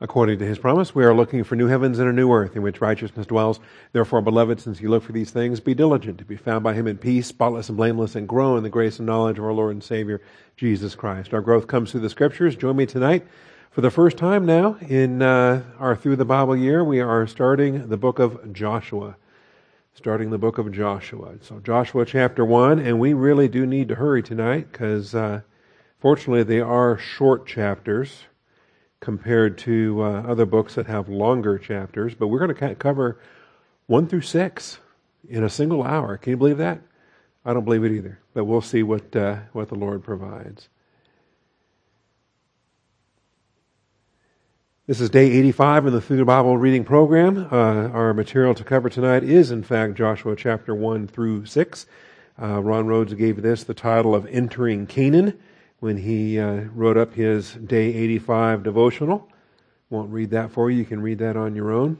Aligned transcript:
according 0.00 0.38
to 0.38 0.46
his 0.46 0.58
promise. 0.58 0.94
We 0.94 1.04
are 1.04 1.14
looking 1.14 1.42
for 1.42 1.56
new 1.56 1.68
heavens 1.68 1.98
and 1.98 2.08
a 2.08 2.12
new 2.12 2.30
earth 2.30 2.54
in 2.54 2.62
which 2.62 2.80
righteousness 2.80 3.26
dwells. 3.26 3.60
Therefore, 3.92 4.20
beloved, 4.20 4.60
since 4.60 4.80
you 4.80 4.90
look 4.90 5.02
for 5.02 5.12
these 5.12 5.30
things, 5.30 5.60
be 5.60 5.74
diligent 5.74 6.18
to 6.18 6.24
be 6.24 6.36
found 6.36 6.62
by 6.62 6.74
him 6.74 6.86
in 6.86 6.98
peace, 6.98 7.26
spotless 7.26 7.68
and 7.68 7.78
blameless, 7.78 8.14
and 8.14 8.28
grow 8.28 8.56
in 8.56 8.62
the 8.62 8.68
grace 8.68 8.98
and 8.98 9.06
knowledge 9.06 9.38
of 9.38 9.44
our 9.44 9.52
Lord 9.52 9.72
and 9.72 9.82
Savior, 9.82 10.20
Jesus 10.56 10.94
Christ. 10.94 11.32
Our 11.32 11.40
growth 11.40 11.66
comes 11.66 11.90
through 11.90 12.00
the 12.00 12.10
scriptures. 12.10 12.56
Join 12.56 12.76
me 12.76 12.86
tonight. 12.86 13.26
For 13.70 13.80
the 13.80 13.90
first 13.90 14.16
time 14.16 14.46
now 14.46 14.76
in 14.80 15.22
uh, 15.22 15.62
our 15.78 15.96
Through 15.96 16.16
the 16.16 16.24
Bible 16.24 16.56
year, 16.56 16.82
we 16.84 17.00
are 17.00 17.26
starting 17.26 17.88
the 17.88 17.96
book 17.96 18.18
of 18.18 18.52
Joshua. 18.52 19.16
Starting 19.94 20.30
the 20.30 20.38
book 20.38 20.58
of 20.58 20.72
Joshua. 20.72 21.34
So, 21.40 21.58
Joshua 21.60 22.04
chapter 22.04 22.44
1, 22.44 22.78
and 22.78 23.00
we 23.00 23.14
really 23.14 23.48
do 23.48 23.64
need 23.64 23.88
to 23.88 23.94
hurry 23.94 24.22
tonight 24.22 24.70
because, 24.70 25.14
uh, 25.14 25.40
fortunately, 25.98 26.42
they 26.42 26.60
are 26.60 26.98
short 26.98 27.46
chapters 27.46 28.24
compared 29.06 29.56
to 29.56 30.02
uh, 30.02 30.22
other 30.22 30.44
books 30.44 30.74
that 30.74 30.84
have 30.88 31.08
longer 31.08 31.58
chapters. 31.58 32.12
But 32.16 32.26
we're 32.26 32.44
going 32.44 32.56
to 32.56 32.74
cover 32.74 33.20
one 33.86 34.08
through 34.08 34.22
six 34.22 34.80
in 35.28 35.44
a 35.44 35.48
single 35.48 35.84
hour. 35.84 36.16
Can 36.16 36.32
you 36.32 36.36
believe 36.36 36.58
that? 36.58 36.80
I 37.44 37.54
don't 37.54 37.64
believe 37.64 37.84
it 37.84 37.92
either. 37.92 38.18
But 38.34 38.46
we'll 38.46 38.60
see 38.60 38.82
what 38.82 39.14
uh, 39.14 39.36
what 39.52 39.68
the 39.68 39.76
Lord 39.76 40.02
provides. 40.02 40.68
This 44.88 45.00
is 45.00 45.08
day 45.08 45.30
85 45.30 45.86
in 45.86 45.92
the 45.92 46.00
Through 46.00 46.16
the 46.16 46.24
Bible 46.24 46.58
reading 46.58 46.82
program. 46.82 47.46
Uh, 47.52 47.88
our 47.90 48.12
material 48.12 48.56
to 48.56 48.64
cover 48.64 48.90
tonight 48.90 49.22
is, 49.22 49.52
in 49.52 49.62
fact, 49.62 49.94
Joshua 49.94 50.34
chapter 50.34 50.74
1 50.74 51.06
through 51.06 51.46
6. 51.46 51.86
Uh, 52.42 52.60
Ron 52.60 52.88
Rhodes 52.88 53.14
gave 53.14 53.40
this 53.40 53.62
the 53.62 53.72
title 53.72 54.16
of 54.16 54.26
Entering 54.26 54.88
Canaan 54.88 55.38
when 55.80 55.96
he 55.96 56.38
uh, 56.38 56.62
wrote 56.74 56.96
up 56.96 57.14
his 57.14 57.54
Day 57.54 57.94
85 57.94 58.62
devotional. 58.62 59.28
Won't 59.90 60.10
read 60.10 60.30
that 60.30 60.50
for 60.50 60.70
you. 60.70 60.78
You 60.78 60.84
can 60.84 61.00
read 61.00 61.18
that 61.18 61.36
on 61.36 61.54
your 61.54 61.72
own. 61.72 61.98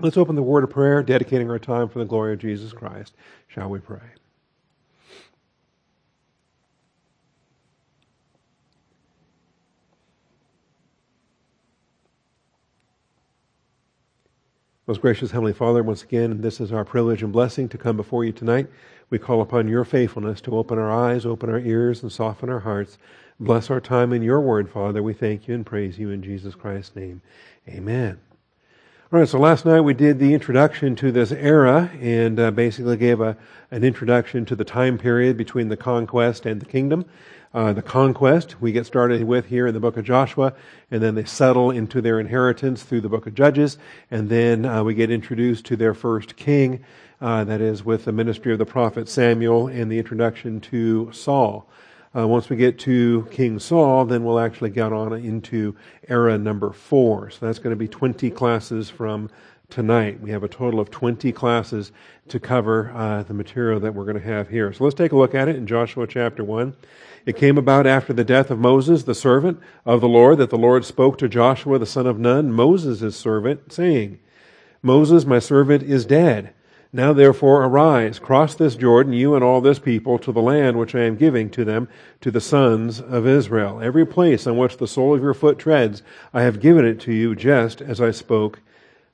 Let's 0.00 0.16
open 0.16 0.36
the 0.36 0.42
word 0.42 0.64
of 0.64 0.70
prayer, 0.70 1.02
dedicating 1.02 1.50
our 1.50 1.58
time 1.58 1.88
for 1.88 1.98
the 1.98 2.04
glory 2.04 2.32
of 2.34 2.38
Jesus 2.38 2.72
Christ. 2.72 3.14
Shall 3.48 3.68
we 3.68 3.80
pray? 3.80 4.00
Most 14.88 15.02
gracious 15.02 15.30
Heavenly 15.32 15.52
Father, 15.52 15.82
once 15.82 16.02
again, 16.02 16.40
this 16.40 16.60
is 16.60 16.72
our 16.72 16.82
privilege 16.82 17.22
and 17.22 17.30
blessing 17.30 17.68
to 17.68 17.76
come 17.76 17.94
before 17.94 18.24
you 18.24 18.32
tonight. 18.32 18.68
We 19.10 19.18
call 19.18 19.40
upon 19.40 19.68
your 19.68 19.84
faithfulness 19.84 20.40
to 20.42 20.56
open 20.56 20.78
our 20.78 20.90
eyes, 20.90 21.24
open 21.24 21.48
our 21.50 21.58
ears, 21.58 22.02
and 22.02 22.12
soften 22.12 22.50
our 22.50 22.60
hearts. 22.60 22.98
Bless 23.40 23.70
our 23.70 23.80
time 23.80 24.12
in 24.12 24.22
your 24.22 24.40
word, 24.40 24.70
Father. 24.70 25.02
We 25.02 25.14
thank 25.14 25.48
you 25.48 25.54
and 25.54 25.64
praise 25.64 25.98
you 25.98 26.10
in 26.10 26.22
Jesus 26.22 26.54
Christ's 26.54 26.96
name. 26.96 27.22
Amen. 27.68 28.18
All 29.10 29.18
right, 29.18 29.28
so 29.28 29.38
last 29.38 29.64
night 29.64 29.80
we 29.80 29.94
did 29.94 30.18
the 30.18 30.34
introduction 30.34 30.94
to 30.96 31.10
this 31.10 31.32
era 31.32 31.90
and 32.00 32.38
uh, 32.38 32.50
basically 32.50 32.98
gave 32.98 33.20
a, 33.20 33.38
an 33.70 33.82
introduction 33.84 34.44
to 34.44 34.56
the 34.56 34.64
time 34.64 34.98
period 34.98 35.36
between 35.38 35.68
the 35.68 35.78
conquest 35.78 36.44
and 36.44 36.60
the 36.60 36.66
kingdom 36.66 37.06
uh, 37.54 37.72
the 37.72 37.82
conquest 37.82 38.60
we 38.60 38.72
get 38.72 38.86
started 38.86 39.24
with 39.24 39.46
here 39.46 39.66
in 39.66 39.74
the 39.74 39.80
book 39.80 39.96
of 39.96 40.04
Joshua, 40.04 40.52
and 40.90 41.02
then 41.02 41.14
they 41.14 41.24
settle 41.24 41.70
into 41.70 42.00
their 42.00 42.20
inheritance 42.20 42.82
through 42.82 43.00
the 43.00 43.08
book 43.08 43.26
of 43.26 43.34
Judges, 43.34 43.78
and 44.10 44.28
then 44.28 44.64
uh, 44.64 44.84
we 44.84 44.94
get 44.94 45.10
introduced 45.10 45.64
to 45.66 45.76
their 45.76 45.94
first 45.94 46.36
king, 46.36 46.84
uh, 47.20 47.44
that 47.44 47.60
is 47.60 47.84
with 47.84 48.04
the 48.04 48.12
ministry 48.12 48.52
of 48.52 48.58
the 48.58 48.66
prophet 48.66 49.08
Samuel 49.08 49.66
and 49.68 49.90
the 49.90 49.98
introduction 49.98 50.60
to 50.62 51.10
Saul. 51.12 51.68
Uh, 52.16 52.26
once 52.26 52.48
we 52.48 52.56
get 52.56 52.78
to 52.80 53.28
King 53.30 53.58
Saul, 53.58 54.04
then 54.06 54.24
we'll 54.24 54.38
actually 54.38 54.70
get 54.70 54.92
on 54.92 55.12
into 55.12 55.76
era 56.08 56.38
number 56.38 56.72
four. 56.72 57.30
So 57.30 57.44
that's 57.46 57.58
going 57.58 57.72
to 57.72 57.76
be 57.76 57.88
20 57.88 58.30
classes 58.30 58.88
from 58.88 59.30
tonight. 59.68 60.20
We 60.20 60.30
have 60.30 60.42
a 60.42 60.48
total 60.48 60.80
of 60.80 60.90
20 60.90 61.30
classes 61.32 61.92
to 62.28 62.40
cover 62.40 62.90
uh, 62.94 63.24
the 63.24 63.34
material 63.34 63.80
that 63.80 63.94
we're 63.94 64.04
going 64.04 64.18
to 64.18 64.22
have 64.22 64.48
here. 64.48 64.72
So 64.72 64.84
let's 64.84 64.96
take 64.96 65.12
a 65.12 65.16
look 65.16 65.34
at 65.34 65.48
it 65.48 65.56
in 65.56 65.66
Joshua 65.66 66.06
chapter 66.06 66.42
1. 66.42 66.74
It 67.26 67.36
came 67.36 67.58
about 67.58 67.86
after 67.86 68.14
the 68.14 68.24
death 68.24 68.50
of 68.50 68.58
Moses, 68.58 69.02
the 69.02 69.14
servant 69.14 69.60
of 69.84 70.00
the 70.00 70.08
Lord, 70.08 70.38
that 70.38 70.48
the 70.48 70.56
Lord 70.56 70.86
spoke 70.86 71.18
to 71.18 71.28
Joshua 71.28 71.78
the 71.78 71.84
son 71.84 72.06
of 72.06 72.18
Nun, 72.18 72.52
Moses' 72.52 73.16
servant, 73.16 73.70
saying, 73.70 74.18
Moses, 74.82 75.26
my 75.26 75.38
servant, 75.38 75.82
is 75.82 76.06
dead. 76.06 76.54
Now 76.92 77.12
therefore 77.12 77.64
arise, 77.64 78.18
cross 78.18 78.54
this 78.54 78.74
Jordan, 78.74 79.12
you 79.12 79.34
and 79.34 79.44
all 79.44 79.60
this 79.60 79.78
people, 79.78 80.18
to 80.20 80.32
the 80.32 80.40
land 80.40 80.78
which 80.78 80.94
I 80.94 81.00
am 81.00 81.16
giving 81.16 81.50
to 81.50 81.64
them, 81.64 81.88
to 82.22 82.30
the 82.30 82.40
sons 82.40 82.98
of 82.98 83.26
Israel. 83.26 83.80
Every 83.82 84.06
place 84.06 84.46
on 84.46 84.56
which 84.56 84.78
the 84.78 84.86
sole 84.86 85.14
of 85.14 85.22
your 85.22 85.34
foot 85.34 85.58
treads, 85.58 86.02
I 86.32 86.42
have 86.42 86.60
given 86.60 86.86
it 86.86 86.98
to 87.00 87.12
you, 87.12 87.34
just 87.34 87.82
as 87.82 88.00
I 88.00 88.10
spoke 88.10 88.60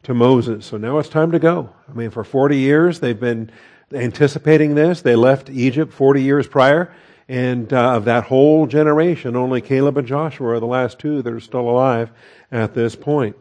to 0.05 0.15
Moses. 0.15 0.67
So 0.67 0.77
now 0.77 0.99
it's 0.99 1.09
time 1.09 1.33
to 1.33 1.41
go. 1.41 1.71
I 1.89 1.93
mean, 1.93 2.11
for 2.11 2.23
40 2.23 2.59
years 2.59 3.01
they've 3.01 3.19
been 3.19 3.51
anticipating 3.93 4.77
this. 4.77 5.03
They 5.03 5.17
left 5.17 5.51
Egypt 5.51 5.93
40 5.93 6.23
years 6.23 6.47
prior. 6.47 6.95
And 7.27 7.73
uh, 7.73 7.95
of 7.95 8.05
that 8.05 8.25
whole 8.25 8.67
generation, 8.67 9.35
only 9.35 9.63
Caleb 9.63 9.97
and 9.97 10.07
Joshua 10.07 10.51
are 10.51 10.61
the 10.61 10.67
last 10.67 10.99
two 10.99 11.23
that 11.23 11.33
are 11.33 11.41
still 11.41 11.69
alive 11.69 12.13
at 12.53 12.75
this 12.75 12.95
point. 12.95 13.35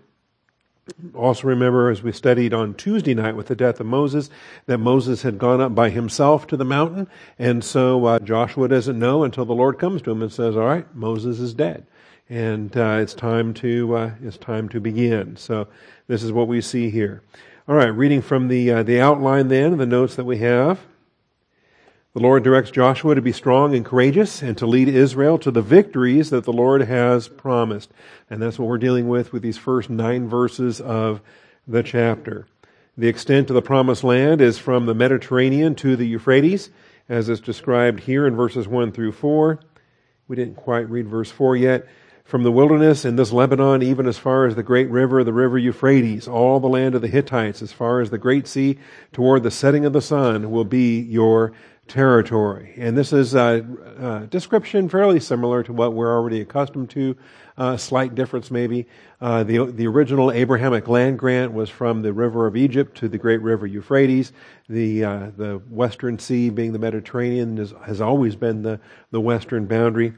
Also 1.15 1.47
remember, 1.47 1.89
as 1.89 2.03
we 2.03 2.11
studied 2.11 2.53
on 2.53 2.73
Tuesday 2.73 3.13
night 3.13 3.37
with 3.37 3.47
the 3.47 3.55
death 3.55 3.79
of 3.79 3.85
Moses, 3.85 4.29
that 4.65 4.79
Moses 4.79 5.21
had 5.21 5.37
gone 5.37 5.61
up 5.61 5.73
by 5.73 5.89
himself 5.89 6.45
to 6.47 6.57
the 6.57 6.65
mountain, 6.65 7.07
and 7.39 7.63
so 7.63 8.05
uh, 8.05 8.19
Joshua 8.19 8.67
doesn't 8.67 8.99
know 8.99 9.23
until 9.23 9.45
the 9.45 9.55
Lord 9.55 9.79
comes 9.79 10.01
to 10.01 10.11
him 10.11 10.21
and 10.21 10.31
says, 10.31 10.57
"All 10.57 10.65
right, 10.65 10.85
Moses 10.93 11.39
is 11.39 11.53
dead, 11.53 11.85
and 12.29 12.75
uh, 12.75 12.97
it's 13.01 13.13
time 13.13 13.53
to 13.55 13.95
uh, 13.95 14.11
it's 14.21 14.37
time 14.37 14.67
to 14.69 14.81
begin." 14.81 15.37
So 15.37 15.67
this 16.07 16.21
is 16.21 16.33
what 16.33 16.49
we 16.49 16.59
see 16.59 16.89
here. 16.89 17.23
All 17.65 17.75
right, 17.75 17.85
reading 17.95 18.21
from 18.21 18.49
the 18.49 18.69
uh, 18.69 18.83
the 18.83 18.99
outline 18.99 19.47
then, 19.47 19.77
the 19.77 19.85
notes 19.85 20.15
that 20.15 20.25
we 20.25 20.39
have. 20.39 20.79
The 22.13 22.19
Lord 22.19 22.43
directs 22.43 22.69
Joshua 22.69 23.15
to 23.15 23.23
be 23.23 23.31
strong 23.31 23.73
and 23.73 23.83
courageous 23.83 24.43
and 24.43 24.55
to 24.59 24.67
lead 24.67 24.87
Israel 24.87 25.39
to 25.39 25.49
the 25.49 25.63
victories 25.63 26.29
that 26.29 26.43
the 26.43 26.53
Lord 26.53 26.83
has 26.83 27.27
promised. 27.27 27.91
And 28.29 28.39
that's 28.39 28.59
what 28.59 28.67
we're 28.67 28.77
dealing 28.77 29.07
with 29.07 29.33
with 29.33 29.41
these 29.41 29.57
first 29.57 29.89
nine 29.89 30.29
verses 30.29 30.79
of 30.79 31.21
the 31.67 31.81
chapter. 31.81 32.45
The 32.95 33.07
extent 33.07 33.49
of 33.49 33.55
the 33.55 33.63
promised 33.63 34.03
land 34.03 34.41
is 34.41 34.59
from 34.59 34.85
the 34.85 34.93
Mediterranean 34.93 35.73
to 35.77 35.95
the 35.95 36.05
Euphrates, 36.05 36.69
as 37.09 37.29
is 37.29 37.41
described 37.41 38.01
here 38.01 38.27
in 38.27 38.35
verses 38.35 38.67
1 38.67 38.91
through 38.91 39.13
4. 39.13 39.59
We 40.27 40.35
didn't 40.35 40.55
quite 40.55 40.87
read 40.91 41.07
verse 41.07 41.31
4 41.31 41.55
yet. 41.55 41.87
From 42.25 42.43
the 42.43 42.51
wilderness 42.51 43.05
in 43.05 43.15
this 43.15 43.33
Lebanon, 43.33 43.81
even 43.81 44.07
as 44.07 44.17
far 44.17 44.45
as 44.45 44.55
the 44.55 44.63
great 44.63 44.89
river, 44.89 45.23
the 45.23 45.33
river 45.33 45.57
Euphrates, 45.57 46.27
all 46.27 46.59
the 46.59 46.69
land 46.69 46.95
of 46.95 47.01
the 47.01 47.09
Hittites, 47.09 47.61
as 47.61 47.73
far 47.73 47.99
as 47.99 48.11
the 48.11 48.17
great 48.17 48.47
sea, 48.47 48.77
toward 49.11 49.43
the 49.43 49.51
setting 49.51 49.83
of 49.83 49.93
the 49.93 50.01
sun, 50.01 50.49
will 50.49 50.63
be 50.63 50.99
your 50.99 51.51
territory. 51.87 52.73
And 52.77 52.97
this 52.97 53.11
is 53.11 53.35
a, 53.35 53.65
a, 53.99 54.27
description 54.27 54.87
fairly 54.89 55.19
similar 55.19 55.63
to 55.63 55.73
what 55.73 55.93
we're 55.93 56.13
already 56.13 56.41
accustomed 56.41 56.89
to, 56.91 57.15
a 57.57 57.77
slight 57.77 58.15
difference 58.15 58.49
maybe. 58.49 58.87
Uh, 59.21 59.43
the, 59.43 59.65
the 59.65 59.87
original 59.87 60.31
Abrahamic 60.31 60.87
land 60.87 61.19
grant 61.19 61.53
was 61.53 61.69
from 61.69 62.01
the 62.01 62.13
river 62.13 62.47
of 62.47 62.55
Egypt 62.55 62.97
to 62.97 63.07
the 63.07 63.17
great 63.17 63.41
river 63.41 63.67
Euphrates. 63.67 64.31
The, 64.69 65.03
uh, 65.03 65.31
the 65.35 65.61
western 65.69 66.17
sea 66.19 66.49
being 66.49 66.73
the 66.73 66.79
Mediterranean 66.79 67.57
is, 67.57 67.73
has 67.85 68.01
always 68.01 68.35
been 68.35 68.63
the, 68.63 68.79
the 69.11 69.21
western 69.21 69.65
boundary. 69.65 70.13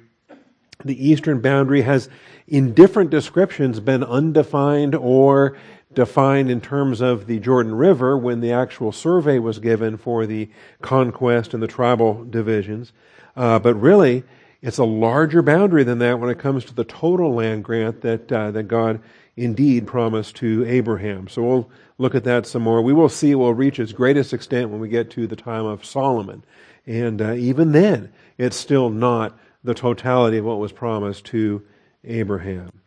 The 0.83 1.09
eastern 1.09 1.41
boundary 1.41 1.81
has, 1.81 2.09
in 2.47 2.73
different 2.73 3.09
descriptions, 3.09 3.79
been 3.79 4.03
undefined 4.03 4.93
or 4.93 5.57
defined 5.95 6.51
in 6.51 6.61
terms 6.61 7.01
of 7.01 7.27
the 7.27 7.39
Jordan 7.39 7.75
River 7.75 8.17
when 8.17 8.41
the 8.41 8.51
actual 8.51 8.91
survey 8.91 9.39
was 9.39 9.59
given 9.59 9.97
for 9.97 10.25
the 10.25 10.49
conquest 10.81 11.53
and 11.53 11.63
the 11.63 11.67
tribal 11.67 12.23
divisions. 12.23 12.91
Uh, 13.35 13.59
but 13.59 13.75
really, 13.75 14.23
it's 14.61 14.77
a 14.77 14.85
larger 14.85 15.41
boundary 15.41 15.83
than 15.83 15.99
that 15.99 16.19
when 16.19 16.29
it 16.29 16.39
comes 16.39 16.65
to 16.65 16.73
the 16.73 16.83
total 16.83 17.33
land 17.33 17.63
grant 17.63 18.01
that 18.01 18.31
uh, 18.31 18.51
that 18.51 18.63
God 18.63 18.99
indeed 19.37 19.85
promised 19.85 20.37
to 20.37 20.65
Abraham. 20.65 21.27
So 21.27 21.43
we'll 21.43 21.69
look 21.97 22.15
at 22.15 22.23
that 22.23 22.45
some 22.45 22.61
more. 22.61 22.81
We 22.81 22.93
will 22.93 23.09
see 23.09 23.31
it 23.31 23.35
will 23.35 23.53
reach 23.53 23.79
its 23.79 23.91
greatest 23.91 24.33
extent 24.33 24.69
when 24.69 24.79
we 24.79 24.89
get 24.89 25.11
to 25.11 25.27
the 25.27 25.35
time 25.35 25.65
of 25.65 25.85
Solomon, 25.85 26.43
and 26.85 27.21
uh, 27.21 27.33
even 27.33 27.71
then, 27.71 28.11
it's 28.37 28.55
still 28.55 28.89
not 28.89 29.37
the 29.63 29.73
totality 29.73 30.37
of 30.37 30.45
what 30.45 30.59
was 30.59 30.71
promised 30.71 31.25
to 31.25 31.63
Abraham. 32.03 32.81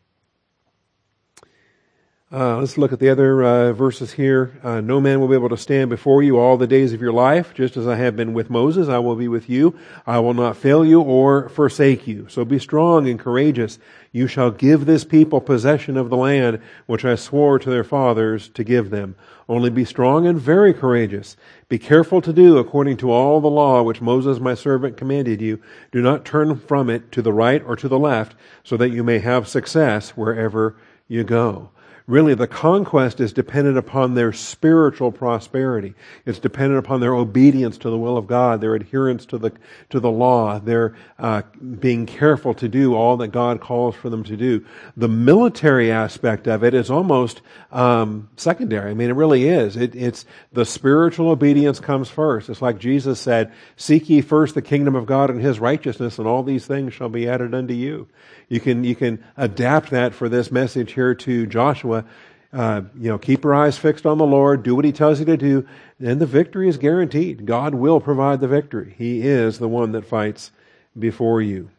Uh, 2.30 2.58
let's 2.58 2.76
look 2.76 2.92
at 2.92 2.98
the 2.98 3.08
other 3.08 3.42
uh, 3.42 3.72
verses 3.72 4.12
here. 4.12 4.60
Uh, 4.62 4.82
no 4.82 5.00
man 5.00 5.19
will 5.19 5.28
be 5.28 5.34
able 5.34 5.48
to 5.48 5.56
stand 5.56 5.88
before 5.88 6.22
you 6.22 6.38
all 6.38 6.58
the 6.58 6.66
days 6.66 6.92
of 6.92 7.00
your 7.00 7.12
life, 7.12 7.54
just 7.54 7.75
as 7.78 7.86
I 7.86 7.96
have 7.96 8.16
been 8.16 8.34
with 8.34 8.50
Moses. 8.50 8.86
I 8.86 8.98
will 8.98 9.16
be 9.16 9.28
with 9.28 9.48
you. 9.48 9.78
I 10.06 10.19
will 10.19 10.34
not 10.34 10.58
fail 10.58 10.84
you 10.84 11.00
or 11.00 11.48
forsake 11.48 12.06
you. 12.06 12.26
So 12.28 12.44
be 12.44 12.58
strong 12.58 13.08
and 13.08 13.19
courageous. 13.19 13.78
You 14.12 14.26
shall 14.26 14.50
give 14.50 14.84
this 14.84 15.06
people 15.06 15.40
possession 15.40 15.96
of 15.96 16.10
the 16.10 16.19
land 16.19 16.60
which 16.84 17.02
I 17.02 17.14
swore 17.14 17.58
to 17.60 17.70
their 17.70 17.82
fathers 17.82 18.50
to 18.50 18.62
give 18.62 18.90
them. 18.90 19.16
Only 19.48 19.70
be 19.70 19.86
strong 19.86 20.26
and 20.26 20.38
very 20.38 20.75
courageous. 20.75 21.34
Be 21.70 21.78
careful 21.78 22.20
to 22.20 22.32
do 22.34 22.58
according 22.58 22.98
to 22.98 23.10
all 23.10 23.40
the 23.40 23.48
law 23.48 23.82
which 23.82 24.02
Moses 24.02 24.38
my 24.38 24.52
servant 24.52 24.98
commanded 24.98 25.40
you. 25.40 25.62
Do 25.92 26.02
not 26.02 26.26
turn 26.26 26.58
from 26.58 26.90
it 26.90 27.10
to 27.12 27.22
the 27.22 27.32
right 27.32 27.62
or 27.64 27.75
to 27.76 27.88
the 27.88 27.98
left, 27.98 28.34
so 28.64 28.76
that 28.76 28.90
you 28.90 29.02
may 29.02 29.19
have 29.20 29.48
success 29.48 30.10
wherever 30.10 30.76
you 31.08 31.25
go. 31.25 31.70
Really, 32.08 32.32
the 32.32 32.46
conquest 32.46 33.20
is 33.20 33.34
dependent 33.34 33.76
upon 33.76 34.14
their 34.14 34.32
spiritual 34.32 35.12
prosperity. 35.12 35.93
It's 36.25 36.38
dependent 36.38 36.78
upon 36.78 37.00
their 37.00 37.14
obedience 37.14 37.76
to 37.78 37.90
the 37.90 37.99
will 37.99 38.16
of 38.16 38.26
God, 38.26 38.62
their 38.62 38.75
adherence 38.75 39.26
to 39.26 39.37
the, 39.37 39.52
to 39.90 40.00
the 40.00 40.10
law, 40.10 40.58
their 40.58 40.96
uh, 41.19 41.43
being 41.78 42.06
careful 42.06 42.55
to 42.55 42.66
do 42.66 42.94
all 42.94 43.19
that 43.19 43.28
God 43.28 43.60
calls 43.60 43.94
for 43.94 44.08
them 44.08 44.25
to 44.25 44.38
do. 44.38 44.64
The 44.96 45.06
military 45.06 45.93
aspect 45.93 46.49
of 46.49 46.64
it 46.64 46.72
is 46.72 46.90
almost 46.90 47.43
um, 47.70 48.31
secondary. 48.38 48.90
I 48.90 48.94
mean, 48.94 49.11
it 49.11 49.14
really 49.16 49.46
is. 49.46 49.76
It, 49.76 49.94
it's 49.94 50.25
the 50.54 50.64
spiritual 50.64 51.28
obedience 51.28 51.78
comes 51.78 52.08
first. 52.08 52.49
It's 52.49 52.62
like 52.62 52.78
Jesus 52.78 53.20
said, 53.20 53.52
"Seek 53.76 54.08
ye 54.08 54.22
first 54.22 54.54
the 54.54 54.62
kingdom 54.62 54.96
of 54.96 55.04
God 55.04 55.28
and 55.28 55.43
His 55.43 55.61
righteousness, 55.61 56.19
and 56.19 56.26
all 56.26 56.43
these 56.43 56.66
things 56.66 56.94
shall 56.94 57.11
be 57.11 57.28
added 57.28 57.54
unto 57.54 57.75
you." 57.75 58.08
You 58.48 58.60
can, 58.60 58.84
you 58.84 58.94
can 58.94 59.22
adapt 59.36 59.90
that 59.90 60.14
for 60.14 60.28
this 60.28 60.50
message 60.50 60.92
here 60.92 61.14
to 61.14 61.46
Joshua. 61.46 62.04
Uh, 62.52 62.82
you 62.98 63.10
know, 63.10 63.18
keep 63.18 63.44
your 63.44 63.54
eyes 63.54 63.76
fixed 63.76 64.06
on 64.06 64.16
the 64.16 64.26
Lord, 64.26 64.62
do 64.62 64.74
what 64.74 64.86
He 64.86 64.92
tells 64.92 65.18
you 65.18 65.26
to 65.26 65.36
do, 65.36 65.68
and 66.00 66.18
the 66.18 66.26
victory 66.26 66.68
is 66.68 66.78
guaranteed. 66.78 67.44
God 67.44 67.74
will 67.74 68.00
provide 68.00 68.40
the 68.40 68.48
victory. 68.48 68.94
He 68.96 69.20
is 69.20 69.58
the 69.58 69.68
one 69.68 69.92
that 69.92 70.06
fights 70.06 70.50
before 70.98 71.42
you. 71.42 71.70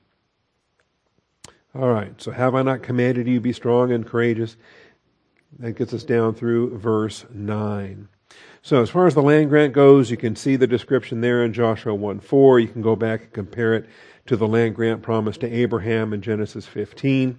All 1.74 1.90
right, 1.90 2.20
so 2.22 2.32
have 2.32 2.54
I 2.54 2.62
not 2.62 2.84
commanded 2.84 3.28
you 3.28 3.40
be 3.40 3.54
strong 3.54 3.92
and 3.92 4.06
courageous? 4.06 4.58
That 5.58 5.74
gets 5.74 5.94
us 5.94 6.04
down 6.04 6.36
through 6.36 6.78
verse 6.78 7.26
9. 7.32 8.08
So 8.62 8.82
as 8.82 8.90
far 8.90 9.08
as 9.08 9.16
the 9.16 9.22
land 9.22 9.50
grant 9.50 9.74
goes, 9.74 10.12
you 10.12 10.18
can 10.18 10.36
see 10.36 10.56
the 10.56 10.68
description 10.68 11.22
there 11.22 11.44
in 11.44 11.54
Joshua 11.54 11.96
1 11.96 12.20
4. 12.20 12.60
You 12.60 12.68
can 12.68 12.82
go 12.82 12.96
back 12.96 13.22
and 13.22 13.34
compare 13.34 13.74
it 13.74 13.86
to 14.26 14.36
the 14.36 14.48
land 14.48 14.76
grant 14.76 15.02
promised 15.02 15.42
to 15.42 15.52
Abraham 15.52 16.14
in 16.14 16.22
Genesis 16.22 16.66
15. 16.66 17.38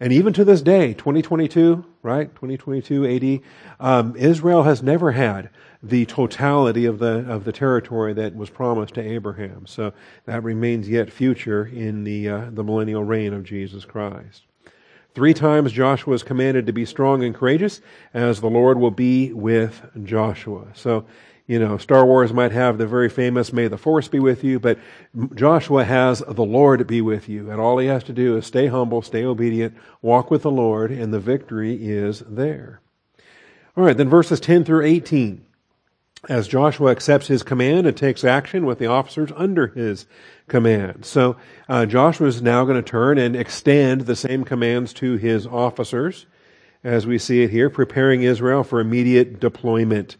And 0.00 0.12
even 0.12 0.32
to 0.32 0.44
this 0.44 0.62
day, 0.62 0.94
2022, 0.94 1.84
right, 2.02 2.34
2022 2.34 3.06
AD, 3.06 3.40
um, 3.80 4.16
Israel 4.16 4.62
has 4.62 4.82
never 4.82 5.12
had 5.12 5.50
the 5.82 6.06
totality 6.06 6.86
of 6.86 6.98
the 6.98 7.30
of 7.30 7.44
the 7.44 7.52
territory 7.52 8.12
that 8.14 8.34
was 8.34 8.50
promised 8.50 8.94
to 8.94 9.02
Abraham. 9.02 9.66
So 9.66 9.92
that 10.24 10.42
remains 10.42 10.88
yet 10.88 11.10
future 11.10 11.66
in 11.66 12.04
the 12.04 12.28
uh, 12.28 12.50
the 12.50 12.64
millennial 12.64 13.04
reign 13.04 13.32
of 13.32 13.44
Jesus 13.44 13.84
Christ. 13.84 14.42
Three 15.14 15.34
times 15.34 15.72
Joshua 15.72 16.14
is 16.14 16.22
commanded 16.22 16.66
to 16.66 16.72
be 16.72 16.84
strong 16.84 17.24
and 17.24 17.34
courageous, 17.34 17.80
as 18.14 18.40
the 18.40 18.48
Lord 18.50 18.78
will 18.78 18.90
be 18.90 19.32
with 19.32 19.82
Joshua. 20.04 20.66
So 20.74 21.04
you 21.50 21.58
know, 21.58 21.78
Star 21.78 22.06
Wars 22.06 22.32
might 22.32 22.52
have 22.52 22.78
the 22.78 22.86
very 22.86 23.08
famous 23.08 23.52
May 23.52 23.66
the 23.66 23.76
Force 23.76 24.06
be 24.06 24.20
with 24.20 24.44
you, 24.44 24.60
but 24.60 24.78
Joshua 25.34 25.82
has 25.82 26.20
the 26.20 26.44
Lord 26.44 26.86
be 26.86 27.00
with 27.00 27.28
you. 27.28 27.50
And 27.50 27.60
all 27.60 27.78
he 27.78 27.88
has 27.88 28.04
to 28.04 28.12
do 28.12 28.36
is 28.36 28.46
stay 28.46 28.68
humble, 28.68 29.02
stay 29.02 29.24
obedient, 29.24 29.76
walk 30.00 30.30
with 30.30 30.42
the 30.42 30.50
Lord, 30.52 30.92
and 30.92 31.12
the 31.12 31.18
victory 31.18 31.74
is 31.74 32.20
there. 32.20 32.80
All 33.76 33.82
right, 33.82 33.96
then 33.96 34.08
verses 34.08 34.38
10 34.38 34.62
through 34.62 34.84
18. 34.84 35.44
As 36.28 36.48
Joshua 36.48 36.90
accepts 36.90 37.28
his 37.28 37.42
command 37.42 37.86
and 37.86 37.96
takes 37.96 38.24
action 38.24 38.66
with 38.66 38.78
the 38.78 38.86
officers 38.86 39.30
under 39.36 39.68
his 39.68 40.06
command. 40.48 41.06
So 41.06 41.36
uh, 41.68 41.86
Joshua 41.86 42.26
is 42.26 42.42
now 42.42 42.64
going 42.64 42.76
to 42.76 42.82
turn 42.82 43.16
and 43.16 43.34
extend 43.34 44.02
the 44.02 44.16
same 44.16 44.44
commands 44.44 44.92
to 44.94 45.16
his 45.16 45.46
officers, 45.46 46.26
as 46.84 47.06
we 47.06 47.16
see 47.16 47.42
it 47.42 47.50
here, 47.50 47.70
preparing 47.70 48.22
Israel 48.22 48.64
for 48.64 48.80
immediate 48.80 49.40
deployment 49.40 50.16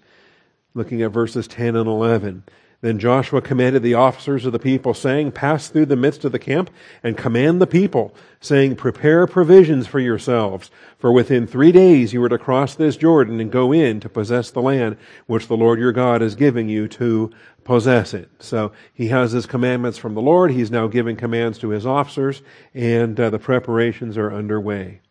looking 0.75 1.03
at 1.03 1.11
verses 1.11 1.49
10 1.49 1.77
and 1.77 1.89
11. 1.89 2.45
Then 2.83 2.99
Joshua 2.99 3.43
commanded 3.43 3.83
the 3.83 3.93
officers 3.93 4.47
of 4.47 4.53
the 4.53 4.59
people, 4.59 4.95
saying, 4.95 5.33
Pass 5.33 5.69
through 5.69 5.87
the 5.87 5.97
midst 5.97 6.25
of 6.25 6.33
the 6.33 6.39
camp 6.39 6.71
and 7.03 7.15
command 7.15 7.61
the 7.61 7.67
people, 7.67 8.15
saying, 8.41 8.77
Prepare 8.77 9.27
provisions 9.27 9.87
for 9.87 10.01
yourselves, 10.01 10.71
for 10.99 11.13
within 11.13 11.47
three 11.47 11.73
days 11.73 12.15
you 12.15 12.23
are 12.25 12.29
to 12.31 12.39
cross 12.39 12.75
this 12.75 12.97
Jordan 12.97 13.39
and 13.39 13.53
go 13.53 13.71
in 13.71 14.01
to 14.01 14.09
possess 14.09 14.51
the 14.51 14.63
land 14.63 14.97
which 15.27 15.47
the 15.47 15.59
Lord 15.59 15.79
your 15.79 15.93
God 15.93 16.23
is 16.23 16.35
giving 16.35 16.71
you 16.71 16.89
to 16.89 17.31
possess 17.65 18.15
it. 18.15 18.31
So 18.39 18.73
he 18.95 19.09
has 19.09 19.33
his 19.33 19.45
commandments 19.45 19.99
from 19.99 20.15
the 20.15 20.23
Lord. 20.23 20.51
He's 20.51 20.71
now 20.71 20.87
giving 20.87 21.17
commands 21.17 21.59
to 21.59 21.69
his 21.69 21.85
officers, 21.85 22.41
and 22.73 23.21
uh, 23.21 23.29
the 23.29 23.39
preparations 23.39 24.17
are 24.17 24.33
underway. 24.33 25.03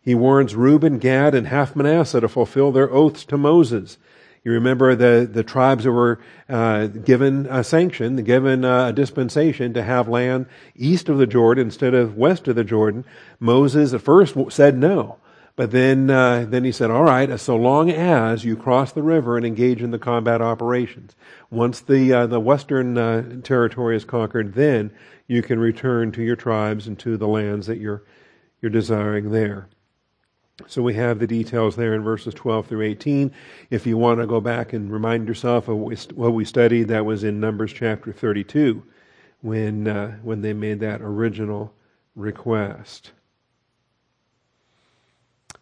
He 0.00 0.14
warns 0.14 0.54
Reuben, 0.54 0.98
Gad, 0.98 1.34
and 1.34 1.46
half 1.46 1.76
Manasseh 1.76 2.22
to 2.22 2.28
fulfill 2.28 2.72
their 2.72 2.90
oaths 2.90 3.24
to 3.26 3.36
Moses 3.36 3.98
you 4.44 4.52
remember 4.52 4.96
the, 4.96 5.28
the 5.30 5.44
tribes 5.44 5.84
that 5.84 5.92
were 5.92 6.18
uh, 6.48 6.86
given 6.88 7.46
a 7.46 7.62
sanction, 7.62 8.16
given 8.24 8.64
a 8.64 8.92
dispensation 8.92 9.72
to 9.74 9.82
have 9.82 10.08
land 10.08 10.46
east 10.74 11.08
of 11.08 11.18
the 11.18 11.26
Jordan 11.26 11.66
instead 11.66 11.94
of 11.94 12.16
west 12.16 12.48
of 12.48 12.56
the 12.56 12.64
Jordan. 12.64 13.04
Moses 13.38 13.92
at 13.92 14.02
first 14.02 14.36
said 14.50 14.76
no. 14.76 15.18
But 15.54 15.70
then, 15.70 16.08
uh, 16.08 16.46
then 16.48 16.64
he 16.64 16.72
said, 16.72 16.90
all 16.90 17.04
right, 17.04 17.38
so 17.38 17.56
long 17.56 17.90
as 17.90 18.42
you 18.42 18.56
cross 18.56 18.92
the 18.92 19.02
river 19.02 19.36
and 19.36 19.44
engage 19.44 19.82
in 19.82 19.90
the 19.90 19.98
combat 19.98 20.40
operations. 20.40 21.14
Once 21.50 21.80
the, 21.80 22.12
uh, 22.12 22.26
the 22.26 22.40
western 22.40 22.96
uh, 22.96 23.40
territory 23.42 23.94
is 23.94 24.04
conquered, 24.04 24.54
then 24.54 24.90
you 25.28 25.42
can 25.42 25.58
return 25.58 26.10
to 26.12 26.22
your 26.22 26.36
tribes 26.36 26.86
and 26.86 26.98
to 27.00 27.18
the 27.18 27.28
lands 27.28 27.66
that 27.66 27.78
you're, 27.78 28.02
you're 28.62 28.70
desiring 28.70 29.30
there. 29.30 29.68
So 30.68 30.82
we 30.82 30.94
have 30.94 31.18
the 31.18 31.26
details 31.26 31.76
there 31.76 31.94
in 31.94 32.02
verses 32.02 32.34
12 32.34 32.66
through 32.66 32.82
18. 32.82 33.32
If 33.70 33.86
you 33.86 33.96
want 33.96 34.20
to 34.20 34.26
go 34.26 34.40
back 34.40 34.72
and 34.72 34.90
remind 34.92 35.28
yourself 35.28 35.68
of 35.68 35.76
what 35.76 36.32
we 36.32 36.44
studied, 36.44 36.88
that 36.88 37.04
was 37.04 37.24
in 37.24 37.40
Numbers 37.40 37.72
chapter 37.72 38.12
32 38.12 38.82
when, 39.40 39.88
uh, 39.88 40.16
when 40.22 40.42
they 40.42 40.52
made 40.52 40.80
that 40.80 41.02
original 41.02 41.72
request. 42.14 43.12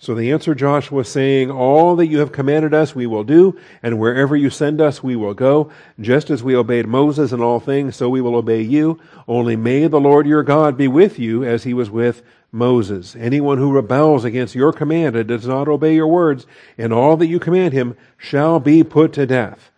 So 0.03 0.15
they 0.15 0.33
answered 0.33 0.57
Joshua, 0.57 1.05
saying, 1.05 1.51
All 1.51 1.95
that 1.97 2.07
you 2.07 2.21
have 2.21 2.33
commanded 2.33 2.73
us 2.73 2.95
we 2.95 3.07
will 3.07 3.23
do, 3.23 3.59
and 3.83 3.99
wherever 3.99 4.35
you 4.35 4.49
send 4.49 4.81
us 4.81 5.03
we 5.03 5.15
will 5.15 5.35
go. 5.35 5.71
Just 6.01 6.31
as 6.31 6.43
we 6.43 6.57
obeyed 6.57 6.87
Moses 6.87 7.33
in 7.33 7.43
all 7.43 7.61
things, 7.61 7.97
so 7.97 8.09
we 8.09 8.23
will 8.23 8.35
obey 8.35 8.63
you. 8.63 8.99
Only 9.29 9.57
may 9.57 9.89
the 9.89 10.01
Lord 10.01 10.27
your 10.27 10.43
God 10.43 10.79
be 10.79 10.89
with 10.89 11.19
you 11.19 11.45
as 11.45 11.65
he 11.65 11.75
was 11.75 11.91
with 11.91 12.23
Moses. 12.53 13.15
Anyone 13.17 13.59
who 13.59 13.73
rebels 13.73 14.25
against 14.25 14.55
your 14.55 14.73
command 14.73 15.17
and 15.17 15.29
does 15.29 15.47
not 15.47 15.69
obey 15.69 15.95
your 15.95 16.09
words 16.09 16.47
and 16.77 16.93
all 16.93 17.17
that 17.17 17.27
you 17.27 17.39
command 17.39 17.73
him 17.73 17.97
shall 18.17 18.61
be 18.61 18.83
put 18.83 19.13
to 19.15 19.27
death. 19.27 19.71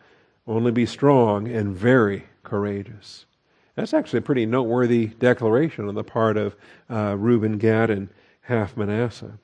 Only 0.47 0.73
be 0.73 0.87
strong 0.87 1.49
and 1.49 1.77
very 1.77 2.25
courageous. 2.43 3.27
That's 3.75 3.95
actually 3.95 4.19
a 4.19 4.23
pretty 4.23 4.47
noteworthy 4.47 5.07
declaration 5.07 5.89
on 5.89 5.95
the 5.95 6.05
part 6.05 6.37
of 6.37 6.55
uh, 6.91 7.17
Reuben, 7.19 7.59
Gad, 7.59 7.91
and 7.91 8.09
half 8.43 8.77
Manasseh. 8.77 9.39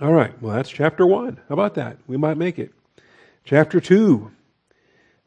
All 0.00 0.12
right, 0.12 0.40
well, 0.40 0.56
that's 0.56 0.70
chapter 0.70 1.06
one. 1.06 1.38
How 1.48 1.52
about 1.52 1.74
that? 1.74 1.98
We 2.06 2.16
might 2.16 2.36
make 2.36 2.58
it. 2.58 2.72
Chapter 3.44 3.80
two 3.80 4.30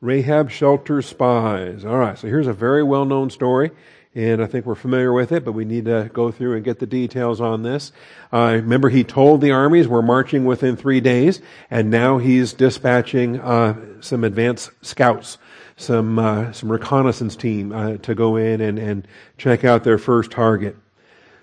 Rahab 0.02 0.52
shelters 0.52 1.06
spies. 1.06 1.86
All 1.86 1.98
right, 1.98 2.18
so 2.18 2.28
here's 2.28 2.48
a 2.48 2.54
very 2.54 2.84
well 2.84 3.06
known 3.06 3.30
story, 3.30 3.72
and 4.16 4.42
I 4.42 4.46
think 4.46 4.66
we're 4.66 4.76
familiar 4.76 5.12
with 5.12 5.34
it, 5.34 5.44
but 5.44 5.52
we 5.52 5.66
need 5.66 5.86
to 5.86 6.10
go 6.14 6.32
through 6.32 6.56
and 6.56 6.64
get 6.64 6.80
the 6.80 6.86
details 6.88 7.42
on 7.42 7.64
this. 7.64 7.92
Uh, 8.32 8.54
remember, 8.54 8.88
he 8.88 9.04
told 9.04 9.42
the 9.42 9.52
armies 9.52 9.88
we're 9.90 10.02
marching 10.02 10.46
within 10.46 10.78
three 10.78 11.02
days, 11.02 11.42
and 11.70 11.92
now 11.92 12.18
he's 12.18 12.54
dispatching 12.54 13.42
uh, 13.42 13.76
some 14.00 14.24
advance 14.24 14.72
scouts, 14.82 15.38
some 15.76 16.18
uh, 16.18 16.54
some 16.54 16.72
reconnaissance 16.72 17.36
team 17.36 17.74
uh, 17.74 17.98
to 17.98 18.16
go 18.16 18.38
in 18.38 18.62
and, 18.62 18.80
and 18.80 19.08
check 19.38 19.66
out 19.66 19.84
their 19.84 19.98
first 19.98 20.32
target. 20.32 20.78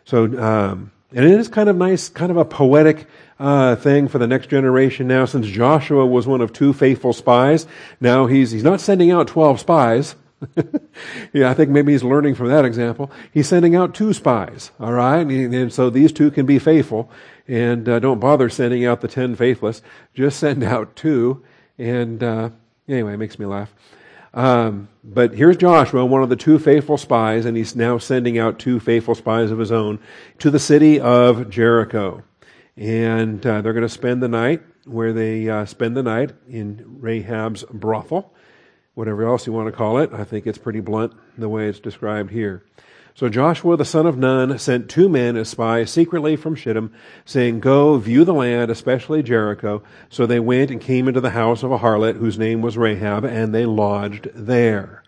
So. 0.04 0.24
Um, 0.42 0.90
and 1.14 1.26
it 1.26 1.38
is 1.38 1.48
kind 1.48 1.68
of 1.68 1.76
nice, 1.76 2.08
kind 2.08 2.30
of 2.30 2.38
a 2.38 2.44
poetic 2.46 3.06
uh, 3.38 3.76
thing 3.76 4.08
for 4.08 4.18
the 4.18 4.26
next 4.26 4.48
generation 4.48 5.06
now. 5.06 5.26
Since 5.26 5.46
Joshua 5.46 6.06
was 6.06 6.26
one 6.26 6.40
of 6.40 6.54
two 6.54 6.72
faithful 6.72 7.12
spies, 7.12 7.66
now 8.00 8.24
he's 8.24 8.50
he's 8.50 8.64
not 8.64 8.80
sending 8.80 9.10
out 9.10 9.28
twelve 9.28 9.60
spies. 9.60 10.14
yeah, 11.32 11.50
I 11.50 11.54
think 11.54 11.70
maybe 11.70 11.92
he's 11.92 12.04
learning 12.04 12.34
from 12.34 12.48
that 12.48 12.64
example. 12.64 13.10
He's 13.32 13.48
sending 13.48 13.74
out 13.74 13.94
two 13.94 14.12
spies, 14.12 14.70
all 14.80 14.92
right, 14.92 15.26
and, 15.26 15.54
and 15.54 15.72
so 15.72 15.90
these 15.90 16.12
two 16.12 16.30
can 16.30 16.46
be 16.46 16.58
faithful, 16.58 17.10
and 17.48 17.88
uh, 17.88 17.98
don't 17.98 18.20
bother 18.20 18.48
sending 18.48 18.84
out 18.84 19.00
the 19.00 19.08
ten 19.08 19.36
faithless. 19.36 19.82
Just 20.14 20.38
send 20.38 20.62
out 20.64 20.96
two, 20.96 21.42
and 21.78 22.22
uh, 22.22 22.50
anyway, 22.88 23.14
it 23.14 23.18
makes 23.18 23.38
me 23.38 23.46
laugh. 23.46 23.74
Um, 24.34 24.88
but 25.04 25.34
here's 25.34 25.56
Joshua, 25.56 26.06
one 26.06 26.22
of 26.22 26.28
the 26.28 26.36
two 26.36 26.58
faithful 26.58 26.96
spies, 26.96 27.44
and 27.44 27.56
he's 27.56 27.76
now 27.76 27.98
sending 27.98 28.38
out 28.38 28.58
two 28.58 28.80
faithful 28.80 29.14
spies 29.14 29.50
of 29.50 29.58
his 29.58 29.70
own 29.72 29.98
to 30.38 30.50
the 30.50 30.58
city 30.58 30.98
of 30.98 31.50
Jericho. 31.50 32.22
And 32.76 33.44
uh, 33.46 33.60
they're 33.60 33.74
going 33.74 33.82
to 33.82 33.88
spend 33.88 34.22
the 34.22 34.28
night 34.28 34.62
where 34.86 35.12
they 35.12 35.48
uh, 35.48 35.66
spend 35.66 35.96
the 35.96 36.02
night 36.02 36.32
in 36.48 36.98
Rahab's 37.00 37.64
brothel, 37.70 38.32
whatever 38.94 39.26
else 39.26 39.46
you 39.46 39.52
want 39.52 39.68
to 39.68 39.72
call 39.72 39.98
it. 39.98 40.12
I 40.12 40.24
think 40.24 40.46
it's 40.46 40.58
pretty 40.58 40.80
blunt 40.80 41.12
the 41.36 41.48
way 41.48 41.68
it's 41.68 41.80
described 41.80 42.30
here. 42.30 42.62
So 43.14 43.28
Joshua 43.28 43.76
the 43.76 43.84
son 43.84 44.06
of 44.06 44.16
Nun 44.16 44.58
sent 44.58 44.88
two 44.88 45.08
men 45.08 45.36
as 45.36 45.50
spies 45.50 45.90
secretly 45.90 46.34
from 46.34 46.54
Shittim, 46.54 46.92
saying, 47.26 47.60
Go 47.60 47.98
view 47.98 48.24
the 48.24 48.32
land, 48.32 48.70
especially 48.70 49.22
Jericho. 49.22 49.82
So 50.08 50.24
they 50.24 50.40
went 50.40 50.70
and 50.70 50.80
came 50.80 51.08
into 51.08 51.20
the 51.20 51.30
house 51.30 51.62
of 51.62 51.70
a 51.70 51.78
harlot 51.78 52.16
whose 52.16 52.38
name 52.38 52.62
was 52.62 52.78
Rahab, 52.78 53.24
and 53.24 53.54
they 53.54 53.66
lodged 53.66 54.30
there. 54.34 55.02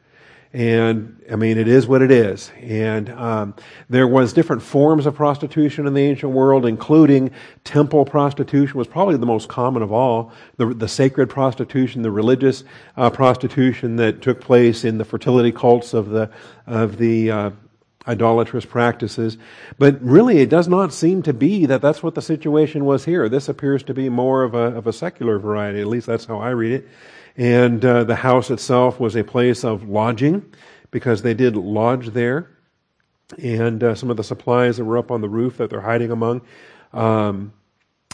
And 0.54 1.20
I 1.28 1.34
mean, 1.34 1.58
it 1.58 1.66
is 1.66 1.88
what 1.88 2.00
it 2.00 2.12
is. 2.12 2.52
And 2.60 3.10
um, 3.10 3.54
there 3.90 4.06
was 4.06 4.32
different 4.32 4.62
forms 4.62 5.04
of 5.04 5.16
prostitution 5.16 5.84
in 5.84 5.94
the 5.94 6.02
ancient 6.02 6.30
world, 6.30 6.64
including 6.64 7.32
temple 7.64 8.04
prostitution 8.04 8.78
was 8.78 8.86
probably 8.86 9.16
the 9.16 9.26
most 9.26 9.48
common 9.48 9.82
of 9.82 9.90
all. 9.90 10.30
The, 10.56 10.66
the 10.66 10.86
sacred 10.86 11.28
prostitution, 11.28 12.02
the 12.02 12.12
religious 12.12 12.62
uh, 12.96 13.10
prostitution 13.10 13.96
that 13.96 14.22
took 14.22 14.40
place 14.40 14.84
in 14.84 14.98
the 14.98 15.04
fertility 15.04 15.50
cults 15.50 15.92
of 15.92 16.10
the 16.10 16.30
of 16.68 16.98
the 16.98 17.32
uh, 17.32 17.50
idolatrous 18.06 18.64
practices. 18.64 19.36
But 19.76 20.00
really, 20.02 20.38
it 20.38 20.50
does 20.50 20.68
not 20.68 20.92
seem 20.92 21.22
to 21.22 21.32
be 21.32 21.66
that 21.66 21.82
that's 21.82 22.00
what 22.00 22.14
the 22.14 22.22
situation 22.22 22.84
was 22.84 23.04
here. 23.04 23.28
This 23.28 23.48
appears 23.48 23.82
to 23.84 23.94
be 23.94 24.08
more 24.08 24.44
of 24.44 24.54
a, 24.54 24.76
of 24.76 24.86
a 24.86 24.92
secular 24.92 25.40
variety. 25.40 25.80
At 25.80 25.88
least 25.88 26.06
that's 26.06 26.26
how 26.26 26.38
I 26.38 26.50
read 26.50 26.72
it. 26.72 26.88
And 27.36 27.84
uh, 27.84 28.04
the 28.04 28.16
house 28.16 28.50
itself 28.50 29.00
was 29.00 29.16
a 29.16 29.24
place 29.24 29.64
of 29.64 29.88
lodging 29.88 30.44
because 30.90 31.22
they 31.22 31.34
did 31.34 31.56
lodge 31.56 32.08
there. 32.08 32.50
And 33.42 33.82
uh, 33.82 33.94
some 33.94 34.10
of 34.10 34.16
the 34.16 34.24
supplies 34.24 34.76
that 34.76 34.84
were 34.84 34.98
up 34.98 35.10
on 35.10 35.20
the 35.20 35.28
roof 35.28 35.56
that 35.56 35.70
they're 35.70 35.80
hiding 35.80 36.10
among. 36.10 36.42
Um, 36.92 37.52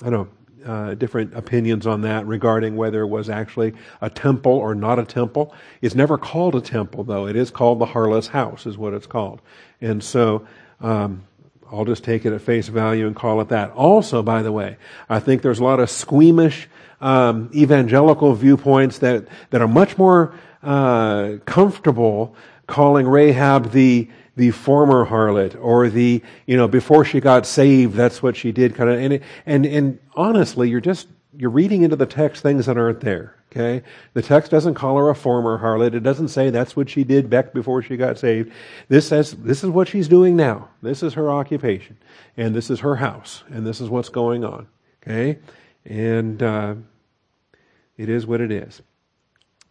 I 0.02 0.10
don't 0.10 0.12
know. 0.12 0.28
Uh, 0.62 0.94
different 0.94 1.34
opinions 1.34 1.86
on 1.86 2.02
that 2.02 2.26
regarding 2.26 2.76
whether 2.76 3.00
it 3.00 3.06
was 3.06 3.30
actually 3.30 3.72
a 4.02 4.10
temple 4.10 4.52
or 4.52 4.74
not 4.74 4.98
a 4.98 5.04
temple. 5.06 5.54
It's 5.80 5.94
never 5.94 6.18
called 6.18 6.54
a 6.54 6.60
temple, 6.60 7.02
though. 7.02 7.26
It 7.26 7.34
is 7.34 7.50
called 7.50 7.78
the 7.78 7.86
Harless 7.86 8.26
house, 8.26 8.66
is 8.66 8.76
what 8.76 8.92
it's 8.92 9.06
called. 9.06 9.40
And 9.80 10.04
so, 10.04 10.46
um, 10.82 11.24
I'll 11.72 11.84
just 11.84 12.04
take 12.04 12.26
it 12.26 12.32
at 12.32 12.40
face 12.40 12.68
value 12.68 13.06
and 13.06 13.14
call 13.14 13.40
it 13.40 13.48
that. 13.48 13.70
Also, 13.70 14.22
by 14.22 14.42
the 14.42 14.52
way, 14.52 14.76
I 15.08 15.20
think 15.20 15.42
there's 15.42 15.60
a 15.60 15.64
lot 15.64 15.80
of 15.80 15.88
squeamish 15.88 16.68
um, 17.00 17.50
evangelical 17.54 18.35
viewpoints 18.35 18.99
that, 18.99 19.26
that 19.50 19.61
are 19.61 19.69
much 19.69 19.97
more 19.99 20.35
uh, 20.62 21.37
comfortable 21.45 22.35
calling 22.66 23.07
Rahab 23.07 23.73
the 23.73 24.09
the 24.37 24.50
former 24.52 25.04
harlot 25.04 25.57
or 25.61 25.90
the 25.90 26.23
you 26.47 26.57
know 26.57 26.69
before 26.69 27.04
she 27.04 27.21
got 27.21 27.45
saved 27.45 27.95
that's 27.95 28.23
what 28.23 28.37
she 28.37 28.52
did 28.52 28.75
kind 28.75 28.88
of 28.88 28.99
and 28.99 29.21
and 29.45 29.66
and 29.66 29.99
honestly 30.14 30.71
you're 30.71 30.80
just 30.80 31.09
you're 31.37 31.50
reading 31.50 31.83
into 31.83 31.97
the 31.97 32.07
text 32.07 32.42
things 32.42 32.66
that 32.66 32.78
aren't 32.78 33.00
there 33.00 33.35
okay? 33.50 33.85
The 34.14 34.23
text 34.23 34.50
doesn't 34.50 34.75
call 34.75 34.97
her 34.97 35.11
a 35.11 35.14
former 35.14 35.59
harlot. 35.59 35.95
It 35.95 36.02
doesn't 36.02 36.28
say 36.28 36.50
that's 36.50 36.76
what 36.76 36.88
she 36.88 37.04
did 37.04 37.28
back 37.28 37.52
before 37.52 37.83
she 37.83 37.97
got 37.97 38.19
saved. 38.19 38.52
This 38.88 39.09
says 39.09 39.33
this 39.33 39.64
is 39.64 39.71
what 39.71 39.88
she's 39.88 40.09
doing 40.09 40.37
now. 40.37 40.69
This 40.83 41.02
is 41.02 41.14
her 41.14 41.30
occupation 41.30 41.97
and 42.37 42.54
this 42.54 42.71
is 42.71 42.80
her 42.80 42.97
house 42.97 43.42
and 43.50 43.66
this 43.66 43.80
is 43.80 43.88
what's 43.88 44.09
going 44.09 44.45
on 44.45 44.69
okay? 45.02 45.38
And 45.85 46.42
uh, 46.42 46.75
it 48.00 48.09
is 48.09 48.26
what 48.26 48.40
it 48.40 48.50
is. 48.50 48.80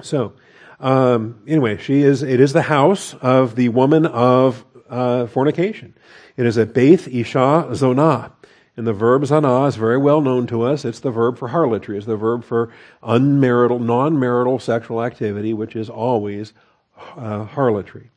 So, 0.01 0.33
um, 0.79 1.41
anyway, 1.47 1.77
she 1.77 2.03
is. 2.03 2.21
It 2.21 2.39
is 2.39 2.53
the 2.53 2.61
house 2.61 3.15
of 3.15 3.55
the 3.55 3.69
woman 3.69 4.05
of 4.05 4.63
uh, 4.89 5.25
fornication. 5.27 5.95
It 6.37 6.45
is 6.45 6.55
a 6.55 6.65
Beth 6.65 7.07
Isha 7.07 7.67
Zonah. 7.71 8.31
And 8.77 8.87
the 8.87 8.93
verb 8.93 9.23
zanah 9.23 9.67
is 9.67 9.75
very 9.75 9.97
well 9.97 10.21
known 10.21 10.47
to 10.47 10.61
us. 10.61 10.85
It's 10.85 11.01
the 11.01 11.11
verb 11.11 11.37
for 11.37 11.49
harlotry. 11.49 11.97
It's 11.97 12.05
the 12.05 12.15
verb 12.15 12.45
for 12.45 12.71
unmarital, 13.03 13.81
non-marital 13.81 14.59
sexual 14.59 15.03
activity, 15.03 15.53
which 15.53 15.75
is 15.75 15.89
always 15.89 16.53
uh, 17.17 17.43
harlotry. 17.43 18.09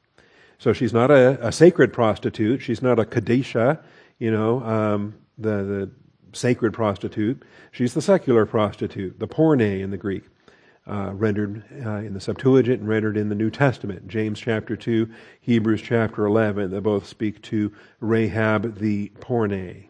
So 0.59 0.73
she's 0.73 0.93
not 0.93 1.11
a, 1.11 1.49
a, 1.49 1.51
sacred 1.51 1.93
prostitute. 1.93 2.63
She's 2.63 2.81
not 2.81 3.01
a 3.01 3.05
kadisha, 3.05 3.83
you 4.21 4.31
know, 4.31 4.63
um, 4.63 5.15
the 5.37 5.91
sacred 6.33 6.73
prostitute. 6.73 7.43
She's 7.71 7.95
the 7.95 8.03
secular 8.03 8.47
prostitute, 8.47 9.19
the 9.19 9.27
porne 9.27 9.61
in 9.61 9.91
the 9.91 9.97
Greek, 9.97 10.25
uh, 10.87 11.13
rendered 11.15 11.65
uh, 11.85 11.97
in 11.97 12.15
the 12.15 12.21
Septuagint 12.21 12.81
and 12.81 12.89
rendered 12.89 13.17
in 13.17 13.29
the 13.29 13.35
New 13.35 13.51
Testament. 13.51 14.09
James 14.09 14.41
chapter 14.41 14.77
2, 14.77 15.09
Hebrews 15.41 15.83
chapter 15.83 16.27
11, 16.27 16.71
they 16.71 16.81
both 16.81 17.07
speak 17.07 17.41
to 17.43 17.73
Rahab 18.01 18.79
the 18.79 19.11
porne. 19.21 19.89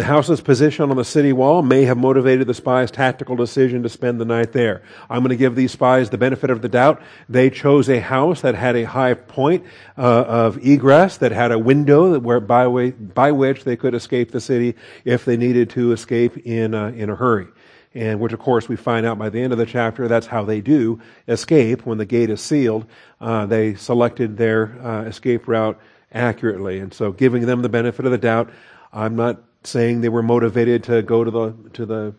The 0.00 0.06
house's 0.06 0.40
position 0.40 0.90
on 0.90 0.96
the 0.96 1.04
city 1.04 1.34
wall 1.34 1.60
may 1.60 1.84
have 1.84 1.98
motivated 1.98 2.46
the 2.46 2.54
spies' 2.54 2.90
tactical 2.90 3.36
decision 3.36 3.82
to 3.82 3.90
spend 3.90 4.18
the 4.18 4.24
night 4.24 4.52
there. 4.52 4.80
I'm 5.10 5.18
going 5.18 5.28
to 5.28 5.36
give 5.36 5.54
these 5.54 5.72
spies 5.72 6.08
the 6.08 6.16
benefit 6.16 6.48
of 6.48 6.62
the 6.62 6.70
doubt. 6.70 7.02
They 7.28 7.50
chose 7.50 7.86
a 7.90 8.00
house 8.00 8.40
that 8.40 8.54
had 8.54 8.76
a 8.76 8.84
high 8.84 9.12
point 9.12 9.66
uh, 9.98 10.24
of 10.26 10.56
egress, 10.64 11.18
that 11.18 11.32
had 11.32 11.52
a 11.52 11.58
window 11.58 12.18
where, 12.18 12.40
by, 12.40 12.66
way, 12.66 12.92
by 12.92 13.32
which 13.32 13.64
they 13.64 13.76
could 13.76 13.92
escape 13.92 14.30
the 14.30 14.40
city 14.40 14.74
if 15.04 15.26
they 15.26 15.36
needed 15.36 15.68
to 15.70 15.92
escape 15.92 16.46
in, 16.46 16.72
uh, 16.72 16.92
in 16.96 17.10
a 17.10 17.14
hurry. 17.14 17.48
And 17.92 18.20
which, 18.20 18.32
of 18.32 18.38
course, 18.38 18.70
we 18.70 18.76
find 18.76 19.04
out 19.04 19.18
by 19.18 19.28
the 19.28 19.42
end 19.42 19.52
of 19.52 19.58
the 19.58 19.66
chapter, 19.66 20.08
that's 20.08 20.28
how 20.28 20.44
they 20.46 20.62
do 20.62 21.02
escape 21.28 21.84
when 21.84 21.98
the 21.98 22.06
gate 22.06 22.30
is 22.30 22.40
sealed. 22.40 22.86
Uh, 23.20 23.44
they 23.44 23.74
selected 23.74 24.38
their 24.38 24.80
uh, 24.82 25.02
escape 25.02 25.46
route 25.46 25.78
accurately. 26.10 26.78
And 26.78 26.94
so, 26.94 27.12
giving 27.12 27.44
them 27.44 27.60
the 27.60 27.68
benefit 27.68 28.06
of 28.06 28.12
the 28.12 28.16
doubt, 28.16 28.48
I'm 28.94 29.14
not 29.14 29.42
saying 29.62 30.00
they 30.00 30.08
were 30.08 30.22
motivated 30.22 30.84
to 30.84 31.02
go 31.02 31.24
to 31.24 31.30
the 31.30 31.54
to 31.74 31.86
the 31.86 32.14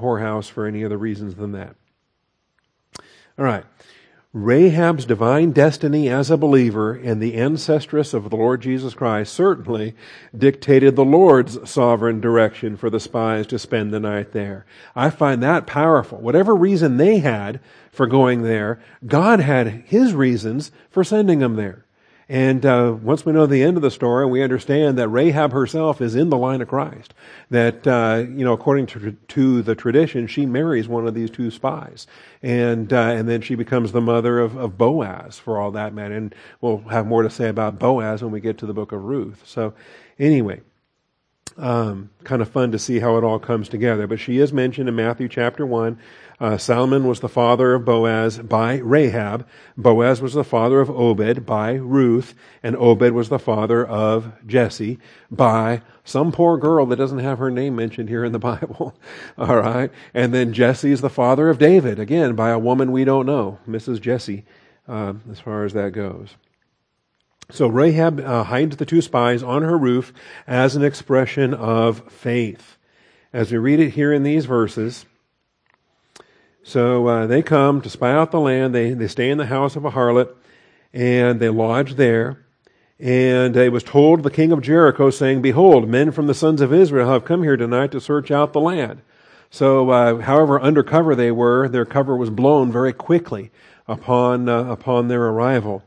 whorehouse 0.00 0.50
for 0.50 0.66
any 0.66 0.84
other 0.84 0.98
reasons 0.98 1.34
than 1.34 1.52
that. 1.52 1.76
All 3.38 3.44
right. 3.44 3.64
Rahab's 4.34 5.06
divine 5.06 5.52
destiny 5.52 6.10
as 6.10 6.30
a 6.30 6.36
believer 6.36 6.92
and 6.92 7.22
the 7.22 7.36
ancestress 7.36 8.12
of 8.12 8.28
the 8.28 8.36
Lord 8.36 8.60
Jesus 8.60 8.92
Christ 8.92 9.32
certainly 9.32 9.94
dictated 10.36 10.94
the 10.94 11.06
Lord's 11.06 11.58
sovereign 11.68 12.20
direction 12.20 12.76
for 12.76 12.90
the 12.90 13.00
spies 13.00 13.46
to 13.46 13.58
spend 13.58 13.94
the 13.94 14.00
night 14.00 14.32
there. 14.32 14.66
I 14.94 15.08
find 15.08 15.42
that 15.42 15.66
powerful. 15.66 16.18
Whatever 16.18 16.54
reason 16.54 16.98
they 16.98 17.20
had 17.20 17.60
for 17.90 18.06
going 18.06 18.42
there, 18.42 18.78
God 19.06 19.40
had 19.40 19.84
His 19.86 20.12
reasons 20.12 20.70
for 20.90 21.02
sending 21.02 21.38
them 21.38 21.56
there. 21.56 21.85
And 22.28 22.66
uh, 22.66 22.96
once 23.00 23.24
we 23.24 23.32
know 23.32 23.46
the 23.46 23.62
end 23.62 23.76
of 23.76 23.84
the 23.84 23.90
story, 23.90 24.26
we 24.26 24.42
understand 24.42 24.98
that 24.98 25.08
Rahab 25.08 25.52
herself 25.52 26.00
is 26.00 26.16
in 26.16 26.28
the 26.28 26.36
line 26.36 26.60
of 26.60 26.66
Christ. 26.66 27.14
That 27.50 27.86
uh, 27.86 28.24
you 28.28 28.44
know, 28.44 28.52
according 28.52 28.86
to, 28.86 29.12
to 29.12 29.62
the 29.62 29.76
tradition, 29.76 30.26
she 30.26 30.44
marries 30.44 30.88
one 30.88 31.06
of 31.06 31.14
these 31.14 31.30
two 31.30 31.52
spies, 31.52 32.08
and 32.42 32.92
uh, 32.92 32.96
and 32.96 33.28
then 33.28 33.42
she 33.42 33.54
becomes 33.54 33.92
the 33.92 34.00
mother 34.00 34.40
of, 34.40 34.56
of 34.56 34.76
Boaz 34.76 35.38
for 35.38 35.60
all 35.60 35.70
that 35.72 35.94
matter. 35.94 36.16
And 36.16 36.34
we'll 36.60 36.78
have 36.88 37.06
more 37.06 37.22
to 37.22 37.30
say 37.30 37.48
about 37.48 37.78
Boaz 37.78 38.22
when 38.22 38.32
we 38.32 38.40
get 38.40 38.58
to 38.58 38.66
the 38.66 38.74
book 38.74 38.90
of 38.90 39.04
Ruth. 39.04 39.42
So, 39.46 39.74
anyway. 40.18 40.62
Um, 41.58 42.10
kind 42.22 42.42
of 42.42 42.50
fun 42.50 42.72
to 42.72 42.78
see 42.78 42.98
how 42.98 43.16
it 43.16 43.24
all 43.24 43.38
comes 43.38 43.70
together. 43.70 44.06
But 44.06 44.20
she 44.20 44.40
is 44.40 44.52
mentioned 44.52 44.90
in 44.90 44.94
Matthew 44.94 45.26
chapter 45.26 45.64
1 45.64 45.98
uh, 46.38 46.58
Salmon 46.58 47.06
was 47.06 47.20
the 47.20 47.28
father 47.28 47.74
of 47.74 47.84
Boaz 47.84 48.38
by 48.38 48.76
Rahab. 48.76 49.46
Boaz 49.76 50.20
was 50.20 50.34
the 50.34 50.44
father 50.44 50.80
of 50.80 50.90
Obed 50.90 51.46
by 51.46 51.72
Ruth. 51.74 52.34
And 52.62 52.76
Obed 52.76 53.12
was 53.12 53.30
the 53.30 53.38
father 53.38 53.86
of 53.86 54.32
Jesse 54.46 54.98
by 55.30 55.80
some 56.04 56.32
poor 56.32 56.58
girl 56.58 56.84
that 56.86 56.96
doesn't 56.96 57.20
have 57.20 57.38
her 57.38 57.50
name 57.50 57.74
mentioned 57.74 58.08
here 58.08 58.24
in 58.24 58.32
the 58.32 58.38
Bible. 58.50 58.94
All 59.38 59.56
right. 59.56 59.90
And 60.12 60.34
then 60.34 60.52
Jesse 60.52 60.92
is 60.92 61.00
the 61.00 61.08
father 61.08 61.48
of 61.48 61.58
David, 61.58 61.98
again, 61.98 62.34
by 62.34 62.50
a 62.50 62.58
woman 62.58 62.92
we 62.92 63.04
don't 63.04 63.26
know, 63.26 63.58
Mrs. 63.66 64.00
Jesse, 64.00 64.44
uh, 64.86 65.14
as 65.30 65.40
far 65.40 65.64
as 65.64 65.72
that 65.72 65.92
goes. 65.92 66.36
So 67.50 67.68
Rahab 67.68 68.20
uh, 68.20 68.42
hides 68.44 68.76
the 68.76 68.84
two 68.84 69.00
spies 69.00 69.42
on 69.42 69.62
her 69.62 69.78
roof 69.78 70.12
as 70.46 70.76
an 70.76 70.84
expression 70.84 71.54
of 71.54 72.12
faith. 72.12 72.76
As 73.32 73.52
we 73.52 73.58
read 73.58 73.80
it 73.80 73.90
here 73.90 74.12
in 74.12 74.22
these 74.22 74.46
verses, 74.46 75.06
so 76.66 77.06
uh, 77.06 77.26
they 77.28 77.42
come 77.42 77.80
to 77.82 77.88
spy 77.88 78.10
out 78.10 78.32
the 78.32 78.40
land. 78.40 78.74
They, 78.74 78.92
they 78.92 79.06
stay 79.06 79.30
in 79.30 79.38
the 79.38 79.46
house 79.46 79.76
of 79.76 79.84
a 79.84 79.92
harlot 79.92 80.34
and 80.92 81.38
they 81.38 81.48
lodge 81.48 81.94
there. 81.94 82.44
And 82.98 83.56
it 83.56 83.70
was 83.70 83.84
told 83.84 84.24
the 84.24 84.32
king 84.32 84.50
of 84.50 84.62
Jericho, 84.62 85.10
saying, 85.10 85.42
Behold, 85.42 85.88
men 85.88 86.10
from 86.10 86.26
the 86.26 86.34
sons 86.34 86.60
of 86.60 86.72
Israel 86.72 87.08
have 87.08 87.24
come 87.24 87.44
here 87.44 87.56
tonight 87.56 87.92
to 87.92 88.00
search 88.00 88.32
out 88.32 88.52
the 88.52 88.60
land. 88.60 89.02
So, 89.48 89.90
uh, 89.90 90.16
however 90.22 90.60
undercover 90.60 91.14
they 91.14 91.30
were, 91.30 91.68
their 91.68 91.84
cover 91.84 92.16
was 92.16 92.30
blown 92.30 92.72
very 92.72 92.92
quickly 92.92 93.52
upon, 93.86 94.48
uh, 94.48 94.64
upon 94.64 95.06
their 95.06 95.22
arrival. 95.22 95.84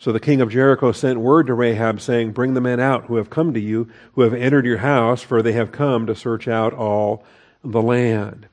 So 0.00 0.10
the 0.10 0.18
king 0.18 0.40
of 0.40 0.50
Jericho 0.50 0.90
sent 0.90 1.20
word 1.20 1.46
to 1.46 1.54
Rahab, 1.54 2.00
saying, 2.00 2.32
Bring 2.32 2.54
the 2.54 2.60
men 2.60 2.80
out 2.80 3.04
who 3.04 3.14
have 3.14 3.30
come 3.30 3.54
to 3.54 3.60
you, 3.60 3.88
who 4.14 4.22
have 4.22 4.34
entered 4.34 4.66
your 4.66 4.78
house, 4.78 5.22
for 5.22 5.40
they 5.40 5.52
have 5.52 5.70
come 5.70 6.06
to 6.08 6.16
search 6.16 6.48
out 6.48 6.74
all 6.74 7.22
the 7.62 7.82
land 7.82 8.48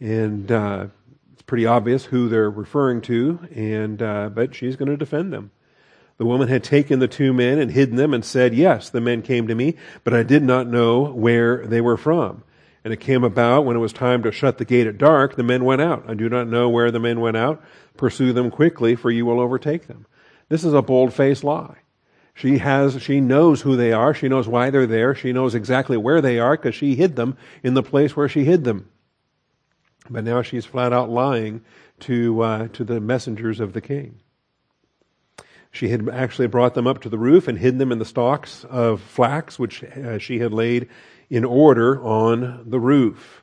and 0.00 0.50
uh, 0.50 0.86
it's 1.32 1.42
pretty 1.42 1.66
obvious 1.66 2.04
who 2.04 2.28
they're 2.28 2.50
referring 2.50 3.00
to. 3.02 3.38
And 3.54 4.02
uh, 4.02 4.30
but 4.30 4.54
she's 4.54 4.76
going 4.76 4.90
to 4.90 4.96
defend 4.96 5.32
them. 5.32 5.50
The 6.16 6.24
woman 6.24 6.48
had 6.48 6.62
taken 6.62 7.00
the 7.00 7.08
two 7.08 7.32
men 7.32 7.58
and 7.58 7.70
hidden 7.72 7.96
them, 7.96 8.14
and 8.14 8.24
said, 8.24 8.54
"Yes, 8.54 8.90
the 8.90 9.00
men 9.00 9.22
came 9.22 9.48
to 9.48 9.54
me, 9.54 9.76
but 10.04 10.14
I 10.14 10.22
did 10.22 10.42
not 10.42 10.66
know 10.66 11.12
where 11.12 11.66
they 11.66 11.80
were 11.80 11.96
from." 11.96 12.44
And 12.84 12.92
it 12.92 13.00
came 13.00 13.24
about 13.24 13.64
when 13.64 13.76
it 13.76 13.80
was 13.80 13.94
time 13.94 14.22
to 14.22 14.30
shut 14.30 14.58
the 14.58 14.64
gate 14.66 14.86
at 14.86 14.98
dark, 14.98 15.36
the 15.36 15.42
men 15.42 15.64
went 15.64 15.80
out. 15.80 16.04
I 16.06 16.12
do 16.12 16.28
not 16.28 16.48
know 16.48 16.68
where 16.68 16.90
the 16.90 17.00
men 17.00 17.20
went 17.20 17.36
out. 17.36 17.62
Pursue 17.96 18.34
them 18.34 18.50
quickly, 18.50 18.94
for 18.94 19.10
you 19.10 19.24
will 19.24 19.40
overtake 19.40 19.86
them. 19.86 20.04
This 20.50 20.64
is 20.64 20.74
a 20.74 20.82
bold 20.82 21.14
faced 21.14 21.42
lie. 21.44 21.78
She 22.34 22.58
has, 22.58 23.00
she 23.00 23.20
knows 23.20 23.62
who 23.62 23.76
they 23.76 23.92
are. 23.92 24.12
She 24.12 24.28
knows 24.28 24.46
why 24.48 24.68
they're 24.68 24.86
there. 24.86 25.14
She 25.14 25.32
knows 25.32 25.54
exactly 25.54 25.96
where 25.96 26.20
they 26.20 26.38
are 26.38 26.56
because 26.56 26.74
she 26.74 26.94
hid 26.94 27.16
them 27.16 27.38
in 27.62 27.74
the 27.74 27.82
place 27.82 28.16
where 28.16 28.28
she 28.28 28.44
hid 28.44 28.64
them. 28.64 28.90
But 30.10 30.24
now 30.24 30.42
she's 30.42 30.66
flat 30.66 30.92
out 30.92 31.10
lying 31.10 31.62
to, 32.00 32.40
uh, 32.42 32.68
to 32.68 32.84
the 32.84 33.00
messengers 33.00 33.60
of 33.60 33.72
the 33.72 33.80
king. 33.80 34.20
She 35.70 35.88
had 35.88 36.08
actually 36.08 36.46
brought 36.46 36.74
them 36.74 36.86
up 36.86 37.00
to 37.02 37.08
the 37.08 37.18
roof 37.18 37.48
and 37.48 37.58
hidden 37.58 37.78
them 37.78 37.90
in 37.90 37.98
the 37.98 38.04
stalks 38.04 38.64
of 38.64 39.00
flax, 39.00 39.58
which 39.58 39.82
uh, 39.82 40.18
she 40.18 40.38
had 40.38 40.52
laid 40.52 40.88
in 41.28 41.44
order 41.44 42.00
on 42.02 42.62
the 42.64 42.78
roof. 42.78 43.42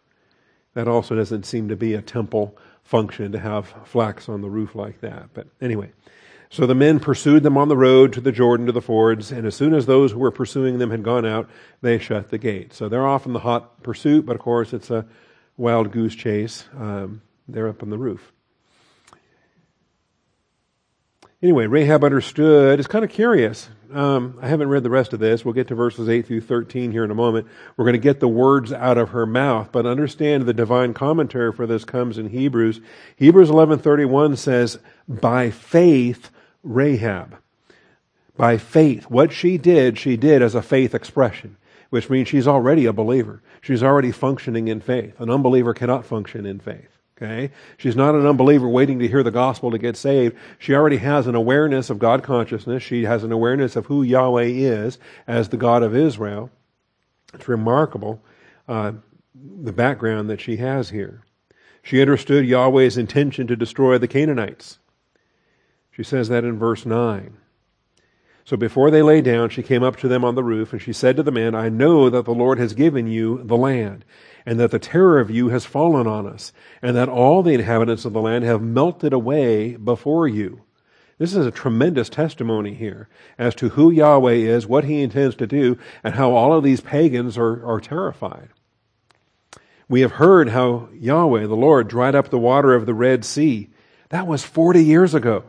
That 0.74 0.88
also 0.88 1.16
doesn't 1.16 1.46
seem 1.46 1.68
to 1.68 1.76
be 1.76 1.94
a 1.94 2.02
temple 2.02 2.58
function 2.84 3.34
to 3.34 3.40
have 3.40 3.74
flax 3.84 4.30
on 4.30 4.42
the 4.42 4.50
roof 4.50 4.76
like 4.76 5.02
that. 5.02 5.30
But 5.34 5.48
anyway, 5.60 5.92
so 6.50 6.66
the 6.66 6.76
men 6.76 7.00
pursued 7.00 7.44
them 7.44 7.58
on 7.58 7.68
the 7.68 7.78
road 7.78 8.14
to 8.14 8.22
the 8.22 8.32
Jordan 8.32 8.66
to 8.68 8.72
the 8.72 8.82
fords, 8.82 9.32
and 9.32 9.46
as 9.46 9.56
soon 9.56 9.74
as 9.74 9.86
those 9.86 10.12
who 10.12 10.20
were 10.20 10.32
pursuing 10.32 10.78
them 10.78 10.92
had 10.92 11.04
gone 11.04 11.26
out, 11.26 11.50
they 11.82 12.00
shut 12.00 12.30
the 12.30 12.38
gate. 12.38 12.74
So 12.74 12.88
they're 12.88 13.08
off 13.08 13.26
in 13.26 13.34
the 13.34 13.40
hot 13.40 13.84
pursuit, 13.84 14.26
but 14.26 14.36
of 14.36 14.42
course 14.42 14.72
it's 14.72 14.90
a 14.90 15.06
wild 15.62 15.92
goose 15.92 16.16
chase. 16.16 16.66
Um, 16.76 17.22
they're 17.48 17.70
up 17.70 17.84
on 17.84 17.92
the 17.92 17.98
roof. 17.98 18.34
Anyway, 21.44 21.68
Rahab 21.68 22.04
understood. 22.04 22.80
It's 22.80 22.88
kind 22.88 23.06
of 23.06 23.12
curious. 23.12 23.70
Um, 23.94 24.40
I 24.42 24.48
haven't 24.48 24.70
read 24.70 24.84
the 24.84 24.90
rest 24.90 25.14
of 25.14 25.20
this. 25.20 25.46
We'll 25.46 25.54
get 25.54 25.68
to 25.68 25.76
verses 25.76 26.10
8 26.10 26.26
through 26.26 26.42
13 26.42 26.92
here 26.92 27.04
in 27.04 27.12
a 27.12 27.16
moment. 27.16 27.48
We're 27.78 27.86
going 27.86 27.94
to 27.94 28.00
get 28.00 28.20
the 28.20 28.28
words 28.28 28.74
out 28.74 28.98
of 28.98 29.10
her 29.10 29.26
mouth, 29.26 29.70
but 29.72 29.86
understand 29.86 30.46
the 30.46 30.54
divine 30.54 30.94
commentary 30.94 31.52
for 31.52 31.68
this 31.68 31.86
comes 31.86 32.18
in 32.18 32.30
Hebrews. 32.30 32.82
Hebrews 33.16 33.50
11:31 33.50 34.38
says, 34.38 34.80
"By 35.08 35.52
faith 35.52 36.30
Rahab." 36.64 37.38
By 38.36 38.58
faith, 38.58 39.04
what 39.10 39.32
she 39.32 39.58
did, 39.58 40.00
she 40.00 40.18
did 40.18 40.42
as 40.42 40.56
a 40.56 40.62
faith 40.62 40.96
expression, 40.96 41.58
which 41.90 42.10
means 42.10 42.28
she's 42.28 42.48
already 42.48 42.86
a 42.86 42.94
believer. 42.94 43.42
She's 43.62 43.84
already 43.84 44.12
functioning 44.12 44.68
in 44.68 44.82
faith. 44.82 45.20
An 45.20 45.30
unbeliever 45.30 45.74
cannot 45.74 46.06
function 46.06 46.46
in 46.46 46.60
faith. 46.60 46.98
Okay? 47.22 47.52
She's 47.78 47.96
not 47.96 48.16
an 48.16 48.26
unbeliever 48.26 48.68
waiting 48.68 48.98
to 49.00 49.08
hear 49.08 49.22
the 49.22 49.32
gospel 49.32 49.70
to 49.70 49.78
get 49.78 49.96
saved. 49.96 50.36
She 50.58 50.74
already 50.74 50.98
has 50.98 51.28
an 51.28 51.36
awareness 51.36 51.92
of 51.92 52.00
God 52.00 52.24
consciousness. 52.24 52.82
She 52.82 53.04
has 53.04 53.24
an 53.24 53.32
awareness 53.32 53.76
of 53.76 53.86
who 53.86 54.02
Yahweh 54.02 54.46
is 54.46 54.98
as 55.28 55.50
the 55.50 55.58
God 55.58 55.84
of 55.84 55.96
Israel. 55.96 56.50
It's 57.34 57.48
remarkable 57.48 58.22
uh, 58.68 58.94
the 59.36 59.72
background 59.72 60.30
that 60.30 60.42
she 60.42 60.58
has 60.58 60.90
here. 60.90 61.22
She 61.84 62.02
understood 62.02 62.46
Yahweh's 62.46 62.98
intention 62.98 63.48
to 63.48 63.56
destroy 63.56 63.98
the 63.98 64.08
Canaanites. 64.08 64.80
She 65.92 66.04
says 66.04 66.30
that 66.30 66.44
in 66.44 66.58
verse 66.58 66.86
9. 66.86 67.38
So 68.44 68.58
before 68.58 68.92
they 68.92 69.02
lay 69.02 69.22
down, 69.22 69.50
she 69.50 69.64
came 69.64 69.84
up 69.84 69.98
to 69.98 70.08
them 70.08 70.26
on 70.26 70.36
the 70.36 70.44
roof, 70.44 70.74
and 70.74 70.82
she 70.82 70.94
said 70.94 71.16
to 71.18 71.24
the 71.24 71.32
men, 71.32 71.56
I 71.56 71.70
know 71.70 72.10
that 72.10 72.26
the 72.26 72.34
Lord 72.34 72.60
has 72.60 72.74
given 72.74 73.08
you 73.08 73.42
the 73.44 73.58
land 73.58 74.04
and 74.46 74.60
that 74.60 74.72
the 74.72 74.80
terror 74.80 75.20
of 75.20 75.32
you 75.32 75.50
has 75.50 75.66
fallen 75.66 76.08
on 76.08 76.28
us, 76.28 76.52
and 76.82 76.96
that 76.96 77.10
all 77.10 77.44
the 77.44 77.54
inhabitants 77.54 78.06
of 78.06 78.14
the 78.14 78.22
land 78.22 78.44
have 78.44 78.62
melted 78.62 79.14
away 79.14 79.76
before 79.76 80.28
you. 80.28 80.62
This 81.18 81.36
is 81.36 81.46
a 81.46 81.52
tremendous 81.52 82.10
testimony 82.10 82.74
here 82.74 83.08
as 83.38 83.54
to 83.56 83.70
who 83.70 83.92
Yahweh 83.92 84.34
is, 84.34 84.66
what 84.66 84.86
he 84.86 85.02
intends 85.02 85.36
to 85.36 85.48
do, 85.48 85.78
and 86.04 86.16
how 86.16 86.32
all 86.32 86.54
of 86.54 86.64
these 86.64 86.82
pagans 86.82 87.38
are, 87.38 87.64
are 87.66 87.80
terrified. 87.80 88.50
We 89.88 90.02
have 90.02 90.14
heard 90.14 90.50
how 90.50 90.90
Yahweh, 90.94 91.46
the 91.46 91.56
Lord, 91.56 91.88
dried 91.88 92.16
up 92.16 92.30
the 92.30 92.40
water 92.40 92.74
of 92.74 92.86
the 92.86 92.94
Red 92.94 93.24
Sea. 93.24 93.70
That 94.10 94.26
was 94.26 94.44
40 94.44 94.84
years 94.84 95.14
ago. 95.14 95.44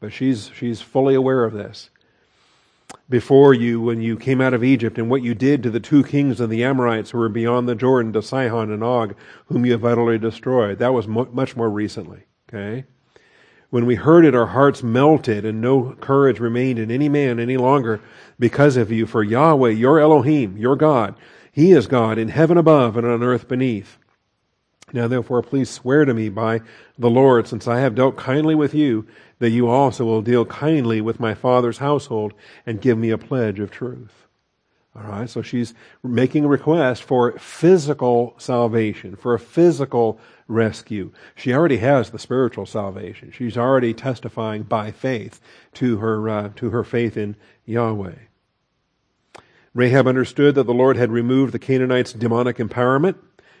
But 0.00 0.12
she's, 0.12 0.50
she's 0.54 0.80
fully 0.80 1.14
aware 1.14 1.44
of 1.44 1.52
this 1.52 1.90
before 3.08 3.54
you 3.54 3.80
when 3.80 4.00
you 4.00 4.16
came 4.16 4.40
out 4.40 4.54
of 4.54 4.64
Egypt 4.64 4.98
and 4.98 5.08
what 5.08 5.22
you 5.22 5.34
did 5.34 5.62
to 5.62 5.70
the 5.70 5.80
two 5.80 6.02
kings 6.02 6.40
of 6.40 6.50
the 6.50 6.64
Amorites 6.64 7.10
who 7.10 7.18
were 7.18 7.28
beyond 7.28 7.68
the 7.68 7.74
Jordan, 7.74 8.12
to 8.12 8.22
Sihon 8.22 8.72
and 8.72 8.82
Og, 8.82 9.14
whom 9.46 9.64
you 9.64 9.72
have 9.72 9.84
utterly 9.84 10.18
destroyed. 10.18 10.78
That 10.78 10.92
was 10.92 11.06
mo- 11.06 11.28
much 11.32 11.56
more 11.56 11.70
recently. 11.70 12.24
Okay? 12.48 12.84
When 13.70 13.86
we 13.86 13.96
heard 13.96 14.24
it, 14.24 14.34
our 14.34 14.46
hearts 14.46 14.82
melted 14.82 15.44
and 15.44 15.60
no 15.60 15.96
courage 16.00 16.40
remained 16.40 16.78
in 16.78 16.90
any 16.90 17.08
man 17.08 17.38
any 17.38 17.56
longer 17.56 18.00
because 18.38 18.76
of 18.76 18.92
you. 18.92 19.06
For 19.06 19.22
Yahweh, 19.22 19.70
your 19.70 20.00
Elohim, 20.00 20.56
your 20.56 20.76
God, 20.76 21.14
He 21.50 21.72
is 21.72 21.86
God 21.86 22.18
in 22.18 22.28
heaven 22.28 22.56
above 22.56 22.96
and 22.96 23.06
on 23.06 23.22
earth 23.22 23.48
beneath. 23.48 23.98
Now 24.92 25.08
therefore, 25.08 25.42
please 25.42 25.68
swear 25.68 26.04
to 26.04 26.14
me 26.14 26.28
by 26.28 26.60
the 26.96 27.10
Lord, 27.10 27.48
since 27.48 27.66
I 27.66 27.80
have 27.80 27.96
dealt 27.96 28.16
kindly 28.16 28.54
with 28.54 28.72
you, 28.72 29.06
that 29.38 29.50
you 29.50 29.68
also 29.68 30.04
will 30.04 30.22
deal 30.22 30.44
kindly 30.44 31.00
with 31.00 31.20
my 31.20 31.34
father's 31.34 31.78
household 31.78 32.32
and 32.64 32.80
give 32.80 32.96
me 32.96 33.10
a 33.10 33.18
pledge 33.18 33.60
of 33.60 33.70
truth. 33.70 34.26
All 34.96 35.02
right, 35.02 35.28
so 35.28 35.42
she's 35.42 35.74
making 36.02 36.44
a 36.46 36.48
request 36.48 37.02
for 37.02 37.32
physical 37.38 38.34
salvation, 38.38 39.14
for 39.14 39.34
a 39.34 39.38
physical 39.38 40.18
rescue. 40.48 41.12
She 41.34 41.52
already 41.52 41.76
has 41.78 42.10
the 42.10 42.18
spiritual 42.18 42.64
salvation. 42.64 43.30
She's 43.30 43.58
already 43.58 43.92
testifying 43.92 44.62
by 44.62 44.92
faith 44.92 45.38
to 45.74 45.98
her 45.98 46.28
uh, 46.30 46.48
to 46.56 46.70
her 46.70 46.82
faith 46.82 47.16
in 47.18 47.36
Yahweh. 47.66 48.14
Rahab 49.74 50.06
understood 50.06 50.54
that 50.54 50.64
the 50.64 50.72
Lord 50.72 50.96
had 50.96 51.12
removed 51.12 51.52
the 51.52 51.58
Canaanites' 51.58 52.14
demonic 52.14 52.56
empowerment. 52.56 53.16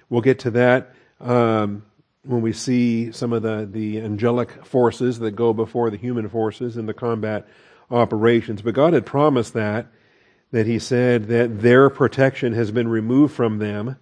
We'll 0.08 0.22
get 0.22 0.38
to 0.40 0.50
that 0.52 0.94
um, 1.20 1.84
when 2.26 2.42
we 2.42 2.52
see 2.52 3.12
some 3.12 3.32
of 3.32 3.42
the, 3.42 3.68
the 3.70 4.00
angelic 4.00 4.64
forces 4.64 5.18
that 5.20 5.32
go 5.32 5.52
before 5.52 5.90
the 5.90 5.96
human 5.96 6.28
forces 6.28 6.76
in 6.76 6.86
the 6.86 6.94
combat 6.94 7.46
operations. 7.90 8.62
But 8.62 8.74
God 8.74 8.92
had 8.92 9.06
promised 9.06 9.54
that, 9.54 9.86
that 10.50 10.66
He 10.66 10.78
said 10.78 11.28
that 11.28 11.60
their 11.60 11.88
protection 11.88 12.52
has 12.52 12.70
been 12.70 12.88
removed 12.88 13.34
from 13.34 13.58
them. 13.58 13.96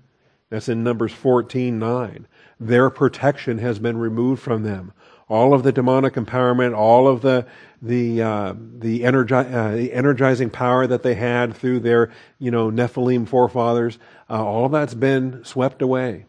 That's 0.50 0.68
in 0.68 0.84
Numbers 0.84 1.12
14 1.12 1.78
9. 1.78 2.26
Their 2.60 2.90
protection 2.90 3.58
has 3.58 3.78
been 3.78 3.98
removed 3.98 4.42
from 4.42 4.62
them. 4.62 4.92
All 5.28 5.54
of 5.54 5.62
the 5.62 5.72
demonic 5.72 6.14
empowerment, 6.14 6.76
all 6.76 7.08
of 7.08 7.22
the 7.22 7.46
the 7.82 8.22
uh, 8.22 8.54
the, 8.78 9.00
energi- 9.00 9.52
uh, 9.52 9.74
the 9.74 9.92
energizing 9.92 10.50
power 10.50 10.86
that 10.86 11.02
they 11.02 11.14
had 11.14 11.56
through 11.56 11.80
their 11.80 12.12
you 12.38 12.50
know 12.50 12.70
Nephilim 12.70 13.26
forefathers, 13.26 13.98
uh, 14.30 14.44
all 14.44 14.66
of 14.66 14.72
that's 14.72 14.94
been 14.94 15.44
swept 15.44 15.82
away 15.82 16.26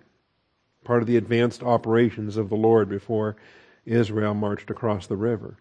part 0.85 1.01
of 1.01 1.07
the 1.07 1.17
advanced 1.17 1.63
operations 1.63 2.37
of 2.37 2.49
the 2.49 2.55
Lord 2.55 2.87
before 2.87 3.35
Israel 3.85 4.33
marched 4.33 4.69
across 4.69 5.07
the 5.07 5.17
river. 5.17 5.57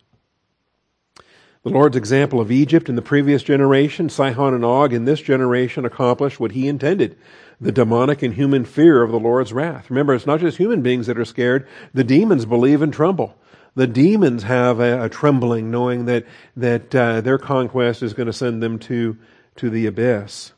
The 1.65 1.71
Lord's 1.71 1.97
example 1.97 2.41
of 2.41 2.53
Egypt 2.53 2.91
in 2.91 2.95
the 2.95 3.03
previous 3.03 3.43
generation, 3.43 4.11
Sihon 4.11 4.53
and 4.53 4.65
Og 4.65 4.93
in 4.93 5.07
this 5.07 5.23
generation 5.23 5.87
accomplished 5.87 6.39
what 6.39 6.53
he 6.53 6.69
intended 6.69 7.17
the 7.61 7.73
demonic 7.73 8.23
and 8.23 8.35
human 8.35 8.65
fear 8.65 9.03
of 9.03 9.11
the 9.11 9.19
Lord's 9.19 9.53
wrath. 9.53 9.89
Remember, 9.89 10.15
it's 10.15 10.27
not 10.27 10.41
just 10.41 10.59
human 10.59 10.83
beings 10.83 11.07
that 11.07 11.19
are 11.19 11.25
scared, 11.25 11.67
the 11.95 12.05
demons 12.05 12.45
believe 12.45 12.83
and 12.83 12.93
tremble. 12.93 13.37
The 13.75 13.87
demons 13.87 14.43
have 14.43 14.81
a, 14.81 15.05
a 15.05 15.09
trembling 15.09 15.71
knowing 15.71 16.05
that, 16.05 16.27
that 16.57 16.95
uh, 16.95 17.21
their 17.23 17.39
conquest 17.39 18.03
is 18.03 18.13
going 18.13 18.27
to 18.27 18.33
send 18.33 18.63
them 18.63 18.79
to, 18.81 19.17
to 19.57 19.71
the 19.71 19.87
abyss. 19.87 20.53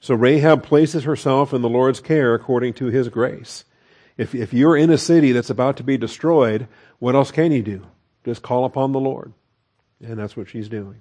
So 0.00 0.14
Rahab 0.14 0.62
places 0.62 1.04
herself 1.04 1.52
in 1.52 1.62
the 1.62 1.68
Lord's 1.68 2.00
care 2.00 2.34
according 2.34 2.74
to 2.74 2.86
his 2.86 3.08
grace. 3.08 3.64
If, 4.18 4.34
if 4.34 4.52
you're 4.52 4.76
in 4.76 4.90
a 4.90 4.98
city 4.98 5.30
that's 5.30 5.48
about 5.48 5.76
to 5.76 5.84
be 5.84 5.96
destroyed, 5.96 6.66
what 6.98 7.14
else 7.14 7.30
can 7.30 7.52
you 7.52 7.62
do? 7.62 7.86
Just 8.24 8.42
call 8.42 8.64
upon 8.64 8.90
the 8.90 9.00
Lord. 9.00 9.32
And 10.04 10.18
that's 10.18 10.36
what 10.36 10.48
she's 10.48 10.68
doing. 10.68 11.00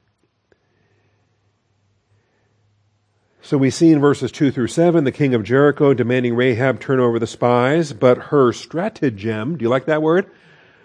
So 3.42 3.58
we 3.58 3.72
see 3.72 3.92
in 3.92 4.00
verses 4.00 4.32
2 4.32 4.52
through 4.52 4.68
7 4.68 5.04
the 5.04 5.12
king 5.12 5.34
of 5.34 5.44
Jericho 5.44 5.94
demanding 5.94 6.36
Rahab 6.36 6.80
turn 6.80 7.00
over 7.00 7.18
the 7.18 7.26
spies, 7.26 7.92
but 7.92 8.18
her 8.18 8.54
stratagem, 8.54 9.58
do 9.58 9.64
you 9.64 9.70
like 9.70 9.86
that 9.86 10.02
word? 10.02 10.30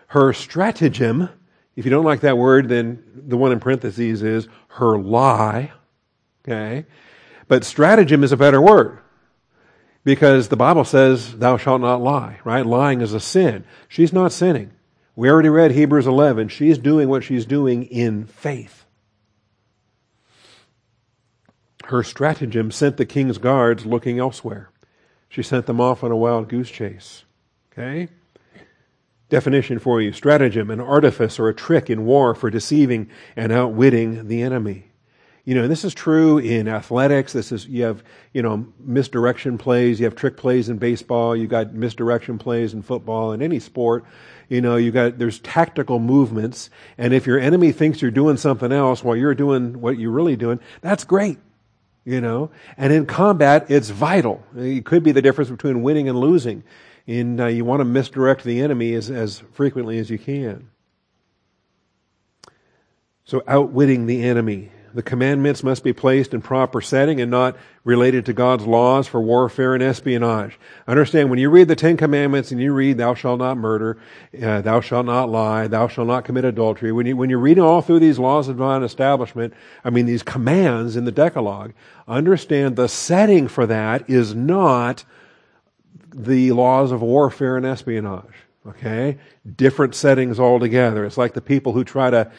Her 0.08 0.32
stratagem, 0.32 1.28
if 1.76 1.84
you 1.84 1.90
don't 1.90 2.04
like 2.04 2.20
that 2.20 2.38
word, 2.38 2.68
then 2.68 3.02
the 3.14 3.36
one 3.36 3.52
in 3.52 3.60
parentheses 3.60 4.22
is 4.22 4.48
her 4.68 4.96
lie. 4.96 5.72
Okay? 6.44 6.86
But 7.48 7.64
stratagem 7.64 8.24
is 8.24 8.32
a 8.32 8.36
better 8.36 8.60
word 8.60 9.01
because 10.04 10.48
the 10.48 10.56
Bible 10.56 10.84
says, 10.84 11.36
Thou 11.36 11.56
shalt 11.56 11.80
not 11.80 12.00
lie, 12.00 12.40
right? 12.44 12.66
Lying 12.66 13.00
is 13.00 13.12
a 13.12 13.20
sin. 13.20 13.64
She's 13.88 14.12
not 14.12 14.32
sinning. 14.32 14.72
We 15.14 15.30
already 15.30 15.48
read 15.48 15.72
Hebrews 15.72 16.06
11. 16.06 16.48
She's 16.48 16.78
doing 16.78 17.08
what 17.08 17.22
she's 17.22 17.46
doing 17.46 17.84
in 17.84 18.26
faith. 18.26 18.84
Her 21.84 22.02
stratagem 22.02 22.70
sent 22.70 22.96
the 22.96 23.04
king's 23.04 23.38
guards 23.38 23.84
looking 23.84 24.18
elsewhere. 24.18 24.70
She 25.28 25.42
sent 25.42 25.66
them 25.66 25.80
off 25.80 26.02
on 26.02 26.10
a 26.10 26.16
wild 26.16 26.48
goose 26.48 26.70
chase. 26.70 27.24
Okay? 27.72 28.08
Definition 29.28 29.78
for 29.78 30.00
you 30.00 30.12
stratagem, 30.12 30.70
an 30.70 30.80
artifice 30.80 31.38
or 31.38 31.48
a 31.48 31.54
trick 31.54 31.88
in 31.88 32.04
war 32.04 32.34
for 32.34 32.50
deceiving 32.50 33.10
and 33.34 33.50
outwitting 33.50 34.28
the 34.28 34.42
enemy. 34.42 34.91
You 35.44 35.56
know, 35.56 35.62
and 35.62 35.70
this 35.72 35.84
is 35.84 35.92
true 35.92 36.38
in 36.38 36.68
athletics. 36.68 37.32
This 37.32 37.50
is, 37.50 37.66
you 37.66 37.82
have, 37.82 38.04
you 38.32 38.42
know, 38.42 38.64
misdirection 38.78 39.58
plays. 39.58 39.98
You 39.98 40.04
have 40.04 40.14
trick 40.14 40.36
plays 40.36 40.68
in 40.68 40.78
baseball. 40.78 41.34
You 41.34 41.48
got 41.48 41.74
misdirection 41.74 42.38
plays 42.38 42.74
in 42.74 42.82
football 42.82 43.32
in 43.32 43.42
any 43.42 43.58
sport. 43.58 44.04
You 44.48 44.60
know, 44.60 44.76
you 44.76 44.92
got, 44.92 45.18
there's 45.18 45.40
tactical 45.40 45.98
movements. 45.98 46.70
And 46.96 47.12
if 47.12 47.26
your 47.26 47.40
enemy 47.40 47.72
thinks 47.72 48.00
you're 48.00 48.12
doing 48.12 48.36
something 48.36 48.70
else 48.70 49.02
while 49.02 49.16
you're 49.16 49.34
doing 49.34 49.80
what 49.80 49.98
you're 49.98 50.12
really 50.12 50.36
doing, 50.36 50.60
that's 50.80 51.02
great. 51.02 51.38
You 52.04 52.20
know, 52.20 52.50
and 52.76 52.92
in 52.92 53.06
combat, 53.06 53.66
it's 53.68 53.90
vital. 53.90 54.44
It 54.56 54.84
could 54.84 55.02
be 55.02 55.12
the 55.12 55.22
difference 55.22 55.50
between 55.50 55.82
winning 55.82 56.08
and 56.08 56.18
losing. 56.18 56.62
And 57.08 57.40
uh, 57.40 57.46
you 57.46 57.64
want 57.64 57.80
to 57.80 57.84
misdirect 57.84 58.44
the 58.44 58.60
enemy 58.60 58.94
as, 58.94 59.10
as 59.10 59.42
frequently 59.52 59.98
as 59.98 60.08
you 60.08 60.18
can. 60.18 60.70
So 63.24 63.42
outwitting 63.48 64.06
the 64.06 64.22
enemy. 64.22 64.70
The 64.94 65.02
commandments 65.02 65.62
must 65.62 65.82
be 65.82 65.92
placed 65.92 66.34
in 66.34 66.42
proper 66.42 66.80
setting 66.80 67.20
and 67.20 67.30
not 67.30 67.56
related 67.84 68.26
to 68.26 68.32
God's 68.32 68.66
laws 68.66 69.06
for 69.06 69.20
warfare 69.20 69.74
and 69.74 69.82
espionage. 69.82 70.58
Understand, 70.86 71.30
when 71.30 71.38
you 71.38 71.50
read 71.50 71.68
the 71.68 71.76
Ten 71.76 71.96
Commandments 71.96 72.50
and 72.50 72.60
you 72.60 72.72
read, 72.72 72.98
thou 72.98 73.14
shalt 73.14 73.38
not 73.38 73.56
murder, 73.56 73.98
uh, 74.42 74.60
thou 74.60 74.80
shalt 74.80 75.06
not 75.06 75.30
lie, 75.30 75.66
thou 75.66 75.88
shalt 75.88 76.08
not 76.08 76.24
commit 76.24 76.44
adultery, 76.44 76.92
when, 76.92 77.06
you, 77.06 77.16
when 77.16 77.30
you're 77.30 77.38
reading 77.38 77.64
all 77.64 77.82
through 77.82 78.00
these 78.00 78.18
laws 78.18 78.48
of 78.48 78.56
divine 78.56 78.82
establishment, 78.82 79.54
I 79.84 79.90
mean 79.90 80.06
these 80.06 80.22
commands 80.22 80.96
in 80.96 81.04
the 81.04 81.12
Decalogue, 81.12 81.72
understand 82.06 82.76
the 82.76 82.88
setting 82.88 83.48
for 83.48 83.66
that 83.66 84.08
is 84.08 84.34
not 84.34 85.04
the 86.14 86.52
laws 86.52 86.92
of 86.92 87.02
warfare 87.02 87.56
and 87.56 87.66
espionage. 87.66 88.34
Okay? 88.66 89.18
Different 89.56 89.94
settings 89.94 90.38
altogether. 90.38 91.04
It's 91.04 91.18
like 91.18 91.34
the 91.34 91.40
people 91.40 91.72
who 91.72 91.84
try 91.84 92.10
to 92.10 92.30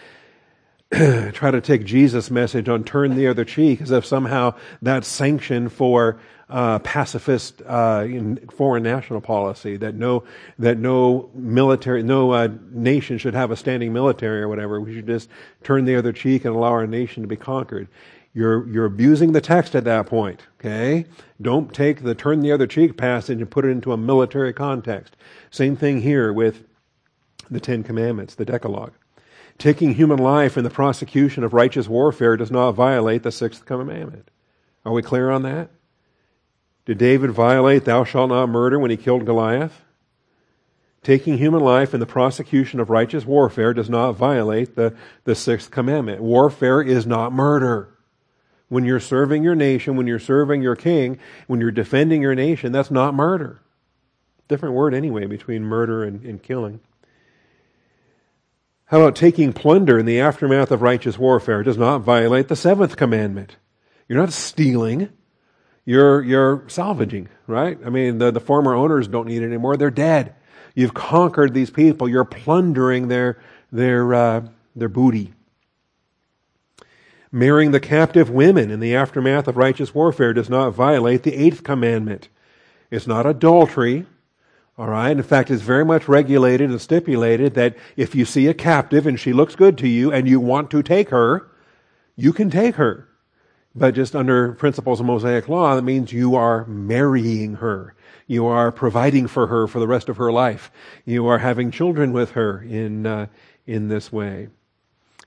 try 1.33 1.49
to 1.49 1.59
take 1.59 1.85
Jesus' 1.85 2.29
message 2.29 2.69
on 2.69 2.83
turn 2.83 3.15
the 3.15 3.27
other 3.27 3.43
cheek 3.43 3.81
as 3.81 3.89
if 3.89 4.05
somehow 4.05 4.53
that's 4.81 5.07
sanction 5.07 5.67
for 5.67 6.19
uh, 6.49 6.77
pacifist 6.79 7.63
uh, 7.65 8.05
foreign 8.51 8.83
national 8.83 9.19
policy 9.19 9.75
that 9.77 9.95
no 9.95 10.23
that 10.59 10.77
no 10.77 11.31
military 11.33 12.03
no 12.03 12.31
uh, 12.31 12.47
nation 12.69 13.17
should 13.17 13.33
have 13.33 13.49
a 13.49 13.55
standing 13.55 13.91
military 13.91 14.41
or 14.43 14.47
whatever. 14.47 14.79
We 14.79 14.93
should 14.93 15.07
just 15.07 15.29
turn 15.63 15.85
the 15.85 15.95
other 15.95 16.11
cheek 16.13 16.45
and 16.45 16.55
allow 16.55 16.71
our 16.71 16.85
nation 16.85 17.23
to 17.23 17.27
be 17.27 17.37
conquered. 17.37 17.87
You're 18.35 18.67
you're 18.67 18.85
abusing 18.85 19.31
the 19.31 19.41
text 19.41 19.73
at 19.73 19.85
that 19.85 20.05
point. 20.05 20.41
Okay, 20.59 21.05
don't 21.41 21.73
take 21.73 22.03
the 22.03 22.13
turn 22.13 22.41
the 22.41 22.51
other 22.51 22.67
cheek 22.67 22.97
passage 22.97 23.39
and 23.39 23.49
put 23.49 23.65
it 23.65 23.69
into 23.69 23.93
a 23.93 23.97
military 23.97 24.53
context. 24.53 25.17
Same 25.49 25.75
thing 25.75 26.01
here 26.01 26.31
with 26.31 26.65
the 27.49 27.59
Ten 27.59 27.81
Commandments, 27.81 28.35
the 28.35 28.45
Decalogue. 28.45 28.93
Taking 29.57 29.93
human 29.93 30.19
life 30.19 30.57
in 30.57 30.63
the 30.63 30.69
prosecution 30.69 31.43
of 31.43 31.53
righteous 31.53 31.87
warfare 31.87 32.35
does 32.37 32.51
not 32.51 32.71
violate 32.71 33.23
the 33.23 33.31
sixth 33.31 33.65
commandment. 33.65 34.29
Are 34.85 34.91
we 34.91 35.01
clear 35.01 35.29
on 35.29 35.43
that? 35.43 35.69
Did 36.85 36.97
David 36.97 37.31
violate 37.31 37.85
thou 37.85 38.03
shalt 38.03 38.29
not 38.29 38.49
murder 38.49 38.77
when 38.77 38.91
he 38.91 38.97
killed 38.97 39.25
Goliath? 39.25 39.81
Taking 41.01 41.37
human 41.37 41.61
life 41.61 41.93
in 41.93 41.99
the 41.99 42.05
prosecution 42.05 42.79
of 42.79 42.89
righteous 42.89 43.25
warfare 43.25 43.73
does 43.73 43.89
not 43.89 44.13
violate 44.13 44.75
the, 44.75 44.95
the 45.25 45.35
sixth 45.35 45.69
commandment. 45.69 46.21
Warfare 46.21 46.81
is 46.81 47.05
not 47.05 47.33
murder. 47.33 47.89
When 48.69 48.85
you're 48.85 49.01
serving 49.01 49.43
your 49.43 49.55
nation, 49.55 49.97
when 49.97 50.07
you're 50.07 50.17
serving 50.17 50.61
your 50.61 50.75
king, 50.75 51.19
when 51.47 51.59
you're 51.59 51.71
defending 51.71 52.21
your 52.21 52.35
nation, 52.35 52.71
that's 52.71 52.89
not 52.89 53.13
murder. 53.13 53.61
Different 54.47 54.75
word 54.75 54.93
anyway 54.93 55.25
between 55.25 55.63
murder 55.63 56.03
and, 56.03 56.23
and 56.23 56.41
killing. 56.41 56.79
How 58.93 59.01
about 59.01 59.15
taking 59.15 59.53
plunder 59.53 59.97
in 59.97 60.05
the 60.05 60.19
aftermath 60.19 60.69
of 60.69 60.83
righteous 60.83 61.17
warfare? 61.17 61.61
It 61.61 61.63
does 61.63 61.79
not 61.79 62.01
violate 62.01 62.47
the 62.47 62.55
seventh 62.55 62.95
commandment. 62.95 63.55
You're 64.07 64.19
not 64.19 64.31
stealing. 64.31 65.09
You're, 65.83 66.21
you're 66.21 66.63
salvaging, 66.67 67.29
right? 67.47 67.75
I 67.83 67.89
mean, 67.89 68.19
the, 68.19 68.29
the 68.29 68.39
former 68.39 68.75
owners 68.75 69.07
don't 69.07 69.27
need 69.27 69.41
it 69.41 69.47
anymore. 69.47 69.77
They're 69.77 69.89
dead. 69.89 70.35
You've 70.75 70.93
conquered 70.93 71.55
these 71.55 71.71
people. 71.71 72.07
You're 72.07 72.23
plundering 72.23 73.07
their, 73.07 73.41
their, 73.71 74.13
uh, 74.13 74.47
their 74.75 74.89
booty. 74.89 75.33
Marrying 77.31 77.71
the 77.71 77.79
captive 77.79 78.29
women 78.29 78.69
in 78.69 78.79
the 78.79 78.95
aftermath 78.95 79.47
of 79.47 79.57
righteous 79.57 79.95
warfare 79.95 80.33
does 80.33 80.51
not 80.51 80.75
violate 80.75 81.23
the 81.23 81.33
eighth 81.33 81.63
commandment. 81.63 82.29
It's 82.91 83.07
not 83.07 83.25
adultery. 83.25 84.05
All 84.75 84.87
right. 84.87 85.11
In 85.11 85.21
fact, 85.21 85.51
it's 85.51 85.61
very 85.61 85.85
much 85.85 86.07
regulated 86.07 86.69
and 86.71 86.81
stipulated 86.81 87.53
that 87.53 87.75
if 87.95 88.15
you 88.15 88.25
see 88.25 88.47
a 88.47 88.55
captive 88.55 89.05
and 89.05 89.19
she 89.19 89.31
looks 89.31 89.55
good 89.55 89.77
to 89.79 89.87
you 89.87 90.11
and 90.11 90.27
you 90.27 90.39
want 90.39 90.71
to 90.71 90.81
take 90.81 91.09
her, 91.09 91.47
you 92.15 92.33
can 92.33 92.49
take 92.49 92.75
her. 92.75 93.07
But 93.75 93.93
just 93.93 94.15
under 94.15 94.53
principles 94.53 94.99
of 94.99 95.05
Mosaic 95.05 95.47
law, 95.47 95.75
that 95.75 95.83
means 95.83 96.11
you 96.11 96.35
are 96.35 96.65
marrying 96.65 97.55
her. 97.55 97.95
You 98.25 98.45
are 98.47 98.71
providing 98.71 99.27
for 99.27 99.47
her 99.47 99.67
for 99.67 99.79
the 99.79 99.87
rest 99.87 100.09
of 100.09 100.17
her 100.17 100.31
life. 100.31 100.71
You 101.05 101.27
are 101.27 101.39
having 101.39 101.69
children 101.69 102.11
with 102.11 102.31
her 102.31 102.61
in, 102.61 103.05
uh, 103.05 103.27
in 103.67 103.89
this 103.89 104.11
way. 104.11 104.49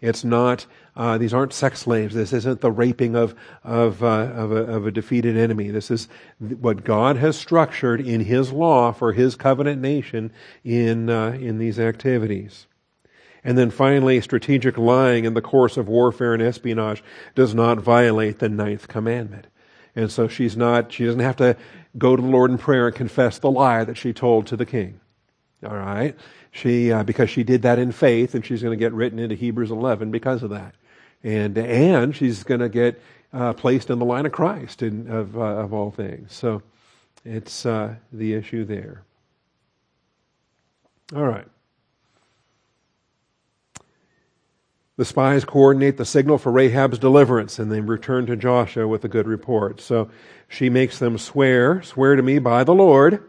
It's 0.01 0.25
not, 0.25 0.67
uh, 0.97 1.19
these 1.19 1.35
aren't 1.35 1.53
sex 1.53 1.81
slaves. 1.81 2.15
This 2.15 2.33
isn't 2.33 2.63
the 2.63 2.73
raping 2.73 3.15
of, 3.15 3.35
of, 3.63 4.03
uh, 4.03 4.07
of, 4.07 4.53
a, 4.53 4.65
of, 4.65 4.87
a, 4.87 4.91
defeated 4.91 5.37
enemy. 5.37 5.69
This 5.71 5.91
is 5.91 6.09
what 6.39 6.85
God 6.85 7.17
has 7.17 7.37
structured 7.37 8.01
in 8.01 8.21
His 8.23 8.51
law 8.51 8.93
for 8.93 9.13
His 9.13 9.37
covenant 9.37 9.81
nation 9.81 10.33
in, 10.65 11.11
uh, 11.11 11.33
in 11.33 11.59
these 11.59 11.79
activities. 11.79 12.67
And 13.45 13.59
then 13.59 13.71
finally, 13.71 14.21
strategic 14.23 14.79
lying 14.79 15.25
in 15.25 15.35
the 15.35 15.43
course 15.43 15.77
of 15.77 15.87
warfare 15.87 16.33
and 16.33 16.43
espionage 16.43 17.05
does 17.35 17.55
not 17.55 17.79
violate 17.79 18.39
the 18.39 18.49
ninth 18.49 18.89
commandment. 18.89 19.47
And 19.95 20.11
so 20.11 20.29
she's 20.29 20.57
not, 20.57 20.93
she 20.93 21.05
doesn't 21.05 21.21
have 21.21 21.37
to 21.37 21.57
go 21.99 22.17
to 22.17 22.23
the 22.23 22.29
Lord 22.29 22.51
in 22.51 22.59
prayer 22.59 22.87
and 22.87 22.97
confess 22.97 23.39
the 23.39 23.51
lie 23.51 23.85
that 23.85 23.97
she 23.97 24.13
told 24.13 24.47
to 24.47 24.57
the 24.57 24.67
king. 24.67 25.01
All 25.63 25.77
right? 25.77 26.17
She, 26.51 26.91
uh, 26.91 27.03
because 27.03 27.29
she 27.29 27.45
did 27.45 27.63
that 27.63 27.79
in 27.79 27.93
faith, 27.93 28.35
and 28.35 28.45
she's 28.45 28.63
going 28.63 28.77
to 28.77 28.83
get 28.83 28.93
written 28.93 29.19
into 29.19 29.35
Hebrews 29.35 29.71
11 29.71 30.11
because 30.11 30.43
of 30.43 30.51
that. 30.51 30.75
And, 31.23 31.57
and 31.59 32.15
she's 32.15 32.45
going 32.45 32.61
to 32.61 32.69
get 32.69 33.01
uh, 33.33 33.53
placed 33.53 33.91
in 33.91 33.99
the 33.99 34.05
line 34.05 34.27
of 34.27 34.33
Christ 34.33 34.83
of, 34.83 35.37
uh, 35.37 35.41
of 35.41 35.73
all 35.73 35.91
things. 35.91 36.33
So 36.33 36.63
it's 37.25 37.67
uh, 37.67 37.97
the 38.13 38.35
issue 38.35 38.65
there. 38.65 39.03
All 41.15 41.25
right. 41.25 41.47
The 44.97 45.05
spies 45.05 45.45
coordinate 45.45 45.99
the 45.99 46.07
signal 46.07 46.39
for 46.39 46.51
Rahab's 46.51 46.99
deliverance, 46.99 47.59
and 47.59 47.71
they 47.71 47.81
return 47.81 48.25
to 48.27 48.37
Joshua 48.37 48.89
with 48.89 49.05
a 49.05 49.09
good 49.09 49.27
report. 49.27 49.81
So 49.81 50.11
she 50.49 50.71
makes 50.71 50.99
them 50.99 51.19
swear, 51.19 51.83
swear 51.83 52.17
to 52.17 52.23
me 52.23 52.39
by 52.39 52.65
the 52.65 52.75
Lord 52.75 53.23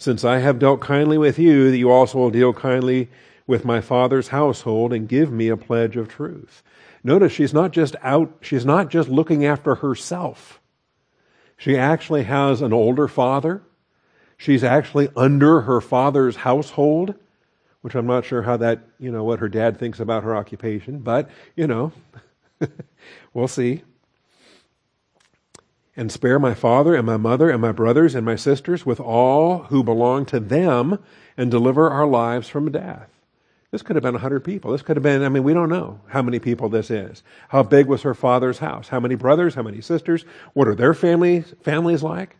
since 0.00 0.24
I 0.24 0.38
have 0.38 0.58
dealt 0.58 0.80
kindly 0.80 1.18
with 1.18 1.38
you, 1.38 1.70
that 1.70 1.76
you 1.76 1.90
also 1.90 2.16
will 2.16 2.30
deal 2.30 2.54
kindly 2.54 3.10
with 3.46 3.66
my 3.66 3.82
father's 3.82 4.28
household 4.28 4.94
and 4.94 5.06
give 5.06 5.30
me 5.30 5.48
a 5.48 5.58
pledge 5.58 5.94
of 5.94 6.08
truth. 6.08 6.62
Notice 7.02 7.32
she's 7.32 7.54
not 7.54 7.72
just 7.72 7.96
out, 8.02 8.32
she's 8.40 8.66
not 8.66 8.90
just 8.90 9.08
looking 9.08 9.44
after 9.44 9.76
herself. 9.76 10.60
She 11.56 11.76
actually 11.76 12.24
has 12.24 12.62
an 12.62 12.72
older 12.72 13.08
father. 13.08 13.62
She's 14.36 14.64
actually 14.64 15.10
under 15.16 15.62
her 15.62 15.80
father's 15.80 16.36
household, 16.36 17.14
which 17.82 17.94
I'm 17.94 18.06
not 18.06 18.24
sure 18.24 18.42
how 18.42 18.56
that, 18.58 18.80
you 18.98 19.10
know, 19.10 19.24
what 19.24 19.40
her 19.40 19.48
dad 19.48 19.78
thinks 19.78 20.00
about 20.00 20.24
her 20.24 20.34
occupation, 20.34 21.00
but, 21.00 21.28
you 21.56 21.66
know, 21.66 21.92
we'll 23.34 23.48
see 23.48 23.82
and 26.00 26.10
spare 26.10 26.38
my 26.38 26.54
father 26.54 26.94
and 26.94 27.04
my 27.04 27.18
mother 27.18 27.50
and 27.50 27.60
my 27.60 27.72
brothers 27.72 28.14
and 28.14 28.24
my 28.24 28.36
sisters 28.36 28.86
with 28.86 29.00
all 29.00 29.64
who 29.64 29.82
belong 29.82 30.24
to 30.24 30.40
them 30.40 30.98
and 31.36 31.50
deliver 31.50 31.90
our 31.90 32.06
lives 32.06 32.48
from 32.48 32.72
death. 32.72 33.19
This 33.70 33.82
could 33.82 33.94
have 33.96 34.02
been 34.02 34.16
a 34.16 34.18
hundred 34.18 34.44
people. 34.44 34.72
This 34.72 34.82
could 34.82 34.96
have 34.96 35.02
been, 35.02 35.22
I 35.22 35.28
mean, 35.28 35.44
we 35.44 35.54
don't 35.54 35.68
know 35.68 36.00
how 36.08 36.22
many 36.22 36.40
people 36.40 36.68
this 36.68 36.90
is. 36.90 37.22
How 37.50 37.62
big 37.62 37.86
was 37.86 38.02
her 38.02 38.14
father's 38.14 38.58
house? 38.58 38.88
How 38.88 38.98
many 38.98 39.14
brothers? 39.14 39.54
How 39.54 39.62
many 39.62 39.80
sisters? 39.80 40.24
What 40.54 40.66
are 40.66 40.74
their 40.74 40.92
families, 40.92 41.54
families 41.62 42.02
like? 42.02 42.36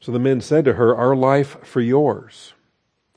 So 0.00 0.12
the 0.12 0.20
men 0.20 0.40
said 0.40 0.64
to 0.66 0.74
her, 0.74 0.94
Our 0.94 1.16
life 1.16 1.64
for 1.64 1.80
yours. 1.80 2.54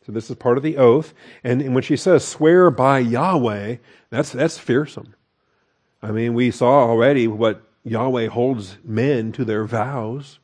So 0.05 0.11
this 0.11 0.29
is 0.29 0.35
part 0.35 0.57
of 0.57 0.63
the 0.63 0.77
oath. 0.77 1.13
And 1.43 1.73
when 1.73 1.81
she 1.81 1.97
says, 1.97 2.25
swear 2.27 2.69
by 2.69 2.99
Yahweh, 2.99 3.77
that's, 4.11 4.31
that's 4.31 4.59
fearsome. 4.59 5.15
I 6.01 6.11
mean, 6.11 6.35
we 6.35 6.51
saw 6.51 6.87
already 6.87 7.27
what 7.27 7.63
Yahweh 7.83 8.27
holds 8.27 8.77
men 8.83 9.31
to 9.31 9.43
their 9.43 9.65
vows, 9.65 10.37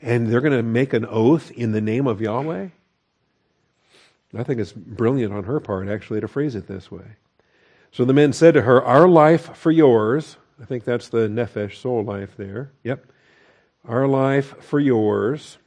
and 0.00 0.28
they're 0.28 0.40
going 0.40 0.56
to 0.56 0.62
make 0.62 0.92
an 0.92 1.06
oath 1.06 1.50
in 1.50 1.72
the 1.72 1.80
name 1.80 2.06
of 2.06 2.20
Yahweh. 2.20 2.68
I 4.36 4.42
think 4.42 4.60
it's 4.60 4.72
brilliant 4.72 5.32
on 5.32 5.44
her 5.44 5.60
part, 5.60 5.88
actually, 5.88 6.20
to 6.20 6.28
phrase 6.28 6.54
it 6.54 6.66
this 6.68 6.90
way. 6.90 7.16
So 7.90 8.04
the 8.04 8.12
men 8.12 8.32
said 8.32 8.54
to 8.54 8.62
her, 8.62 8.82
Our 8.82 9.08
life 9.08 9.56
for 9.56 9.70
yours. 9.70 10.36
I 10.60 10.64
think 10.64 10.84
that's 10.84 11.08
the 11.08 11.28
nephesh, 11.28 11.76
soul 11.76 12.04
life 12.04 12.36
there. 12.36 12.70
Yep. 12.84 13.06
Our 13.88 14.06
life 14.06 14.62
for 14.62 14.78
yours 14.78 15.58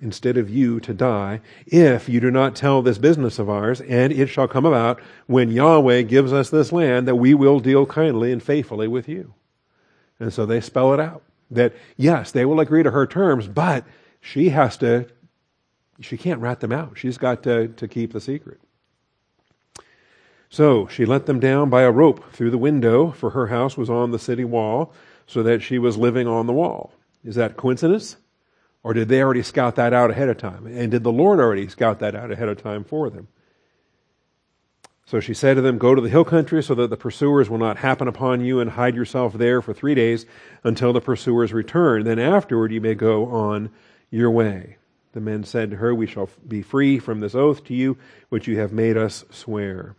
instead 0.00 0.36
of 0.36 0.50
you 0.50 0.78
to 0.80 0.92
die 0.92 1.40
if 1.66 2.08
you 2.08 2.20
do 2.20 2.30
not 2.30 2.54
tell 2.54 2.82
this 2.82 2.98
business 2.98 3.38
of 3.38 3.48
ours, 3.48 3.80
and 3.82 4.12
it 4.12 4.26
shall 4.26 4.46
come 4.46 4.66
about 4.66 5.00
when 5.26 5.50
Yahweh 5.50 6.02
gives 6.02 6.32
us 6.32 6.50
this 6.50 6.72
land 6.72 7.08
that 7.08 7.16
we 7.16 7.32
will 7.32 7.60
deal 7.60 7.86
kindly 7.86 8.30
and 8.30 8.42
faithfully 8.42 8.86
with 8.86 9.08
you. 9.08 9.32
And 10.20 10.32
so 10.32 10.44
they 10.44 10.60
spell 10.60 10.92
it 10.92 11.00
out 11.00 11.22
that 11.50 11.72
yes, 11.96 12.30
they 12.32 12.44
will 12.44 12.60
agree 12.60 12.82
to 12.82 12.90
her 12.90 13.06
terms, 13.06 13.48
but 13.48 13.84
she 14.20 14.50
has 14.50 14.76
to, 14.78 15.06
she 16.00 16.16
can't 16.16 16.40
rat 16.40 16.60
them 16.60 16.72
out. 16.72 16.98
She's 16.98 17.18
got 17.18 17.42
to, 17.44 17.68
to 17.68 17.88
keep 17.88 18.12
the 18.12 18.20
secret. 18.20 18.60
So 20.50 20.86
she 20.86 21.04
let 21.04 21.26
them 21.26 21.40
down 21.40 21.70
by 21.70 21.82
a 21.82 21.90
rope 21.90 22.32
through 22.32 22.50
the 22.50 22.58
window, 22.58 23.10
for 23.10 23.30
her 23.30 23.48
house 23.48 23.76
was 23.76 23.90
on 23.90 24.10
the 24.10 24.18
city 24.18 24.44
wall, 24.44 24.92
so 25.26 25.42
that 25.42 25.62
she 25.62 25.78
was 25.78 25.96
living 25.96 26.26
on 26.26 26.46
the 26.46 26.52
wall. 26.52 26.92
Is 27.24 27.34
that 27.36 27.56
coincidence? 27.56 28.16
Or 28.82 28.92
did 28.92 29.08
they 29.08 29.22
already 29.22 29.42
scout 29.42 29.76
that 29.76 29.92
out 29.92 30.10
ahead 30.10 30.28
of 30.28 30.36
time? 30.36 30.66
And 30.66 30.90
did 30.90 31.02
the 31.02 31.12
Lord 31.12 31.40
already 31.40 31.66
scout 31.68 32.00
that 32.00 32.14
out 32.14 32.30
ahead 32.30 32.48
of 32.48 32.62
time 32.62 32.84
for 32.84 33.08
them? 33.08 33.28
So 35.06 35.20
she 35.20 35.34
said 35.34 35.54
to 35.54 35.62
them, 35.62 35.78
Go 35.78 35.94
to 35.94 36.00
the 36.00 36.08
hill 36.08 36.24
country 36.24 36.62
so 36.62 36.74
that 36.74 36.90
the 36.90 36.96
pursuers 36.96 37.48
will 37.48 37.58
not 37.58 37.78
happen 37.78 38.08
upon 38.08 38.40
you, 38.44 38.60
and 38.60 38.70
hide 38.70 38.94
yourself 38.94 39.34
there 39.34 39.62
for 39.62 39.72
three 39.72 39.94
days 39.94 40.26
until 40.62 40.92
the 40.92 41.00
pursuers 41.00 41.52
return. 41.52 42.04
Then 42.04 42.18
afterward 42.18 42.72
you 42.72 42.80
may 42.80 42.94
go 42.94 43.26
on 43.26 43.70
your 44.10 44.30
way. 44.30 44.76
The 45.14 45.20
men 45.20 45.44
said 45.44 45.70
to 45.70 45.76
her, 45.76 45.94
We 45.94 46.08
shall 46.08 46.28
be 46.46 46.60
free 46.60 46.98
from 46.98 47.20
this 47.20 47.36
oath 47.36 47.64
to 47.64 47.74
you, 47.74 47.96
which 48.30 48.48
you 48.48 48.58
have 48.58 48.72
made 48.72 48.96
us 48.96 49.24
swear. 49.30 49.94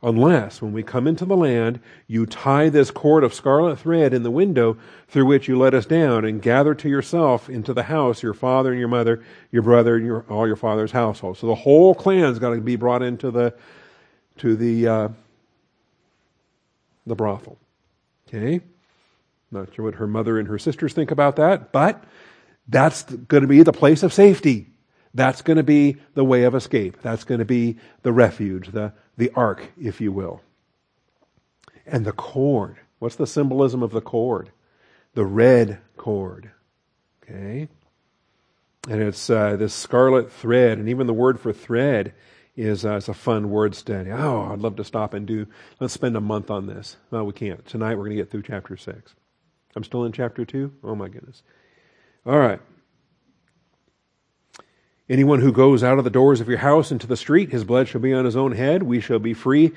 Unless, 0.00 0.62
when 0.62 0.72
we 0.72 0.84
come 0.84 1.08
into 1.08 1.24
the 1.24 1.36
land, 1.36 1.80
you 2.06 2.24
tie 2.24 2.68
this 2.68 2.92
cord 2.92 3.24
of 3.24 3.34
scarlet 3.34 3.80
thread 3.80 4.14
in 4.14 4.22
the 4.22 4.30
window 4.30 4.76
through 5.08 5.26
which 5.26 5.48
you 5.48 5.58
let 5.58 5.74
us 5.74 5.86
down, 5.86 6.24
and 6.24 6.40
gather 6.40 6.72
to 6.76 6.88
yourself 6.88 7.50
into 7.50 7.72
the 7.72 7.84
house 7.84 8.22
your 8.22 8.34
father 8.34 8.70
and 8.70 8.78
your 8.78 8.88
mother, 8.88 9.24
your 9.50 9.62
brother, 9.62 9.96
and 9.96 10.06
your, 10.06 10.24
all 10.28 10.46
your 10.46 10.56
father's 10.56 10.92
household. 10.92 11.36
So 11.36 11.48
the 11.48 11.54
whole 11.56 11.92
clan's 11.92 12.38
got 12.38 12.50
to 12.50 12.60
be 12.60 12.76
brought 12.76 13.02
into 13.02 13.32
the 13.32 13.54
to 14.38 14.54
the 14.54 14.86
uh, 14.86 15.08
the 17.06 17.16
brothel. 17.16 17.58
Okay, 18.28 18.60
not 19.50 19.74
sure 19.74 19.86
what 19.86 19.96
her 19.96 20.06
mother 20.06 20.38
and 20.38 20.46
her 20.46 20.58
sisters 20.60 20.92
think 20.92 21.10
about 21.10 21.36
that, 21.36 21.72
but 21.72 22.04
that's 22.68 23.02
going 23.02 23.42
to 23.42 23.48
be 23.48 23.62
the 23.62 23.72
place 23.72 24.02
of 24.02 24.12
safety. 24.12 24.68
That's 25.14 25.42
going 25.42 25.58
to 25.58 25.62
be 25.62 25.98
the 26.14 26.24
way 26.24 26.44
of 26.44 26.54
escape. 26.54 27.00
That's 27.02 27.24
going 27.24 27.38
to 27.38 27.44
be 27.44 27.76
the 28.02 28.12
refuge, 28.12 28.72
the, 28.72 28.92
the 29.16 29.30
ark, 29.34 29.72
if 29.80 30.00
you 30.00 30.10
will. 30.12 30.40
And 31.86 32.04
the 32.04 32.12
cord. 32.12 32.78
What's 32.98 33.16
the 33.16 33.26
symbolism 33.26 33.82
of 33.82 33.92
the 33.92 34.00
cord? 34.00 34.50
The 35.14 35.24
red 35.24 35.78
cord. 35.96 36.50
Okay? 37.22 37.68
And 38.88 39.02
it's 39.02 39.30
uh, 39.30 39.56
this 39.56 39.72
scarlet 39.72 40.32
thread, 40.32 40.78
and 40.78 40.88
even 40.88 41.06
the 41.06 41.12
word 41.12 41.38
for 41.38 41.52
thread 41.52 42.12
is, 42.56 42.84
uh, 42.84 43.00
a 43.06 43.14
fun 43.14 43.50
word 43.50 43.74
study. 43.74 44.10
Oh, 44.10 44.50
I'd 44.52 44.60
love 44.60 44.76
to 44.76 44.84
stop 44.84 45.14
and 45.14 45.26
do, 45.26 45.46
let's 45.80 45.94
spend 45.94 46.16
a 46.16 46.20
month 46.20 46.50
on 46.50 46.66
this. 46.66 46.96
No, 47.10 47.24
we 47.24 47.32
can't. 47.32 47.64
Tonight 47.66 47.94
we're 47.94 48.04
going 48.04 48.16
to 48.16 48.22
get 48.22 48.30
through 48.30 48.42
chapter 48.42 48.76
6. 48.76 49.14
I'm 49.76 49.84
still 49.84 50.04
in 50.04 50.12
chapter 50.12 50.44
2? 50.44 50.72
Oh 50.84 50.94
my 50.94 51.08
goodness. 51.08 51.42
All 52.26 52.38
right. 52.38 52.60
Anyone 55.08 55.40
who 55.40 55.52
goes 55.52 55.84
out 55.84 55.98
of 55.98 56.04
the 56.04 56.10
doors 56.10 56.40
of 56.40 56.48
your 56.48 56.58
house 56.58 56.90
into 56.90 57.06
the 57.06 57.16
street, 57.16 57.50
his 57.50 57.64
blood 57.64 57.88
shall 57.88 58.00
be 58.00 58.14
on 58.14 58.24
his 58.24 58.36
own 58.36 58.52
head. 58.52 58.82
We 58.82 59.00
shall 59.00 59.18
be 59.18 59.34
free. 59.34 59.72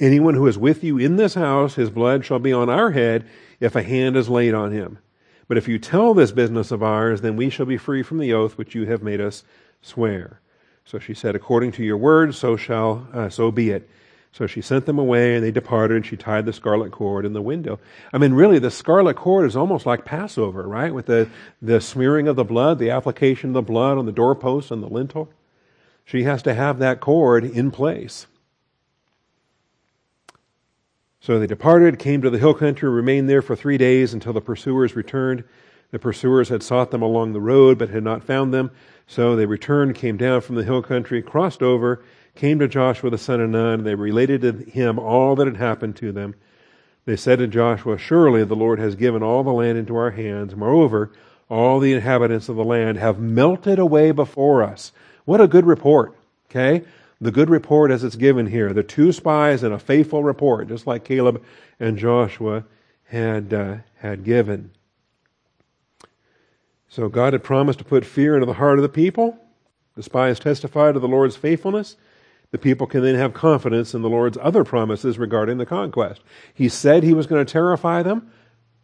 Anyone 0.00 0.34
who 0.34 0.48
is 0.48 0.58
with 0.58 0.82
you 0.82 0.98
in 0.98 1.16
this 1.16 1.34
house, 1.34 1.76
his 1.76 1.90
blood 1.90 2.24
shall 2.24 2.40
be 2.40 2.52
on 2.52 2.68
our 2.68 2.90
head 2.90 3.24
if 3.60 3.76
a 3.76 3.82
hand 3.82 4.16
is 4.16 4.28
laid 4.28 4.54
on 4.54 4.72
him. 4.72 4.98
But 5.46 5.58
if 5.58 5.68
you 5.68 5.78
tell 5.78 6.14
this 6.14 6.32
business 6.32 6.72
of 6.72 6.82
ours, 6.82 7.20
then 7.20 7.36
we 7.36 7.48
shall 7.48 7.66
be 7.66 7.76
free 7.76 8.02
from 8.02 8.18
the 8.18 8.32
oath 8.32 8.58
which 8.58 8.74
you 8.74 8.86
have 8.86 9.02
made 9.02 9.20
us 9.20 9.44
swear. 9.80 10.40
So 10.84 10.98
she 10.98 11.14
said, 11.14 11.36
According 11.36 11.72
to 11.72 11.84
your 11.84 11.96
word, 11.96 12.34
so 12.34 12.56
shall 12.56 13.06
uh, 13.12 13.28
so 13.28 13.52
be 13.52 13.70
it. 13.70 13.88
So 14.32 14.46
she 14.46 14.62
sent 14.62 14.86
them 14.86 14.98
away, 14.98 15.34
and 15.34 15.44
they 15.44 15.50
departed, 15.50 15.96
and 15.96 16.06
she 16.06 16.16
tied 16.16 16.46
the 16.46 16.54
scarlet 16.54 16.90
cord 16.90 17.26
in 17.26 17.34
the 17.34 17.42
window. 17.42 17.78
I 18.14 18.18
mean, 18.18 18.32
really, 18.32 18.58
the 18.58 18.70
scarlet 18.70 19.14
cord 19.14 19.46
is 19.46 19.56
almost 19.56 19.84
like 19.84 20.06
Passover, 20.06 20.66
right? 20.66 20.92
With 20.92 21.04
the, 21.04 21.28
the 21.60 21.82
smearing 21.82 22.28
of 22.28 22.36
the 22.36 22.44
blood, 22.44 22.78
the 22.78 22.90
application 22.90 23.50
of 23.50 23.54
the 23.54 23.62
blood 23.62 23.98
on 23.98 24.06
the 24.06 24.12
doorpost 24.12 24.70
and 24.70 24.82
the 24.82 24.88
lintel. 24.88 25.30
She 26.06 26.22
has 26.22 26.42
to 26.44 26.54
have 26.54 26.78
that 26.78 27.00
cord 27.00 27.44
in 27.44 27.70
place. 27.70 28.26
So 31.20 31.38
they 31.38 31.46
departed, 31.46 31.98
came 31.98 32.22
to 32.22 32.30
the 32.30 32.38
hill 32.38 32.54
country, 32.54 32.88
remained 32.88 33.28
there 33.28 33.42
for 33.42 33.54
three 33.54 33.78
days 33.78 34.14
until 34.14 34.32
the 34.32 34.40
pursuers 34.40 34.96
returned. 34.96 35.44
The 35.90 35.98
pursuers 35.98 36.48
had 36.48 36.62
sought 36.62 36.90
them 36.90 37.02
along 37.02 37.32
the 37.32 37.40
road, 37.40 37.78
but 37.78 37.90
had 37.90 38.02
not 38.02 38.24
found 38.24 38.52
them. 38.52 38.70
So 39.06 39.36
they 39.36 39.46
returned, 39.46 39.94
came 39.94 40.16
down 40.16 40.40
from 40.40 40.56
the 40.56 40.64
hill 40.64 40.82
country, 40.82 41.20
crossed 41.22 41.62
over, 41.62 42.02
came 42.34 42.58
to 42.58 42.68
Joshua 42.68 43.10
the 43.10 43.18
son 43.18 43.40
of 43.40 43.50
Nun, 43.50 43.80
and 43.80 43.86
they 43.86 43.94
related 43.94 44.42
to 44.42 44.52
him 44.52 44.98
all 44.98 45.36
that 45.36 45.46
had 45.46 45.56
happened 45.56 45.96
to 45.96 46.12
them. 46.12 46.34
They 47.04 47.16
said 47.16 47.38
to 47.40 47.46
Joshua, 47.46 47.98
Surely 47.98 48.44
the 48.44 48.56
Lord 48.56 48.78
has 48.78 48.94
given 48.94 49.22
all 49.22 49.42
the 49.42 49.52
land 49.52 49.76
into 49.76 49.96
our 49.96 50.12
hands. 50.12 50.54
Moreover, 50.54 51.12
all 51.50 51.80
the 51.80 51.92
inhabitants 51.92 52.48
of 52.48 52.56
the 52.56 52.64
land 52.64 52.96
have 52.98 53.18
melted 53.18 53.78
away 53.78 54.12
before 54.12 54.62
us. 54.62 54.92
What 55.24 55.40
a 55.40 55.48
good 55.48 55.66
report, 55.66 56.16
okay? 56.50 56.84
The 57.20 57.30
good 57.30 57.50
report 57.50 57.90
as 57.90 58.04
it's 58.04 58.16
given 58.16 58.46
here. 58.46 58.72
The 58.72 58.82
two 58.82 59.12
spies 59.12 59.62
and 59.62 59.74
a 59.74 59.78
faithful 59.78 60.24
report, 60.24 60.68
just 60.68 60.86
like 60.86 61.04
Caleb 61.04 61.42
and 61.78 61.98
Joshua 61.98 62.64
had, 63.04 63.52
uh, 63.52 63.76
had 63.96 64.24
given. 64.24 64.70
So 66.88 67.08
God 67.08 67.32
had 67.32 67.44
promised 67.44 67.78
to 67.80 67.84
put 67.84 68.04
fear 68.04 68.34
into 68.34 68.46
the 68.46 68.54
heart 68.54 68.78
of 68.78 68.82
the 68.82 68.88
people. 68.88 69.38
The 69.96 70.02
spies 70.02 70.38
testified 70.38 70.94
to 70.94 71.00
the 71.00 71.08
Lord's 71.08 71.36
faithfulness 71.36 71.96
the 72.52 72.58
people 72.58 72.86
can 72.86 73.02
then 73.02 73.16
have 73.16 73.34
confidence 73.34 73.94
in 73.94 74.02
the 74.02 74.10
Lord's 74.10 74.38
other 74.40 74.62
promises 74.62 75.18
regarding 75.18 75.56
the 75.58 75.66
conquest. 75.66 76.22
He 76.54 76.68
said 76.68 77.02
he 77.02 77.14
was 77.14 77.26
going 77.26 77.44
to 77.44 77.50
terrify 77.50 78.02
them. 78.02 78.30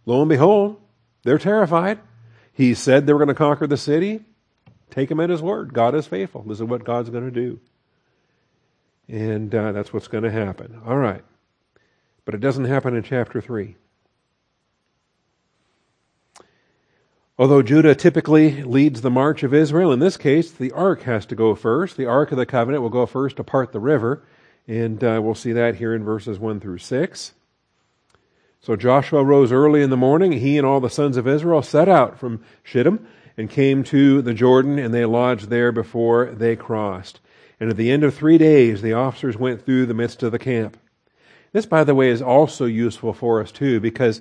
Lo 0.07 0.21
and 0.21 0.29
behold, 0.29 0.81
they're 1.23 1.39
terrified. 1.39 2.01
He 2.53 2.75
said 2.75 3.07
they 3.07 3.13
were 3.13 3.19
going 3.19 3.29
to 3.29 3.35
conquer 3.35 3.67
the 3.67 3.77
city. 3.77 4.25
Take 4.91 5.11
him 5.11 5.21
at 5.21 5.29
his 5.29 5.43
word. 5.43 5.75
God 5.75 5.95
is 5.95 6.07
faithful. 6.07 6.43
This 6.43 6.59
is 6.59 6.65
what 6.65 6.83
God's 6.83 7.11
going 7.11 7.27
to 7.27 7.31
do. 7.31 7.61
And 9.07 9.55
uh, 9.55 9.73
that's 9.73 9.93
what's 9.93 10.09
going 10.09 10.25
to 10.25 10.31
happen. 10.31 10.81
All 10.87 10.97
right. 10.97 11.23
But 12.25 12.35
it 12.35 12.41
doesn't 12.41 12.65
happen 12.65 12.97
in 12.97 13.03
chapter 13.03 13.41
3. 13.41 13.77
Although 17.41 17.63
Judah 17.63 17.95
typically 17.95 18.65
leads 18.65 19.01
the 19.01 19.13
march 19.13 19.45
of 19.45 19.55
Israel, 19.55 19.93
in 19.93 20.01
this 20.01 20.17
case, 20.17 20.51
the 20.51 20.73
ark 20.73 21.03
has 21.03 21.25
to 21.27 21.37
go 21.37 21.55
first. 21.55 21.97
The 21.97 22.07
ark 22.07 22.33
of 22.33 22.37
the 22.37 22.45
covenant 22.45 22.83
will 22.83 22.91
go 22.91 23.07
first 23.07 23.37
to 23.37 23.45
part 23.45 23.71
the 23.71 23.79
river, 23.79 24.25
and 24.67 25.03
uh, 25.05 25.21
we'll 25.23 25.37
see 25.37 25.53
that 25.53 25.77
here 25.77 25.95
in 25.95 26.03
verses 26.03 26.41
1 26.41 26.59
through 26.59 26.79
6. 26.79 27.33
So 28.61 28.75
Joshua 28.75 29.23
rose 29.23 29.53
early 29.53 29.83
in 29.83 29.91
the 29.91 29.97
morning. 29.97 30.33
He 30.33 30.59
and 30.59 30.67
all 30.67 30.81
the 30.81 30.91
sons 30.91 31.17
of 31.17 31.29
Israel 31.29 31.63
set 31.63 31.89
out 31.89 32.19
from 32.19 32.43
Shittim 32.65 33.07
and 33.37 33.49
came 33.49 33.85
to 33.85 34.21
the 34.21 34.35
Jordan, 34.35 34.77
and 34.77 34.93
they 34.93 35.05
lodged 35.05 35.49
there 35.49 35.71
before 35.71 36.27
they 36.27 36.57
crossed. 36.57 37.21
And 37.61 37.71
at 37.71 37.77
the 37.77 37.93
end 37.93 38.03
of 38.03 38.17
three 38.17 38.39
days, 38.39 38.83
the 38.83 38.95
officers 38.95 39.37
went 39.37 39.65
through 39.65 39.87
the 39.87 39.95
midst 39.95 40.25
of 40.25 40.33
the 40.33 40.41
camp. 40.41 40.77
This, 41.53 41.67
by 41.67 41.85
the 41.85 41.95
way, 41.95 42.09
is 42.09 42.21
also 42.21 42.65
useful 42.65 43.13
for 43.13 43.41
us, 43.41 43.53
too, 43.53 43.79
because 43.79 44.21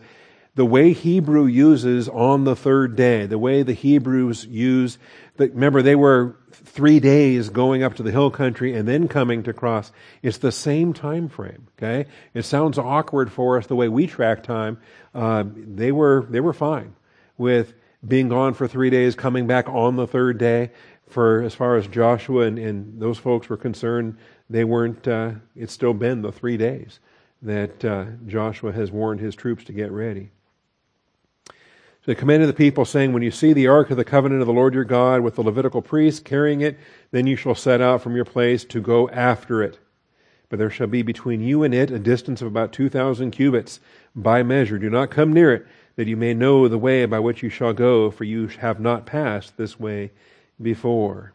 the 0.58 0.66
way 0.66 0.92
Hebrew 0.92 1.46
uses 1.46 2.10
on 2.10 2.44
the 2.44 2.56
third 2.56 2.96
day, 2.96 3.28
the 3.28 3.38
way 3.38 3.62
the 3.62 3.74
Hebrews 3.74 4.44
use, 4.48 4.98
remember 5.38 5.84
they 5.84 5.96
were 5.96 6.36
three 6.52 7.00
days 7.00 7.50
going 7.50 7.84
up 7.84 7.94
to 7.98 8.04
the 8.04 8.10
hill 8.10 8.32
country 8.32 8.74
and 8.74 8.88
then 8.88 9.08
coming 9.08 9.44
to 9.44 9.54
cross. 9.54 9.92
It's 10.24 10.40
the 10.40 10.52
same 10.52 10.94
time 10.94 11.30
frame. 11.30 11.68
Okay, 11.78 12.10
it 12.34 12.42
sounds 12.42 12.80
awkward 12.80 13.32
for 13.32 13.60
us 13.60 13.68
the 13.68 13.76
way 13.76 13.88
we 13.88 14.08
track 14.08 14.42
time. 14.42 14.80
Uh, 15.14 15.44
they 15.46 15.92
were 15.92 16.26
they 16.28 16.40
were 16.40 16.54
fine 16.54 16.96
with 17.38 17.76
being 18.06 18.28
gone 18.28 18.56
for 18.56 18.68
three 18.68 18.90
days, 18.90 19.14
coming 19.14 19.46
back 19.46 19.70
on 19.70 19.96
the 19.96 20.08
third 20.08 20.40
day. 20.40 20.72
For 21.08 21.44
as 21.44 21.54
far 21.54 21.78
as 21.78 21.88
Joshua 21.88 22.48
and, 22.48 22.58
and 22.58 23.00
those 23.00 23.20
folks 23.20 23.48
were 23.48 23.58
concerned, 23.58 24.18
they 24.50 24.64
weren't. 24.64 25.08
Uh, 25.08 25.34
it's 25.56 25.72
still 25.72 25.94
been 25.94 26.24
the 26.24 26.32
three 26.32 26.58
days 26.58 27.00
that 27.44 27.86
uh, 27.86 28.06
Joshua 28.26 28.72
has 28.72 28.92
warned 28.92 29.20
his 29.20 29.36
troops 29.36 29.64
to 29.66 29.72
get 29.72 29.92
ready. 29.92 30.32
They 32.08 32.14
of 32.14 32.48
the 32.48 32.54
people, 32.54 32.86
saying, 32.86 33.12
When 33.12 33.22
you 33.22 33.32
see 33.32 33.52
the 33.52 33.68
ark 33.68 33.92
of 33.92 33.98
the 33.98 34.06
covenant 34.06 34.40
of 34.40 34.48
the 34.48 34.54
Lord 34.54 34.74
your 34.74 34.86
God 34.86 35.20
with 35.20 35.36
the 35.36 35.44
Levitical 35.44 35.82
priests 35.82 36.22
carrying 36.22 36.62
it, 36.62 36.80
then 37.12 37.28
you 37.28 37.36
shall 37.36 37.54
set 37.54 37.82
out 37.82 38.02
from 38.02 38.16
your 38.16 38.24
place 38.24 38.64
to 38.64 38.80
go 38.80 39.10
after 39.10 39.62
it. 39.62 39.78
But 40.48 40.58
there 40.58 40.70
shall 40.70 40.88
be 40.88 41.02
between 41.02 41.42
you 41.42 41.64
and 41.64 41.74
it 41.74 41.92
a 41.92 42.00
distance 42.00 42.42
of 42.42 42.48
about 42.48 42.72
two 42.72 42.88
thousand 42.88 43.32
cubits 43.32 43.82
by 44.16 44.42
measure. 44.42 44.80
Do 44.80 44.90
not 44.90 45.12
come 45.12 45.34
near 45.34 45.54
it, 45.54 45.68
that 45.98 46.08
you 46.08 46.16
may 46.16 46.34
know 46.34 46.70
the 46.70 46.78
way 46.78 47.06
by 47.06 47.20
which 47.20 47.44
you 47.44 47.50
shall 47.50 47.74
go, 47.74 48.10
for 48.10 48.24
you 48.24 48.48
have 48.48 48.80
not 48.80 49.06
passed 49.06 49.58
this 49.58 49.78
way 49.78 50.12
before. 50.62 51.34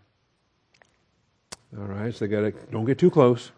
All 1.78 1.84
right, 1.84 2.14
so 2.14 2.24
they 2.24 2.30
got 2.30 2.40
to 2.40 2.52
don't 2.70 2.86
get 2.86 2.98
too 2.98 3.10
close. 3.10 3.50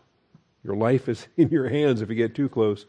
Your 0.64 0.74
life 0.74 1.09
is 1.09 1.29
in 1.37 1.48
your 1.50 1.68
hands 1.68 2.03
if 2.03 2.09
you 2.09 2.16
get 2.16 2.35
too 2.35 2.48
close 2.48 2.87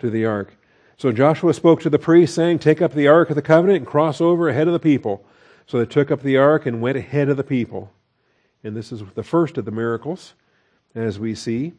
to 0.00 0.10
the 0.10 0.24
ark. 0.24 0.57
So 0.98 1.12
Joshua 1.12 1.54
spoke 1.54 1.80
to 1.82 1.90
the 1.90 1.98
priests, 1.98 2.34
saying, 2.34 2.58
Take 2.58 2.82
up 2.82 2.92
the 2.92 3.06
ark 3.06 3.30
of 3.30 3.36
the 3.36 3.42
covenant 3.42 3.78
and 3.78 3.86
cross 3.86 4.20
over 4.20 4.48
ahead 4.48 4.66
of 4.66 4.72
the 4.72 4.80
people. 4.80 5.24
So 5.66 5.78
they 5.78 5.86
took 5.86 6.10
up 6.10 6.22
the 6.22 6.36
ark 6.36 6.66
and 6.66 6.82
went 6.82 6.98
ahead 6.98 7.28
of 7.28 7.36
the 7.36 7.44
people. 7.44 7.92
And 8.64 8.76
this 8.76 8.90
is 8.90 9.02
the 9.14 9.22
first 9.22 9.56
of 9.56 9.64
the 9.64 9.70
miracles, 9.70 10.34
as 10.96 11.18
we 11.18 11.36
see. 11.36 11.74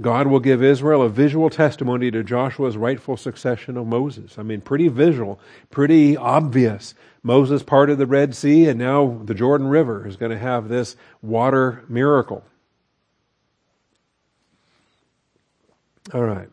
God 0.00 0.28
will 0.28 0.40
give 0.40 0.62
Israel 0.62 1.02
a 1.02 1.08
visual 1.08 1.50
testimony 1.50 2.10
to 2.12 2.22
Joshua's 2.22 2.76
rightful 2.76 3.16
succession 3.16 3.76
of 3.76 3.86
Moses. 3.86 4.38
I 4.38 4.42
mean, 4.42 4.60
pretty 4.60 4.88
visual, 4.88 5.40
pretty 5.70 6.16
obvious. 6.16 6.94
Moses 7.22 7.62
parted 7.62 7.98
the 7.98 8.06
Red 8.06 8.34
Sea, 8.34 8.68
and 8.68 8.78
now 8.78 9.20
the 9.24 9.34
Jordan 9.34 9.68
River 9.68 10.06
is 10.06 10.16
going 10.16 10.32
to 10.32 10.38
have 10.38 10.68
this 10.68 10.96
water 11.22 11.84
miracle. 11.88 12.44
All 16.12 16.22
right. 16.22 16.48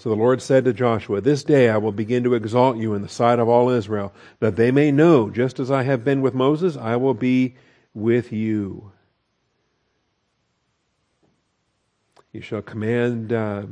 So 0.00 0.08
the 0.08 0.16
Lord 0.16 0.40
said 0.40 0.64
to 0.64 0.72
Joshua, 0.72 1.20
This 1.20 1.44
day 1.44 1.68
I 1.68 1.76
will 1.76 1.92
begin 1.92 2.24
to 2.24 2.32
exalt 2.32 2.78
you 2.78 2.94
in 2.94 3.02
the 3.02 3.08
sight 3.08 3.38
of 3.38 3.50
all 3.50 3.68
Israel, 3.68 4.14
that 4.38 4.56
they 4.56 4.70
may 4.70 4.90
know, 4.90 5.28
just 5.28 5.60
as 5.60 5.70
I 5.70 5.82
have 5.82 6.06
been 6.06 6.22
with 6.22 6.32
Moses, 6.32 6.74
I 6.74 6.96
will 6.96 7.12
be 7.12 7.56
with 7.92 8.32
you. 8.32 8.92
You 12.32 12.40
shall 12.40 12.62
command, 12.62 13.34
uh, 13.34 13.64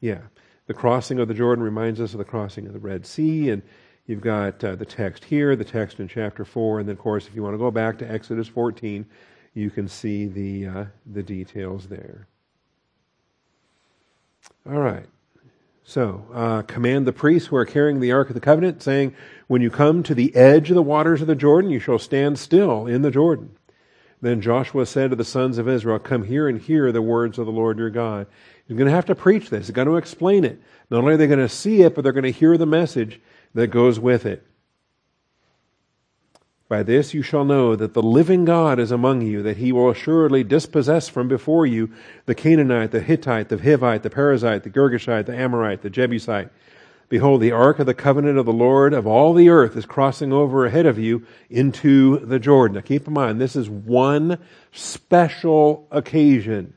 yeah, 0.00 0.22
the 0.68 0.72
crossing 0.72 1.18
of 1.18 1.28
the 1.28 1.34
Jordan 1.34 1.62
reminds 1.62 2.00
us 2.00 2.12
of 2.12 2.18
the 2.18 2.24
crossing 2.24 2.66
of 2.66 2.72
the 2.72 2.78
Red 2.78 3.04
Sea, 3.04 3.50
and 3.50 3.60
you've 4.06 4.22
got 4.22 4.64
uh, 4.64 4.76
the 4.76 4.86
text 4.86 5.22
here, 5.22 5.54
the 5.54 5.66
text 5.66 6.00
in 6.00 6.08
chapter 6.08 6.46
4, 6.46 6.80
and 6.80 6.88
then, 6.88 6.94
of 6.94 6.98
course, 6.98 7.26
if 7.26 7.34
you 7.34 7.42
want 7.42 7.52
to 7.52 7.58
go 7.58 7.70
back 7.70 7.98
to 7.98 8.10
Exodus 8.10 8.48
14, 8.48 9.04
you 9.52 9.68
can 9.68 9.86
see 9.86 10.28
the, 10.28 10.66
uh, 10.66 10.84
the 11.12 11.22
details 11.22 11.88
there. 11.88 12.26
All 14.66 14.80
right. 14.80 15.04
So, 15.86 16.24
uh, 16.32 16.62
command 16.62 17.06
the 17.06 17.12
priests 17.12 17.48
who 17.48 17.56
are 17.56 17.66
carrying 17.66 18.00
the 18.00 18.10
Ark 18.10 18.28
of 18.28 18.34
the 18.34 18.40
Covenant, 18.40 18.82
saying, 18.82 19.14
When 19.48 19.60
you 19.60 19.70
come 19.70 20.02
to 20.04 20.14
the 20.14 20.34
edge 20.34 20.70
of 20.70 20.76
the 20.76 20.82
waters 20.82 21.20
of 21.20 21.26
the 21.26 21.34
Jordan, 21.34 21.70
you 21.70 21.78
shall 21.78 21.98
stand 21.98 22.38
still 22.38 22.86
in 22.86 23.02
the 23.02 23.10
Jordan. 23.10 23.50
Then 24.22 24.40
Joshua 24.40 24.86
said 24.86 25.10
to 25.10 25.16
the 25.16 25.26
sons 25.26 25.58
of 25.58 25.68
Israel, 25.68 25.98
Come 25.98 26.24
here 26.24 26.48
and 26.48 26.58
hear 26.58 26.90
the 26.90 27.02
words 27.02 27.38
of 27.38 27.44
the 27.44 27.52
Lord 27.52 27.78
your 27.78 27.90
God. 27.90 28.26
You're 28.66 28.78
going 28.78 28.88
to 28.88 28.94
have 28.94 29.04
to 29.06 29.14
preach 29.14 29.50
this. 29.50 29.68
You're 29.68 29.74
going 29.74 29.86
to 29.86 29.98
explain 29.98 30.44
it. 30.44 30.58
Not 30.88 31.00
only 31.00 31.14
are 31.14 31.16
they 31.18 31.26
going 31.26 31.38
to 31.38 31.50
see 31.50 31.82
it, 31.82 31.94
but 31.94 32.02
they're 32.02 32.14
going 32.14 32.24
to 32.24 32.30
hear 32.30 32.56
the 32.56 32.64
message 32.64 33.20
that 33.52 33.66
goes 33.66 34.00
with 34.00 34.24
it. 34.24 34.42
By 36.68 36.82
this 36.82 37.12
you 37.12 37.22
shall 37.22 37.44
know 37.44 37.76
that 37.76 37.92
the 37.92 38.02
living 38.02 38.46
God 38.46 38.78
is 38.78 38.90
among 38.90 39.22
you, 39.22 39.42
that 39.42 39.58
he 39.58 39.70
will 39.70 39.90
assuredly 39.90 40.42
dispossess 40.42 41.08
from 41.08 41.28
before 41.28 41.66
you 41.66 41.90
the 42.24 42.34
Canaanite, 42.34 42.90
the 42.90 43.00
Hittite, 43.00 43.50
the 43.50 43.56
Hivite, 43.56 44.02
the 44.02 44.10
Perizzite, 44.10 44.62
the 44.62 44.70
Girgashite, 44.70 45.26
the 45.26 45.36
Amorite, 45.36 45.82
the 45.82 45.90
Jebusite. 45.90 46.48
Behold, 47.10 47.42
the 47.42 47.52
ark 47.52 47.78
of 47.78 47.86
the 47.86 47.92
covenant 47.92 48.38
of 48.38 48.46
the 48.46 48.52
Lord 48.52 48.94
of 48.94 49.06
all 49.06 49.34
the 49.34 49.50
earth 49.50 49.76
is 49.76 49.84
crossing 49.84 50.32
over 50.32 50.64
ahead 50.64 50.86
of 50.86 50.98
you 50.98 51.26
into 51.50 52.18
the 52.20 52.38
Jordan. 52.38 52.76
Now 52.76 52.80
keep 52.80 53.06
in 53.06 53.12
mind, 53.12 53.40
this 53.40 53.56
is 53.56 53.68
one 53.68 54.38
special 54.72 55.86
occasion. 55.90 56.72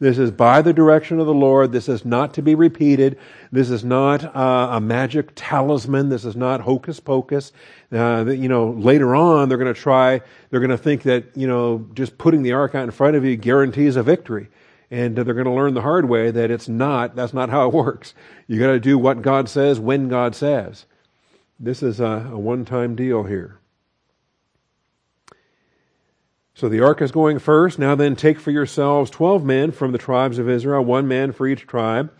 This 0.00 0.18
is 0.18 0.30
by 0.30 0.62
the 0.62 0.72
direction 0.72 1.18
of 1.18 1.26
the 1.26 1.34
Lord. 1.34 1.72
This 1.72 1.88
is 1.88 2.04
not 2.04 2.32
to 2.34 2.42
be 2.42 2.54
repeated. 2.54 3.18
This 3.50 3.68
is 3.68 3.82
not 3.82 4.24
uh, 4.36 4.68
a 4.72 4.80
magic 4.80 5.32
talisman. 5.34 6.08
This 6.08 6.24
is 6.24 6.36
not 6.36 6.60
hocus 6.60 7.00
pocus. 7.00 7.52
Uh, 7.90 8.26
you 8.26 8.48
know, 8.48 8.70
later 8.70 9.16
on 9.16 9.48
they're 9.48 9.58
going 9.58 9.72
to 9.72 9.80
try, 9.80 10.20
they're 10.50 10.60
going 10.60 10.70
to 10.70 10.78
think 10.78 11.02
that, 11.02 11.36
you 11.36 11.48
know, 11.48 11.84
just 11.94 12.16
putting 12.16 12.42
the 12.42 12.52
ark 12.52 12.76
out 12.76 12.84
in 12.84 12.92
front 12.92 13.16
of 13.16 13.24
you 13.24 13.36
guarantees 13.36 13.96
a 13.96 14.02
victory. 14.04 14.48
And 14.90 15.16
they're 15.16 15.24
going 15.24 15.44
to 15.44 15.52
learn 15.52 15.74
the 15.74 15.82
hard 15.82 16.08
way 16.08 16.30
that 16.30 16.50
it's 16.50 16.68
not, 16.68 17.16
that's 17.16 17.34
not 17.34 17.50
how 17.50 17.66
it 17.66 17.74
works. 17.74 18.14
You 18.46 18.60
got 18.60 18.68
to 18.68 18.80
do 18.80 18.96
what 18.98 19.20
God 19.20 19.48
says 19.48 19.80
when 19.80 20.08
God 20.08 20.34
says. 20.34 20.86
This 21.58 21.82
is 21.82 21.98
a, 21.98 22.30
a 22.32 22.38
one 22.38 22.64
time 22.64 22.94
deal 22.94 23.24
here. 23.24 23.58
So 26.58 26.68
the 26.68 26.80
ark 26.80 27.00
is 27.00 27.12
going 27.12 27.38
first. 27.38 27.78
Now 27.78 27.94
then, 27.94 28.16
take 28.16 28.40
for 28.40 28.50
yourselves 28.50 29.12
twelve 29.12 29.44
men 29.44 29.70
from 29.70 29.92
the 29.92 29.98
tribes 29.98 30.40
of 30.40 30.48
Israel, 30.48 30.84
one 30.84 31.06
man 31.06 31.30
for 31.30 31.46
each 31.46 31.68
tribe. 31.68 32.12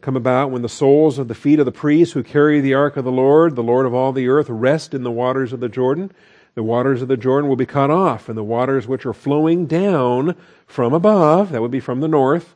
Come 0.00 0.14
about 0.14 0.52
when 0.52 0.62
the 0.62 0.68
soles 0.68 1.18
of 1.18 1.26
the 1.26 1.34
feet 1.34 1.58
of 1.58 1.66
the 1.66 1.72
priests 1.72 2.14
who 2.14 2.22
carry 2.22 2.60
the 2.60 2.74
ark 2.74 2.96
of 2.96 3.04
the 3.04 3.10
Lord, 3.10 3.56
the 3.56 3.64
Lord 3.64 3.84
of 3.84 3.92
all 3.92 4.12
the 4.12 4.28
earth, 4.28 4.48
rest 4.48 4.94
in 4.94 5.02
the 5.02 5.10
waters 5.10 5.52
of 5.52 5.58
the 5.58 5.68
Jordan. 5.68 6.12
The 6.54 6.62
waters 6.62 7.02
of 7.02 7.08
the 7.08 7.16
Jordan 7.16 7.48
will 7.48 7.56
be 7.56 7.66
cut 7.66 7.90
off, 7.90 8.28
and 8.28 8.38
the 8.38 8.44
waters 8.44 8.86
which 8.86 9.04
are 9.04 9.12
flowing 9.12 9.66
down 9.66 10.36
from 10.64 10.94
above, 10.94 11.50
that 11.50 11.60
would 11.60 11.72
be 11.72 11.80
from 11.80 11.98
the 11.98 12.06
north, 12.06 12.54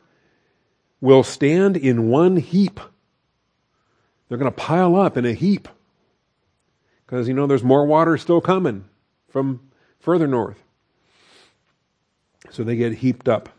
will 1.01 1.21
stand 1.21 1.75
in 1.75 2.07
one 2.07 2.37
heap. 2.37 2.79
They're 4.29 4.37
going 4.37 4.49
to 4.49 4.57
pile 4.57 4.95
up 4.95 5.17
in 5.17 5.25
a 5.25 5.33
heap. 5.33 5.67
Because, 7.05 7.27
you 7.27 7.33
know, 7.33 7.45
there's 7.45 7.61
more 7.61 7.85
water 7.85 8.17
still 8.17 8.39
coming 8.39 8.85
from 9.27 9.59
further 9.99 10.27
north. 10.27 10.62
So 12.53 12.63
they 12.63 12.75
get 12.75 12.93
heaped 12.93 13.27
up. 13.27 13.49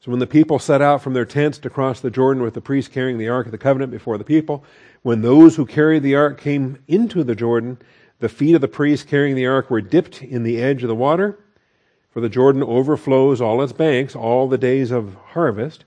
So 0.00 0.10
when 0.10 0.20
the 0.20 0.26
people 0.26 0.60
set 0.60 0.80
out 0.80 1.02
from 1.02 1.14
their 1.14 1.24
tents 1.24 1.58
to 1.58 1.70
cross 1.70 2.00
the 2.00 2.10
Jordan 2.10 2.44
with 2.44 2.54
the 2.54 2.60
priest 2.60 2.92
carrying 2.92 3.18
the 3.18 3.28
Ark 3.28 3.46
of 3.46 3.52
the 3.52 3.58
Covenant 3.58 3.90
before 3.90 4.18
the 4.18 4.24
people, 4.24 4.64
when 5.02 5.22
those 5.22 5.56
who 5.56 5.66
carried 5.66 6.04
the 6.04 6.14
Ark 6.14 6.40
came 6.40 6.78
into 6.86 7.24
the 7.24 7.34
Jordan, 7.34 7.78
the 8.20 8.28
feet 8.28 8.54
of 8.54 8.60
the 8.60 8.68
priest 8.68 9.08
carrying 9.08 9.34
the 9.34 9.46
Ark 9.46 9.68
were 9.68 9.80
dipped 9.80 10.22
in 10.22 10.44
the 10.44 10.62
edge 10.62 10.84
of 10.84 10.88
the 10.88 10.94
water, 10.94 11.38
for 12.10 12.20
the 12.20 12.28
Jordan 12.28 12.62
overflows 12.62 13.40
all 13.40 13.60
its 13.62 13.72
banks 13.72 14.14
all 14.14 14.48
the 14.48 14.58
days 14.58 14.92
of 14.92 15.16
harvest. 15.30 15.84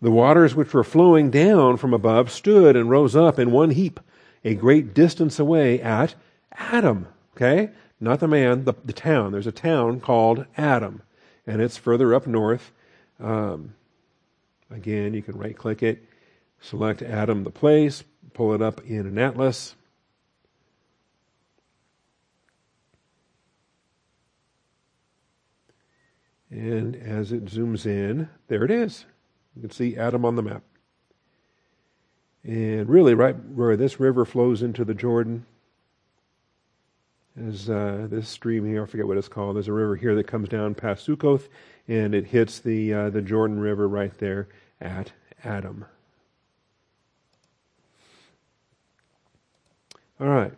The 0.00 0.10
waters 0.10 0.56
which 0.56 0.74
were 0.74 0.82
flowing 0.82 1.30
down 1.30 1.76
from 1.76 1.94
above 1.94 2.32
stood 2.32 2.74
and 2.74 2.90
rose 2.90 3.14
up 3.14 3.38
in 3.38 3.52
one 3.52 3.70
heap, 3.70 4.00
a 4.44 4.56
great 4.56 4.92
distance 4.92 5.38
away 5.38 5.80
at 5.80 6.16
Adam. 6.52 7.06
Okay? 7.36 7.70
Not 8.02 8.18
the 8.18 8.26
man, 8.26 8.64
the, 8.64 8.74
the 8.84 8.92
town. 8.92 9.30
There's 9.30 9.46
a 9.46 9.52
town 9.52 10.00
called 10.00 10.44
Adam, 10.56 11.02
and 11.46 11.62
it's 11.62 11.76
further 11.76 12.14
up 12.14 12.26
north. 12.26 12.72
Um, 13.20 13.74
again, 14.70 15.14
you 15.14 15.22
can 15.22 15.38
right 15.38 15.56
click 15.56 15.84
it, 15.84 16.04
select 16.60 17.00
Adam, 17.00 17.44
the 17.44 17.50
place, 17.50 18.02
pull 18.34 18.54
it 18.54 18.60
up 18.60 18.84
in 18.84 19.06
an 19.06 19.18
atlas. 19.18 19.76
And 26.50 26.96
as 26.96 27.30
it 27.30 27.44
zooms 27.44 27.86
in, 27.86 28.28
there 28.48 28.64
it 28.64 28.70
is. 28.72 29.06
You 29.54 29.62
can 29.62 29.70
see 29.70 29.96
Adam 29.96 30.24
on 30.24 30.34
the 30.34 30.42
map. 30.42 30.64
And 32.42 32.88
really, 32.88 33.14
right 33.14 33.36
where 33.36 33.76
this 33.76 34.00
river 34.00 34.24
flows 34.24 34.60
into 34.60 34.84
the 34.84 34.92
Jordan, 34.92 35.46
is 37.36 37.70
uh, 37.70 38.06
this 38.10 38.28
stream 38.28 38.66
here. 38.66 38.82
I 38.82 38.86
forget 38.86 39.06
what 39.06 39.16
it's 39.16 39.28
called. 39.28 39.56
There's 39.56 39.68
a 39.68 39.72
river 39.72 39.96
here 39.96 40.14
that 40.14 40.26
comes 40.26 40.48
down 40.48 40.74
past 40.74 41.06
Sukkoth, 41.06 41.48
and 41.88 42.14
it 42.14 42.26
hits 42.26 42.60
the 42.60 42.92
uh, 42.92 43.10
the 43.10 43.22
Jordan 43.22 43.58
River 43.58 43.88
right 43.88 44.16
there 44.18 44.48
at 44.80 45.12
Adam. 45.44 45.84
All 50.20 50.28
right. 50.28 50.52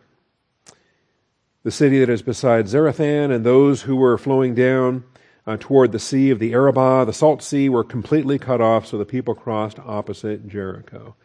The 1.63 1.71
city 1.71 1.99
that 1.99 2.09
is 2.09 2.21
beside 2.21 2.65
Zarethan 2.65 3.33
and 3.33 3.43
those 3.43 3.81
who 3.81 3.95
were 3.95 4.19
flowing 4.19 4.53
down 4.53 5.03
uh, 5.47 5.57
toward 5.59 5.91
the 5.91 5.99
sea 5.99 6.29
of 6.29 6.37
the 6.37 6.53
Arabah, 6.53 7.05
the 7.05 7.13
salt 7.13 7.41
sea, 7.41 7.69
were 7.69 7.83
completely 7.83 8.37
cut 8.37 8.61
off, 8.61 8.85
so 8.85 8.99
the 8.99 9.05
people 9.05 9.33
crossed 9.33 9.79
opposite 9.79 10.47
Jericho. 10.47 11.15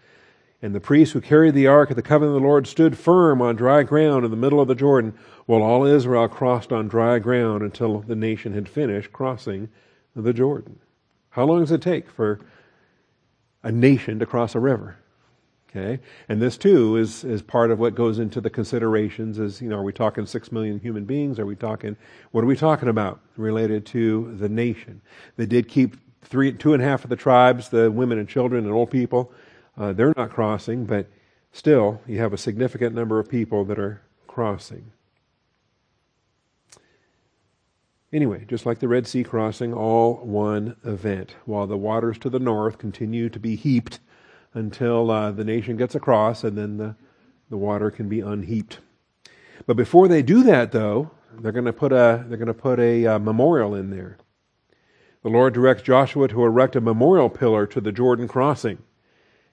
And 0.62 0.75
the 0.75 0.81
priests 0.81 1.14
who 1.14 1.20
carried 1.20 1.55
the 1.55 1.66
ark 1.66 1.90
of 1.90 1.96
the 1.96 2.03
covenant 2.03 2.37
of 2.37 2.42
the 2.42 2.46
Lord 2.46 2.66
stood 2.66 2.99
firm 2.99 3.40
on 3.40 3.57
dry 3.57 3.83
ground 3.83 4.25
in 4.25 4.31
the 4.31 4.37
middle 4.37 4.61
of 4.61 4.68
the 4.68 4.75
Jordan, 4.75 5.14
while 5.46 5.62
all 5.62 5.87
Israel 5.87 6.29
crossed 6.29 6.70
on 6.70 6.87
dry 6.87 7.18
ground 7.18 7.62
until 7.62 8.01
the 8.01 8.14
nation 8.14 8.53
had 8.53 8.68
finished 8.68 9.12
crossing 9.12 9.70
the 10.14 10.35
Jordan. 10.35 10.79
How 11.31 11.44
long 11.44 11.61
does 11.61 11.70
it 11.70 11.81
take 11.81 12.11
for 12.11 12.40
a 13.62 13.73
nation 13.73 14.18
to 14.18 14.27
cross 14.27 14.55
a 14.55 14.61
river? 14.61 14.96
Okay, 15.70 16.01
and 16.29 16.42
this 16.42 16.57
too 16.59 16.96
is 16.96 17.23
is 17.23 17.42
part 17.42 17.70
of 17.70 17.79
what 17.79 17.94
goes 17.94 18.18
into 18.18 18.40
the 18.40 18.51
considerations. 18.51 19.38
Is 19.38 19.62
you 19.62 19.68
know, 19.68 19.79
are 19.79 19.85
we 19.85 19.92
talking 19.92 20.27
six 20.27 20.51
million 20.51 20.81
human 20.81 21.05
beings? 21.05 21.38
Are 21.38 21.46
we 21.46 21.55
talking 21.55 21.96
what 22.33 22.42
are 22.42 22.49
we 22.49 22.57
talking 22.57 22.88
about 22.88 23.20
related 23.37 23.87
to 23.87 24.35
the 24.37 24.49
nation? 24.49 25.01
They 25.37 25.46
did 25.46 25.68
keep 25.68 25.96
three, 26.23 26.53
two 26.53 26.75
and 26.75 26.83
a 26.83 26.87
half 26.87 27.05
of 27.05 27.11
the 27.11 27.16
tribes, 27.16 27.68
the 27.68 27.88
women 27.88 28.18
and 28.18 28.29
children 28.29 28.64
and 28.64 28.75
old 28.75 28.90
people. 28.90 29.33
Uh, 29.76 29.92
they're 29.92 30.14
not 30.16 30.30
crossing, 30.30 30.85
but 30.85 31.09
still, 31.52 32.00
you 32.06 32.18
have 32.18 32.33
a 32.33 32.38
significant 32.38 32.94
number 32.94 33.18
of 33.18 33.28
people 33.28 33.64
that 33.64 33.78
are 33.78 34.02
crossing. 34.26 34.92
Anyway, 38.12 38.44
just 38.48 38.66
like 38.66 38.80
the 38.80 38.88
Red 38.88 39.06
Sea 39.06 39.22
crossing, 39.22 39.72
all 39.72 40.14
one 40.16 40.76
event, 40.85 41.37
while 41.44 41.66
the 41.66 41.76
waters 41.76 42.18
to 42.18 42.28
the 42.28 42.40
north 42.40 42.76
continue 42.76 43.28
to 43.28 43.38
be 43.38 43.54
heaped 43.54 44.00
until 44.52 45.11
uh, 45.11 45.30
the 45.30 45.44
nation 45.44 45.76
gets 45.76 45.94
across 45.94 46.42
and 46.42 46.59
then 46.59 46.76
the, 46.76 46.96
the 47.50 47.56
water 47.56 47.90
can 47.90 48.09
be 48.09 48.20
unheaped. 48.20 48.78
But 49.66 49.76
before 49.76 50.09
they 50.09 50.22
do 50.22 50.42
that, 50.42 50.72
though, 50.72 51.12
they're 51.38 51.52
going 51.52 51.66
to 51.66 51.72
put 51.72 51.92
a, 51.92 52.24
they're 52.26 52.38
going 52.38 52.48
to 52.48 52.54
put 52.54 52.80
a 52.80 53.06
uh, 53.06 53.18
memorial 53.20 53.76
in 53.76 53.90
there. 53.90 54.18
The 55.22 55.28
Lord 55.28 55.55
directs 55.55 55.82
Joshua 55.82 56.26
to 56.28 56.45
erect 56.45 56.74
a 56.74 56.80
memorial 56.80 57.28
pillar 57.28 57.66
to 57.66 57.80
the 57.80 57.92
Jordan 57.92 58.26
crossing. 58.26 58.78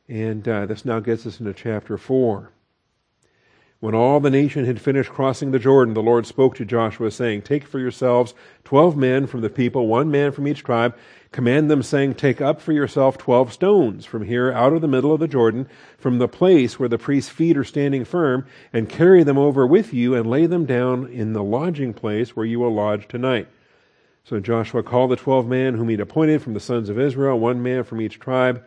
And 0.07 0.47
uh, 0.47 0.65
this 0.65 0.85
now 0.85 0.99
gets 0.99 1.25
us 1.25 1.39
into 1.39 1.53
chapter 1.53 1.97
4. 1.97 2.51
When 3.79 3.93
all 3.93 4.19
the 4.19 4.31
nation 4.31 4.65
had 4.65 4.81
finished 4.81 5.11
crossing 5.11 5.51
the 5.51 5.59
Jordan, 5.59 5.93
the 5.93 6.01
Lord 6.01 6.25
spoke 6.25 6.55
to 6.55 6.65
Joshua, 6.65 7.11
saying, 7.11 7.43
Take 7.43 7.63
for 7.67 7.77
yourselves 7.77 8.33
twelve 8.63 8.97
men 8.97 9.27
from 9.27 9.41
the 9.41 9.51
people, 9.51 9.85
one 9.85 10.09
man 10.09 10.31
from 10.31 10.47
each 10.47 10.63
tribe. 10.63 10.97
Command 11.31 11.69
them, 11.69 11.83
saying, 11.83 12.15
Take 12.15 12.41
up 12.41 12.59
for 12.59 12.71
yourself 12.71 13.19
twelve 13.19 13.53
stones 13.53 14.03
from 14.03 14.25
here 14.25 14.51
out 14.51 14.73
of 14.73 14.81
the 14.81 14.87
middle 14.87 15.13
of 15.13 15.19
the 15.19 15.27
Jordan, 15.27 15.69
from 15.99 16.17
the 16.17 16.27
place 16.27 16.79
where 16.79 16.89
the 16.89 16.97
priest's 16.97 17.29
feet 17.29 17.55
are 17.55 17.63
standing 17.63 18.03
firm, 18.03 18.47
and 18.73 18.89
carry 18.89 19.23
them 19.23 19.37
over 19.37 19.67
with 19.67 19.93
you, 19.93 20.15
and 20.15 20.27
lay 20.27 20.47
them 20.47 20.65
down 20.65 21.05
in 21.05 21.33
the 21.33 21.43
lodging 21.43 21.93
place 21.93 22.35
where 22.35 22.47
you 22.47 22.59
will 22.59 22.73
lodge 22.73 23.07
tonight. 23.07 23.47
So 24.23 24.39
Joshua 24.39 24.81
called 24.81 25.11
the 25.11 25.17
twelve 25.17 25.45
men 25.47 25.75
whom 25.75 25.89
he 25.89 25.93
had 25.93 26.01
appointed 26.01 26.41
from 26.41 26.55
the 26.55 26.59
sons 26.59 26.89
of 26.89 26.99
Israel, 26.99 27.39
one 27.39 27.61
man 27.61 27.83
from 27.83 28.01
each 28.01 28.19
tribe. 28.19 28.63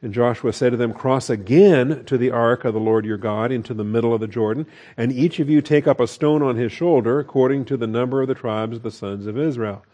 And 0.00 0.14
Joshua 0.14 0.52
said 0.52 0.70
to 0.70 0.76
them, 0.76 0.92
Cross 0.92 1.28
again 1.28 2.04
to 2.04 2.16
the 2.16 2.30
ark 2.30 2.64
of 2.64 2.72
the 2.72 2.78
Lord 2.80 3.04
your 3.04 3.16
God 3.16 3.50
into 3.50 3.74
the 3.74 3.82
middle 3.82 4.14
of 4.14 4.20
the 4.20 4.28
Jordan, 4.28 4.64
and 4.96 5.10
each 5.10 5.40
of 5.40 5.50
you 5.50 5.60
take 5.60 5.88
up 5.88 5.98
a 5.98 6.06
stone 6.06 6.40
on 6.40 6.54
his 6.54 6.70
shoulder, 6.70 7.18
according 7.18 7.64
to 7.64 7.76
the 7.76 7.88
number 7.88 8.22
of 8.22 8.28
the 8.28 8.34
tribes 8.34 8.76
of 8.76 8.84
the 8.84 8.92
sons 8.92 9.26
of 9.26 9.36
Israel. 9.36 9.84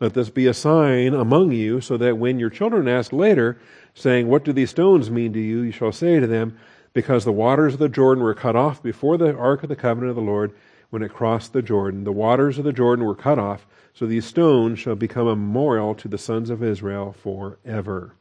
Let 0.00 0.12
this 0.12 0.28
be 0.28 0.46
a 0.46 0.52
sign 0.52 1.14
among 1.14 1.52
you, 1.52 1.80
so 1.80 1.96
that 1.96 2.18
when 2.18 2.38
your 2.38 2.50
children 2.50 2.88
ask 2.88 3.10
later, 3.10 3.58
saying, 3.94 4.28
What 4.28 4.44
do 4.44 4.52
these 4.52 4.68
stones 4.68 5.10
mean 5.10 5.32
to 5.32 5.40
you? 5.40 5.62
you 5.62 5.72
shall 5.72 5.92
say 5.92 6.20
to 6.20 6.26
them, 6.26 6.58
Because 6.92 7.24
the 7.24 7.32
waters 7.32 7.72
of 7.72 7.80
the 7.80 7.88
Jordan 7.88 8.22
were 8.22 8.34
cut 8.34 8.56
off 8.56 8.82
before 8.82 9.16
the 9.16 9.34
ark 9.34 9.62
of 9.62 9.70
the 9.70 9.76
covenant 9.76 10.10
of 10.10 10.16
the 10.16 10.22
Lord 10.22 10.52
when 10.90 11.02
it 11.02 11.14
crossed 11.14 11.54
the 11.54 11.62
Jordan. 11.62 12.04
The 12.04 12.12
waters 12.12 12.58
of 12.58 12.64
the 12.64 12.72
Jordan 12.72 13.06
were 13.06 13.14
cut 13.14 13.38
off, 13.38 13.66
so 13.94 14.04
these 14.04 14.26
stones 14.26 14.78
shall 14.78 14.94
become 14.94 15.26
a 15.26 15.34
memorial 15.34 15.94
to 15.94 16.08
the 16.08 16.18
sons 16.18 16.50
of 16.50 16.62
Israel 16.62 17.12
forever. 17.12 18.14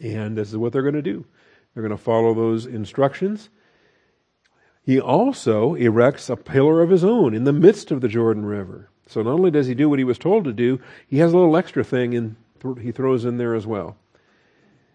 And 0.00 0.36
this 0.36 0.48
is 0.48 0.56
what 0.56 0.72
they're 0.72 0.82
going 0.82 0.94
to 0.94 1.02
do. 1.02 1.24
They're 1.74 1.82
going 1.82 1.96
to 1.96 2.02
follow 2.02 2.34
those 2.34 2.66
instructions. 2.66 3.50
He 4.82 4.98
also 4.98 5.74
erects 5.74 6.30
a 6.30 6.36
pillar 6.36 6.82
of 6.82 6.90
his 6.90 7.04
own 7.04 7.34
in 7.34 7.44
the 7.44 7.52
midst 7.52 7.90
of 7.90 8.00
the 8.00 8.08
Jordan 8.08 8.44
River. 8.44 8.88
So 9.06 9.22
not 9.22 9.32
only 9.32 9.50
does 9.50 9.66
he 9.66 9.74
do 9.74 9.88
what 9.88 9.98
he 9.98 10.04
was 10.04 10.18
told 10.18 10.44
to 10.44 10.52
do, 10.52 10.80
he 11.06 11.18
has 11.18 11.32
a 11.32 11.36
little 11.36 11.56
extra 11.56 11.84
thing 11.84 12.12
in, 12.12 12.36
he 12.80 12.92
throws 12.92 13.24
in 13.24 13.38
there 13.38 13.54
as 13.54 13.66
well. 13.66 13.96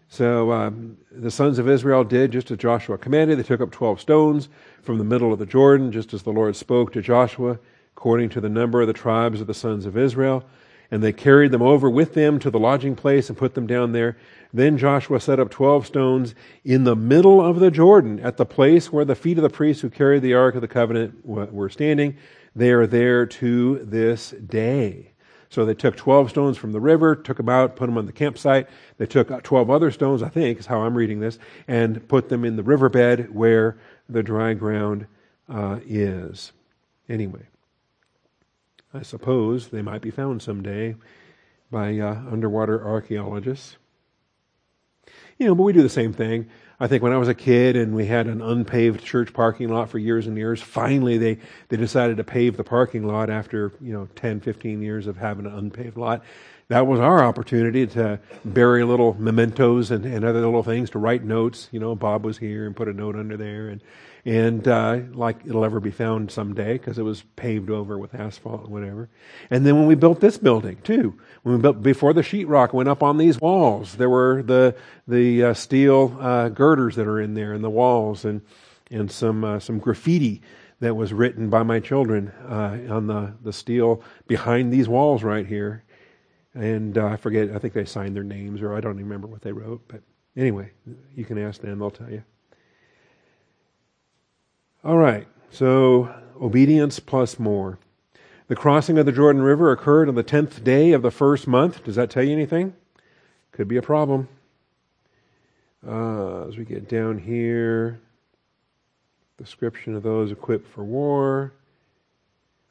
So 0.08 0.52
um, 0.52 0.98
the 1.10 1.30
sons 1.30 1.58
of 1.58 1.68
Israel 1.68 2.04
did 2.04 2.32
just 2.32 2.50
as 2.50 2.58
Joshua 2.58 2.96
commanded. 2.96 3.38
They 3.38 3.42
took 3.42 3.60
up 3.60 3.72
12 3.72 4.00
stones 4.00 4.48
from 4.82 4.98
the 4.98 5.04
middle 5.04 5.32
of 5.32 5.38
the 5.38 5.46
Jordan, 5.46 5.92
just 5.92 6.14
as 6.14 6.22
the 6.22 6.30
Lord 6.32 6.54
spoke 6.56 6.92
to 6.92 7.02
Joshua, 7.02 7.58
according 7.96 8.30
to 8.30 8.40
the 8.40 8.48
number 8.48 8.80
of 8.80 8.86
the 8.86 8.92
tribes 8.92 9.40
of 9.40 9.46
the 9.46 9.54
sons 9.54 9.84
of 9.84 9.96
Israel. 9.96 10.44
And 10.90 11.02
they 11.02 11.12
carried 11.12 11.50
them 11.50 11.62
over 11.62 11.90
with 11.90 12.14
them 12.14 12.38
to 12.38 12.50
the 12.50 12.58
lodging 12.60 12.94
place 12.94 13.28
and 13.28 13.36
put 13.36 13.54
them 13.54 13.66
down 13.66 13.92
there. 13.92 14.16
Then 14.56 14.78
Joshua 14.78 15.20
set 15.20 15.38
up 15.38 15.50
12 15.50 15.86
stones 15.86 16.34
in 16.64 16.84
the 16.84 16.96
middle 16.96 17.44
of 17.44 17.60
the 17.60 17.70
Jordan 17.70 18.18
at 18.20 18.38
the 18.38 18.46
place 18.46 18.90
where 18.90 19.04
the 19.04 19.14
feet 19.14 19.36
of 19.36 19.42
the 19.42 19.50
priests 19.50 19.82
who 19.82 19.90
carried 19.90 20.22
the 20.22 20.32
Ark 20.32 20.54
of 20.54 20.62
the 20.62 20.68
Covenant 20.68 21.26
were 21.26 21.68
standing. 21.68 22.16
They 22.54 22.70
are 22.70 22.86
there 22.86 23.26
to 23.26 23.84
this 23.84 24.30
day. 24.30 25.12
So 25.50 25.66
they 25.66 25.74
took 25.74 25.94
12 25.94 26.30
stones 26.30 26.56
from 26.56 26.72
the 26.72 26.80
river, 26.80 27.14
took 27.14 27.36
them 27.36 27.50
out, 27.50 27.76
put 27.76 27.84
them 27.84 27.98
on 27.98 28.06
the 28.06 28.12
campsite. 28.12 28.66
They 28.96 29.04
took 29.04 29.42
12 29.42 29.68
other 29.68 29.90
stones, 29.90 30.22
I 30.22 30.30
think, 30.30 30.58
is 30.58 30.64
how 30.64 30.80
I'm 30.80 30.96
reading 30.96 31.20
this, 31.20 31.38
and 31.68 32.08
put 32.08 32.30
them 32.30 32.42
in 32.42 32.56
the 32.56 32.62
riverbed 32.62 33.34
where 33.34 33.76
the 34.08 34.22
dry 34.22 34.54
ground 34.54 35.06
uh, 35.50 35.80
is. 35.86 36.52
Anyway, 37.10 37.42
I 38.94 39.02
suppose 39.02 39.68
they 39.68 39.82
might 39.82 40.00
be 40.00 40.10
found 40.10 40.40
someday 40.40 40.96
by 41.70 41.98
uh, 41.98 42.22
underwater 42.30 42.82
archaeologists. 42.82 43.76
You 45.38 45.46
know, 45.46 45.54
but 45.54 45.64
we 45.64 45.72
do 45.72 45.82
the 45.82 45.88
same 45.88 46.12
thing. 46.12 46.48
I 46.78 46.86
think 46.88 47.02
when 47.02 47.12
I 47.12 47.18
was 47.18 47.28
a 47.28 47.34
kid 47.34 47.76
and 47.76 47.94
we 47.94 48.06
had 48.06 48.26
an 48.26 48.42
unpaved 48.42 49.04
church 49.04 49.32
parking 49.32 49.68
lot 49.68 49.88
for 49.88 49.98
years 49.98 50.26
and 50.26 50.36
years, 50.36 50.60
finally 50.60 51.16
they, 51.16 51.38
they 51.68 51.76
decided 51.76 52.18
to 52.18 52.24
pave 52.24 52.56
the 52.56 52.64
parking 52.64 53.06
lot 53.06 53.30
after, 53.30 53.72
you 53.80 53.92
know, 53.92 54.08
10, 54.16 54.40
15 54.40 54.82
years 54.82 55.06
of 55.06 55.16
having 55.16 55.46
an 55.46 55.54
unpaved 55.54 55.96
lot. 55.96 56.22
That 56.68 56.86
was 56.86 57.00
our 57.00 57.22
opportunity 57.22 57.86
to 57.88 58.18
bury 58.44 58.84
little 58.84 59.14
mementos 59.18 59.90
and, 59.90 60.04
and 60.04 60.24
other 60.24 60.40
little 60.40 60.62
things, 60.62 60.90
to 60.90 60.98
write 60.98 61.22
notes. 61.22 61.68
You 61.70 61.80
know, 61.80 61.94
Bob 61.94 62.24
was 62.24 62.38
here 62.38 62.66
and 62.66 62.74
put 62.74 62.88
a 62.88 62.92
note 62.92 63.16
under 63.16 63.36
there. 63.36 63.68
And 63.68 63.82
and 64.26 64.66
uh, 64.66 64.98
like 65.12 65.46
it'll 65.46 65.64
ever 65.64 65.78
be 65.78 65.92
found 65.92 66.32
someday 66.32 66.72
because 66.72 66.98
it 66.98 67.04
was 67.04 67.22
paved 67.36 67.70
over 67.70 67.96
with 67.96 68.12
asphalt 68.12 68.64
and 68.64 68.72
whatever. 68.72 69.08
And 69.50 69.64
then 69.64 69.76
when 69.76 69.86
we 69.86 69.94
built 69.94 70.20
this 70.20 70.36
building 70.36 70.78
too, 70.82 71.16
before 71.46 72.12
the 72.12 72.22
sheetrock 72.22 72.72
went 72.72 72.88
up 72.88 73.04
on 73.04 73.18
these 73.18 73.40
walls, 73.40 73.94
there 73.94 74.10
were 74.10 74.42
the 74.42 74.74
the 75.06 75.44
uh, 75.44 75.54
steel 75.54 76.16
uh, 76.20 76.48
girders 76.48 76.96
that 76.96 77.06
are 77.06 77.20
in 77.20 77.34
there 77.34 77.54
in 77.54 77.62
the 77.62 77.70
walls 77.70 78.24
and 78.24 78.40
and 78.90 79.10
some 79.10 79.44
uh, 79.44 79.60
some 79.60 79.78
graffiti 79.78 80.42
that 80.80 80.96
was 80.96 81.12
written 81.12 81.48
by 81.48 81.62
my 81.62 81.78
children 81.78 82.32
uh, 82.48 82.78
on 82.90 83.06
the 83.06 83.32
the 83.42 83.52
steel 83.52 84.02
behind 84.26 84.72
these 84.72 84.88
walls 84.88 85.22
right 85.22 85.46
here. 85.46 85.84
And 86.54 86.96
uh, 86.98 87.06
I 87.06 87.16
forget, 87.16 87.50
I 87.50 87.58
think 87.58 87.74
they 87.74 87.84
signed 87.84 88.16
their 88.16 88.24
names, 88.24 88.62
or 88.62 88.74
I 88.74 88.80
don't 88.80 88.92
even 88.92 89.04
remember 89.04 89.26
what 89.26 89.42
they 89.42 89.52
wrote. 89.52 89.82
But 89.88 90.00
anyway, 90.36 90.72
you 91.14 91.24
can 91.24 91.38
ask 91.38 91.60
them; 91.60 91.78
they'll 91.78 91.90
tell 91.90 92.10
you. 92.10 92.24
All 94.82 94.96
right, 94.96 95.28
so 95.50 96.12
obedience 96.40 96.98
plus 96.98 97.38
more. 97.38 97.78
The 98.48 98.56
crossing 98.56 98.96
of 98.98 99.06
the 99.06 99.12
Jordan 99.12 99.42
River 99.42 99.72
occurred 99.72 100.08
on 100.08 100.14
the 100.14 100.24
10th 100.24 100.62
day 100.62 100.92
of 100.92 101.02
the 101.02 101.10
first 101.10 101.46
month. 101.46 101.82
Does 101.84 101.96
that 101.96 102.10
tell 102.10 102.22
you 102.22 102.32
anything? 102.32 102.74
Could 103.52 103.68
be 103.68 103.76
a 103.76 103.82
problem. 103.82 104.28
Uh, 105.86 106.46
as 106.46 106.56
we 106.56 106.64
get 106.64 106.88
down 106.88 107.18
here, 107.18 108.00
description 109.36 109.94
of 109.94 110.02
those 110.02 110.30
equipped 110.30 110.68
for 110.68 110.84
war. 110.84 111.52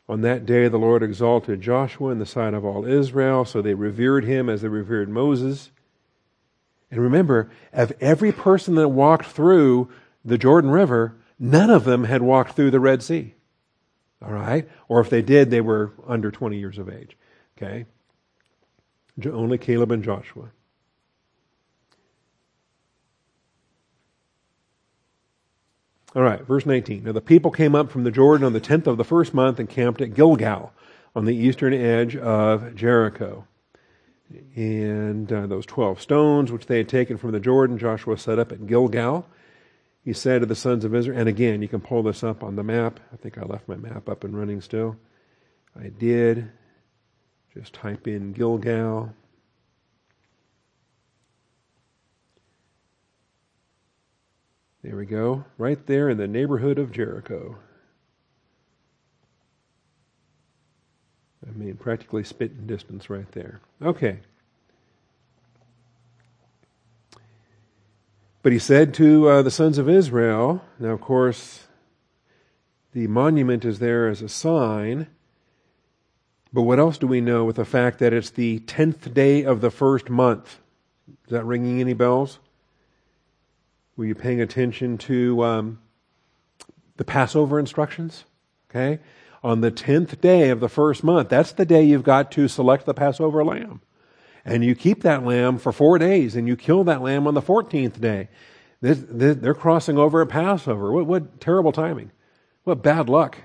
On 0.07 0.21
that 0.21 0.45
day, 0.45 0.67
the 0.67 0.77
Lord 0.77 1.03
exalted 1.03 1.61
Joshua 1.61 2.11
in 2.11 2.19
the 2.19 2.25
sight 2.25 2.53
of 2.53 2.63
all 2.63 2.85
Israel, 2.85 3.43
so 3.43 3.61
they 3.61 3.73
revered 3.73 4.23
him 4.23 4.49
as 4.49 4.61
they 4.61 4.67
revered 4.67 5.09
Moses. 5.09 5.71
And 6.91 7.01
remember, 7.01 7.49
of 7.73 7.91
every 7.99 8.31
person 8.31 8.75
that 8.75 8.89
walked 8.89 9.25
through 9.25 9.89
the 10.23 10.37
Jordan 10.37 10.69
River, 10.69 11.15
None 11.39 11.69
of 11.69 11.83
them 11.83 12.05
had 12.05 12.21
walked 12.21 12.55
through 12.55 12.71
the 12.71 12.79
Red 12.79 13.03
Sea. 13.03 13.34
All 14.21 14.31
right? 14.31 14.67
Or 14.87 15.01
if 15.01 15.09
they 15.09 15.21
did, 15.21 15.49
they 15.49 15.61
were 15.61 15.93
under 16.07 16.31
20 16.31 16.57
years 16.57 16.77
of 16.77 16.89
age. 16.89 17.17
Okay? 17.57 17.85
Only 19.25 19.57
Caleb 19.57 19.91
and 19.91 20.03
Joshua. 20.03 20.49
All 26.15 26.21
right, 26.21 26.41
verse 26.41 26.65
19. 26.65 27.03
Now 27.03 27.11
the 27.11 27.19
people 27.19 27.51
came 27.51 27.75
up 27.75 27.91
from 27.91 28.05
the 28.05 28.11
Jordan 28.11 28.45
on 28.45 28.53
the 28.53 28.61
10th 28.61 28.87
of 28.87 28.97
the 28.97 29.03
first 29.03 29.33
month 29.33 29.59
and 29.59 29.69
camped 29.69 29.99
at 29.99 30.13
Gilgal 30.13 30.71
on 31.13 31.25
the 31.25 31.35
eastern 31.35 31.73
edge 31.73 32.15
of 32.15 32.73
Jericho. 32.73 33.45
And 34.55 35.31
uh, 35.31 35.45
those 35.47 35.65
12 35.65 36.01
stones 36.01 36.51
which 36.51 36.67
they 36.67 36.77
had 36.77 36.87
taken 36.87 37.17
from 37.17 37.31
the 37.31 37.39
Jordan, 37.39 37.77
Joshua 37.77 38.17
set 38.17 38.39
up 38.39 38.53
at 38.53 38.65
Gilgal 38.65 39.27
he 40.05 40.13
said 40.13 40.41
to 40.41 40.45
the 40.45 40.55
sons 40.55 40.85
of 40.85 40.93
Israel, 40.93 41.19
and 41.19 41.27
again, 41.27 41.63
you 41.63 41.67
can 41.67 41.81
pull 41.81 42.03
this 42.03 42.23
up 42.23 42.43
on 42.43 42.55
the 42.55 42.63
map. 42.63 42.99
I 43.11 43.15
think 43.15 43.39
I 43.39 43.41
left 43.41 43.67
my 43.67 43.75
map 43.75 44.07
up 44.07 44.23
and 44.23 44.37
running 44.37 44.61
still. 44.61 44.95
I 45.75 45.89
did. 45.89 46.51
Just 47.51 47.73
type 47.73 48.07
in 48.07 48.31
Gilgal. 48.31 49.11
There 54.83 54.95
we 54.95 55.07
go. 55.07 55.43
Right 55.57 55.83
there 55.87 56.09
in 56.09 56.19
the 56.19 56.27
neighborhood 56.27 56.77
of 56.77 56.91
Jericho. 56.91 57.57
I 61.47 61.51
mean, 61.57 61.77
practically 61.77 62.23
spitting 62.23 62.67
distance 62.67 63.09
right 63.09 63.31
there. 63.31 63.59
Okay. 63.81 64.19
But 68.45 68.53
he 68.53 68.59
said 68.59 68.93
to 68.93 69.27
uh, 69.27 69.41
the 69.41 69.49
sons 69.49 69.79
of 69.79 69.89
Israel, 69.89 70.61
now 70.77 70.89
of 70.89 71.01
course, 71.01 71.65
the 72.93 73.07
monument 73.07 73.65
is 73.65 73.79
there 73.79 74.07
as 74.07 74.21
a 74.21 74.29
sign. 74.29 75.07
But 76.53 76.61
what 76.61 76.77
else 76.77 76.99
do 76.99 77.07
we 77.07 77.21
know 77.21 77.43
with 77.43 77.55
the 77.55 77.65
fact 77.65 77.97
that 77.97 78.13
it's 78.13 78.29
the 78.29 78.59
10th 78.59 79.15
day 79.15 79.43
of 79.43 79.61
the 79.61 79.71
first 79.71 80.11
month? 80.11 80.59
Is 81.25 81.31
that 81.31 81.43
ringing 81.43 81.81
any 81.81 81.95
bells? 81.95 82.37
Were 83.97 84.05
you 84.05 84.13
paying 84.13 84.41
attention 84.41 84.99
to 84.99 85.43
um, 85.43 85.79
the 86.97 87.03
Passover 87.03 87.57
instructions? 87.57 88.25
Okay? 88.69 88.99
On 89.43 89.61
the 89.61 89.71
10th 89.71 90.21
day 90.21 90.51
of 90.51 90.59
the 90.59 90.69
first 90.69 91.03
month, 91.03 91.29
that's 91.29 91.53
the 91.53 91.65
day 91.65 91.83
you've 91.83 92.03
got 92.03 92.31
to 92.33 92.47
select 92.47 92.85
the 92.85 92.93
Passover 92.93 93.43
lamb 93.43 93.81
and 94.45 94.63
you 94.63 94.75
keep 94.75 95.01
that 95.01 95.25
lamb 95.25 95.57
for 95.57 95.71
four 95.71 95.97
days, 95.97 96.35
and 96.35 96.47
you 96.47 96.55
kill 96.55 96.83
that 96.85 97.01
lamb 97.01 97.27
on 97.27 97.33
the 97.33 97.41
14th 97.41 97.99
day. 97.99 98.29
They're 98.81 99.55
crossing 99.55 99.97
over 99.97 100.21
at 100.21 100.29
Passover. 100.29 100.91
What, 100.91 101.07
what 101.07 101.41
terrible 101.41 101.71
timing. 101.71 102.11
What 102.63 102.83
bad 102.83 103.09
luck. 103.09 103.39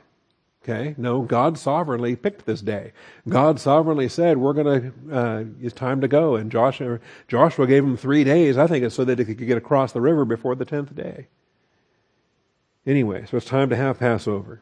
Okay, 0.62 0.94
no, 0.98 1.22
God 1.22 1.56
sovereignly 1.56 2.16
picked 2.16 2.44
this 2.44 2.60
day. 2.60 2.92
God 3.26 3.58
sovereignly 3.58 4.10
said, 4.10 4.36
"We're 4.36 4.52
going 4.52 4.92
to. 4.92 5.16
Uh, 5.16 5.44
it's 5.62 5.72
time 5.74 6.02
to 6.02 6.08
go." 6.08 6.36
And 6.36 6.52
Joshua, 6.52 7.00
Joshua 7.28 7.66
gave 7.66 7.82
them 7.82 7.96
three 7.96 8.24
days. 8.24 8.58
I 8.58 8.66
think 8.66 8.84
it's 8.84 8.94
so 8.94 9.06
that 9.06 9.16
they 9.16 9.24
could 9.24 9.38
get 9.38 9.56
across 9.56 9.92
the 9.92 10.02
river 10.02 10.26
before 10.26 10.54
the 10.54 10.66
tenth 10.66 10.94
day. 10.94 11.28
Anyway, 12.86 13.24
so 13.30 13.38
it's 13.38 13.46
time 13.46 13.70
to 13.70 13.76
have 13.76 13.98
Passover. 13.98 14.60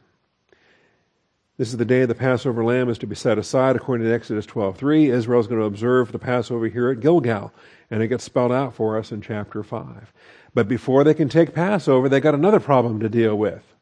This 1.58 1.70
is 1.70 1.76
the 1.76 1.84
day 1.84 2.04
the 2.04 2.14
Passover 2.14 2.64
lamb 2.64 2.88
is 2.88 2.98
to 2.98 3.06
be 3.08 3.16
set 3.16 3.36
aside 3.36 3.74
according 3.74 4.06
to 4.06 4.14
Exodus 4.14 4.46
12:3. 4.46 5.10
Israel 5.10 5.40
is 5.40 5.48
going 5.48 5.60
to 5.60 5.66
observe 5.66 6.12
the 6.12 6.18
Passover 6.20 6.68
here 6.68 6.88
at 6.88 7.00
Gilgal, 7.00 7.52
and 7.90 8.00
it 8.00 8.06
gets 8.06 8.22
spelled 8.22 8.52
out 8.52 8.74
for 8.74 8.96
us 8.96 9.10
in 9.10 9.20
chapter 9.20 9.64
5. 9.64 10.12
But 10.54 10.68
before 10.68 11.02
they 11.02 11.14
can 11.14 11.28
take 11.28 11.54
Passover, 11.54 12.08
they 12.08 12.20
got 12.20 12.34
another 12.34 12.60
problem 12.60 13.00
to 13.00 13.08
deal 13.08 13.36
with. 13.36 13.74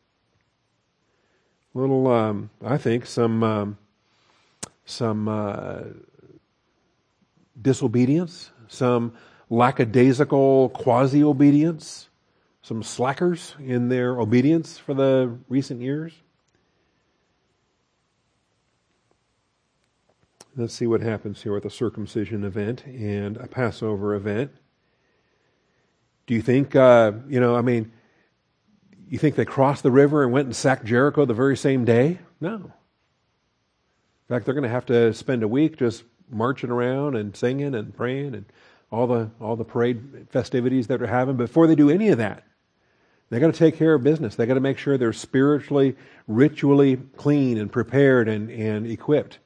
Little, 1.75 2.07
um, 2.07 2.49
I 2.65 2.79
think, 2.79 3.05
some 3.05 3.43
um, 3.43 3.79
some 4.87 5.29
uh, 5.29 5.81
disobedience, 7.61 8.53
some 8.69 9.13
lackadaisical 9.51 10.71
quasi 10.71 11.23
obedience, 11.23 12.09
some 12.63 12.83
slackers 12.83 13.55
in 13.61 13.91
their 13.91 14.19
obedience 14.19 14.79
for 14.79 14.95
the 14.95 15.37
recent 15.51 15.83
years. 15.83 16.15
Let's 20.59 20.73
see 20.73 20.87
what 20.87 21.03
happens 21.03 21.43
here 21.43 21.53
with 21.53 21.67
a 21.67 21.71
circumcision 21.71 22.43
event 22.43 22.87
and 22.87 23.37
a 23.37 23.47
Passover 23.47 24.15
event. 24.15 24.53
Do 26.27 26.33
you 26.33 26.41
think, 26.41 26.75
uh, 26.75 27.13
you 27.29 27.41
know, 27.41 27.55
I 27.55 27.61
mean, 27.61 27.93
you 29.07 29.19
think 29.19 29.35
they 29.35 29.45
crossed 29.45 29.83
the 29.83 29.91
river 29.91 30.23
and 30.23 30.33
went 30.33 30.47
and 30.47 30.57
sacked 30.57 30.87
Jericho 30.87 31.27
the 31.27 31.35
very 31.35 31.59
same 31.59 31.85
day? 31.85 32.21
No. 32.41 32.55
In 32.55 34.29
fact, 34.29 34.47
they're 34.47 34.55
going 34.55 34.63
to 34.63 34.71
have 34.71 34.87
to 34.87 35.13
spend 35.13 35.43
a 35.43 35.49
week 35.49 35.77
just 35.77 36.05
marching 36.31 36.71
around 36.71 37.17
and 37.17 37.37
singing 37.37 37.75
and 37.75 37.95
praying 37.95 38.35
and 38.35 38.47
all 38.91 39.07
the 39.07 39.31
all 39.41 39.57
the 39.57 39.65
parade 39.65 40.27
festivities 40.31 40.87
that 40.87 41.03
are 41.03 41.07
having. 41.07 41.37
Before 41.37 41.67
they 41.67 41.75
do 41.75 41.91
any 41.91 42.09
of 42.09 42.19
that, 42.19 42.45
they 43.29 43.39
got 43.39 43.53
to 43.53 43.59
take 43.59 43.77
care 43.77 43.93
of 43.93 44.03
business. 44.03 44.37
They 44.37 44.47
got 44.47 44.55
to 44.55 44.61
make 44.61 44.79
sure 44.79 44.97
they're 44.97 45.13
spiritually, 45.13 45.97
ritually 46.27 46.97
clean 47.17 47.59
and 47.59 47.71
prepared 47.71 48.27
and, 48.27 48.51
and 48.51 48.87
equipped. 48.87 49.39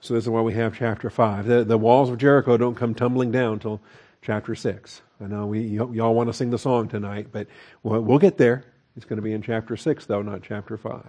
So 0.00 0.14
this 0.14 0.24
is 0.24 0.30
why 0.30 0.40
we 0.40 0.54
have 0.54 0.76
chapter 0.76 1.10
five. 1.10 1.46
The, 1.46 1.64
the 1.64 1.78
walls 1.78 2.10
of 2.10 2.18
Jericho 2.18 2.56
don't 2.56 2.74
come 2.74 2.94
tumbling 2.94 3.32
down 3.32 3.54
until 3.54 3.80
chapter 4.22 4.54
six. 4.54 5.02
I 5.20 5.26
know 5.26 5.46
we 5.46 5.60
y'all 5.60 6.14
want 6.14 6.28
to 6.28 6.32
sing 6.32 6.50
the 6.50 6.58
song 6.58 6.88
tonight, 6.88 7.28
but 7.32 7.46
we'll, 7.82 8.02
we'll 8.02 8.18
get 8.18 8.36
there. 8.36 8.64
It's 8.96 9.04
going 9.04 9.16
to 9.16 9.22
be 9.22 9.32
in 9.32 9.42
chapter 9.42 9.76
6, 9.76 10.06
though, 10.06 10.22
not 10.22 10.42
chapter 10.42 10.76
5. 10.78 11.02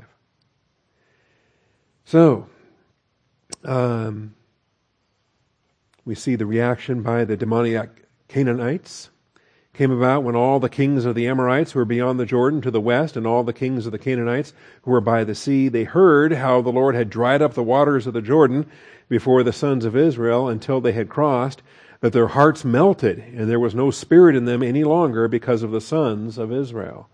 So, 2.04 2.48
um, 3.64 4.34
we 6.04 6.14
see 6.14 6.36
the 6.36 6.46
reaction 6.46 7.02
by 7.02 7.24
the 7.24 7.38
demoniac 7.38 7.90
Canaanites 8.28 9.10
came 9.78 9.92
about 9.92 10.24
when 10.24 10.36
all 10.36 10.60
the 10.60 10.70
kings 10.70 11.06
of 11.06 11.14
the 11.14 11.28
Amorites 11.28 11.72
who 11.72 11.80
were 11.80 11.86
beyond 11.86 12.20
the 12.20 12.26
Jordan 12.26 12.62
to 12.62 12.72
the 12.72 12.82
west 12.82 13.16
and 13.16 13.28
all 13.28 13.44
the 13.44 13.54
kings 13.54 13.86
of 13.86 13.92
the 13.92 14.00
Canaanites 14.00 14.52
who 14.82 14.90
were 14.90 15.00
by 15.00 15.24
the 15.24 15.36
sea, 15.36 15.68
they 15.70 15.84
heard 15.84 16.34
how 16.34 16.62
the 16.62 16.72
Lord 16.72 16.96
had 16.96 17.12
dried 17.12 17.44
up 17.44 17.54
the 17.54 17.62
waters 17.62 18.08
of 18.08 18.14
the 18.14 18.22
Jordan 18.22 18.66
before 19.08 19.44
the 19.44 19.54
sons 19.54 19.86
of 19.86 19.96
Israel 19.96 20.48
until 20.48 20.82
they 20.82 20.94
had 20.94 21.10
crossed 21.10 21.62
that 22.00 22.12
their 22.12 22.30
hearts 22.30 22.66
melted, 22.66 23.20
and 23.20 23.48
there 23.48 23.60
was 23.60 23.76
no 23.76 23.92
spirit 23.92 24.36
in 24.36 24.46
them 24.46 24.64
any 24.64 24.84
longer 24.84 25.28
because 25.28 25.62
of 25.62 25.70
the 25.70 25.80
sons 25.80 26.40
of 26.40 26.52
Israel. 26.52 27.08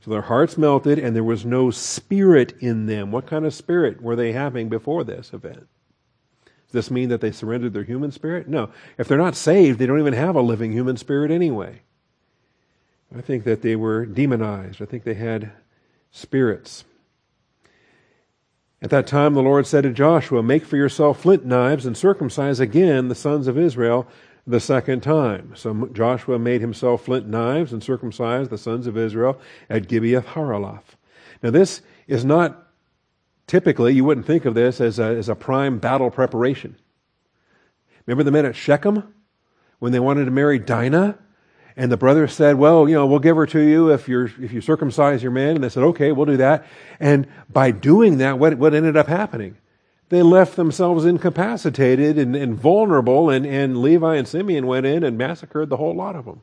So 0.00 0.10
their 0.10 0.22
hearts 0.22 0.58
melted, 0.58 0.98
and 0.98 1.14
there 1.14 1.22
was 1.22 1.44
no 1.44 1.70
spirit 1.70 2.52
in 2.58 2.86
them. 2.86 3.12
What 3.12 3.26
kind 3.26 3.46
of 3.46 3.54
spirit 3.54 4.02
were 4.02 4.16
they 4.16 4.32
having 4.32 4.68
before 4.68 5.04
this 5.04 5.32
event? 5.32 5.68
Does 6.44 6.72
this 6.72 6.90
mean 6.90 7.10
that 7.10 7.20
they 7.20 7.30
surrendered 7.30 7.74
their 7.74 7.84
human 7.84 8.10
spirit? 8.10 8.48
No. 8.48 8.70
If 8.98 9.06
they're 9.06 9.18
not 9.18 9.36
saved, 9.36 9.78
they 9.78 9.86
don't 9.86 10.00
even 10.00 10.14
have 10.14 10.34
a 10.34 10.40
living 10.40 10.72
human 10.72 10.96
spirit 10.96 11.30
anyway. 11.30 11.82
I 13.16 13.20
think 13.20 13.44
that 13.44 13.62
they 13.62 13.76
were 13.76 14.04
demonized. 14.04 14.82
I 14.82 14.84
think 14.84 15.04
they 15.04 15.14
had 15.14 15.52
spirits. 16.10 16.84
At 18.80 18.90
that 18.90 19.06
time, 19.06 19.34
the 19.34 19.42
Lord 19.42 19.66
said 19.66 19.82
to 19.82 19.92
Joshua, 19.92 20.42
Make 20.42 20.64
for 20.64 20.76
yourself 20.76 21.20
flint 21.20 21.44
knives 21.44 21.84
and 21.84 21.96
circumcise 21.96 22.60
again 22.60 23.08
the 23.08 23.14
sons 23.14 23.48
of 23.48 23.58
Israel 23.58 24.06
the 24.46 24.60
second 24.60 25.02
time. 25.02 25.52
So 25.56 25.88
Joshua 25.92 26.38
made 26.38 26.60
himself 26.60 27.04
flint 27.04 27.26
knives 27.26 27.72
and 27.72 27.82
circumcised 27.82 28.50
the 28.50 28.58
sons 28.58 28.86
of 28.86 28.96
Israel 28.96 29.40
at 29.68 29.88
Gibeath 29.88 30.24
Haraloth. 30.24 30.96
Now, 31.42 31.50
this 31.50 31.82
is 32.06 32.24
not 32.24 32.68
typically, 33.46 33.94
you 33.94 34.04
wouldn't 34.04 34.26
think 34.26 34.44
of 34.44 34.54
this 34.54 34.80
as 34.80 34.98
a, 34.98 35.04
as 35.04 35.28
a 35.28 35.34
prime 35.34 35.78
battle 35.78 36.10
preparation. 36.10 36.76
Remember 38.06 38.22
the 38.22 38.30
men 38.30 38.46
at 38.46 38.56
Shechem 38.56 39.14
when 39.80 39.92
they 39.92 40.00
wanted 40.00 40.24
to 40.26 40.30
marry 40.30 40.58
Dinah? 40.58 41.18
And 41.78 41.90
the 41.90 41.96
brothers 41.96 42.34
said, 42.34 42.56
well, 42.56 42.86
you 42.86 42.94
know, 42.94 43.06
we'll 43.06 43.20
give 43.20 43.36
her 43.36 43.46
to 43.46 43.60
you 43.60 43.92
if 43.92 44.06
you're, 44.06 44.26
if 44.26 44.52
you 44.52 44.60
circumcise 44.60 45.22
your 45.22 45.32
men. 45.32 45.54
And 45.54 45.64
they 45.64 45.70
said, 45.70 45.84
okay, 45.84 46.12
we'll 46.12 46.26
do 46.26 46.36
that. 46.36 46.66
And 47.00 47.26
by 47.48 47.70
doing 47.70 48.18
that, 48.18 48.38
what, 48.38 48.58
what 48.58 48.74
ended 48.74 48.96
up 48.96 49.06
happening? 49.06 49.56
they 50.08 50.22
left 50.22 50.56
themselves 50.56 51.04
incapacitated 51.04 52.18
and, 52.18 52.34
and 52.34 52.54
vulnerable, 52.54 53.30
and, 53.30 53.44
and 53.44 53.82
Levi 53.82 54.16
and 54.16 54.26
Simeon 54.26 54.66
went 54.66 54.86
in 54.86 55.04
and 55.04 55.18
massacred 55.18 55.68
the 55.68 55.76
whole 55.76 55.94
lot 55.94 56.16
of 56.16 56.24
them. 56.24 56.40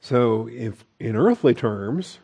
So, 0.00 0.48
if 0.50 0.84
in 0.98 1.14
earthly 1.14 1.54
terms, 1.54 2.18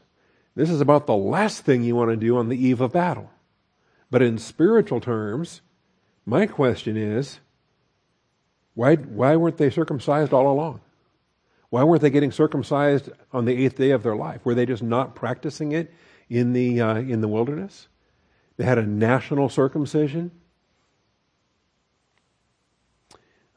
this 0.56 0.70
is 0.70 0.80
about 0.80 1.06
the 1.06 1.16
last 1.16 1.64
thing 1.64 1.84
you 1.84 1.94
want 1.94 2.10
to 2.10 2.16
do 2.16 2.36
on 2.36 2.48
the 2.48 2.56
eve 2.56 2.80
of 2.80 2.92
battle. 2.92 3.30
But 4.10 4.22
in 4.22 4.38
spiritual 4.38 5.00
terms, 5.00 5.60
my 6.24 6.46
question 6.46 6.96
is 6.96 7.38
why, 8.76 8.94
why 8.94 9.34
weren't 9.34 9.56
they 9.56 9.70
circumcised 9.70 10.32
all 10.32 10.48
along? 10.48 10.80
Why 11.70 11.82
weren't 11.82 12.02
they 12.02 12.10
getting 12.10 12.30
circumcised 12.30 13.10
on 13.32 13.44
the 13.44 13.64
eighth 13.64 13.76
day 13.76 13.90
of 13.90 14.04
their 14.04 14.14
life? 14.14 14.42
Were 14.44 14.54
they 14.54 14.66
just 14.66 14.84
not 14.84 15.16
practicing 15.16 15.72
it 15.72 15.92
in 16.28 16.52
the, 16.52 16.80
uh, 16.80 16.96
in 16.96 17.20
the 17.20 17.28
wilderness. 17.28 17.88
They 18.56 18.64
had 18.64 18.78
a 18.78 18.86
national 18.86 19.48
circumcision. 19.48 20.30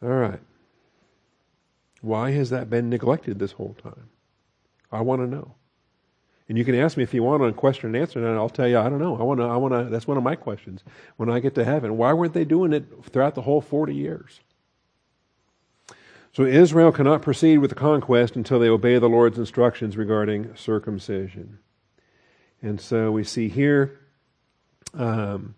All 0.01 0.09
right. 0.09 0.39
Why 2.01 2.31
has 2.31 2.49
that 2.51 2.69
been 2.69 2.89
neglected 2.89 3.39
this 3.39 3.53
whole 3.53 3.75
time? 3.81 4.09
I 4.91 5.01
want 5.01 5.21
to 5.21 5.27
know. 5.27 5.55
And 6.47 6.57
you 6.57 6.65
can 6.65 6.75
ask 6.75 6.97
me 6.97 7.03
if 7.03 7.13
you 7.13 7.21
want 7.21 7.43
on 7.43 7.53
question 7.53 7.87
and 7.87 7.97
answer, 7.97 8.25
and 8.25 8.37
I'll 8.37 8.49
tell 8.49 8.67
you 8.67 8.79
I 8.79 8.89
don't 8.89 8.97
know. 8.97 9.17
I 9.19 9.23
want 9.23 9.39
to. 9.39 9.45
I 9.45 9.55
want 9.57 9.73
to. 9.73 9.83
That's 9.91 10.07
one 10.07 10.17
of 10.17 10.23
my 10.23 10.35
questions 10.35 10.83
when 11.17 11.29
I 11.29 11.39
get 11.39 11.53
to 11.55 11.63
heaven. 11.63 11.95
Why 11.95 12.11
weren't 12.13 12.33
they 12.33 12.45
doing 12.45 12.73
it 12.73 12.85
throughout 13.03 13.35
the 13.35 13.43
whole 13.43 13.61
forty 13.61 13.93
years? 13.93 14.39
So 16.33 16.43
Israel 16.43 16.91
cannot 16.91 17.21
proceed 17.21 17.57
with 17.57 17.71
the 17.71 17.75
conquest 17.75 18.35
until 18.35 18.59
they 18.59 18.69
obey 18.69 18.99
the 18.99 19.09
Lord's 19.09 19.39
instructions 19.39 19.97
regarding 19.97 20.55
circumcision. 20.55 21.59
And 22.61 22.79
so 22.79 23.11
we 23.11 23.23
see 23.23 23.49
here 23.49 23.99
um, 24.93 25.55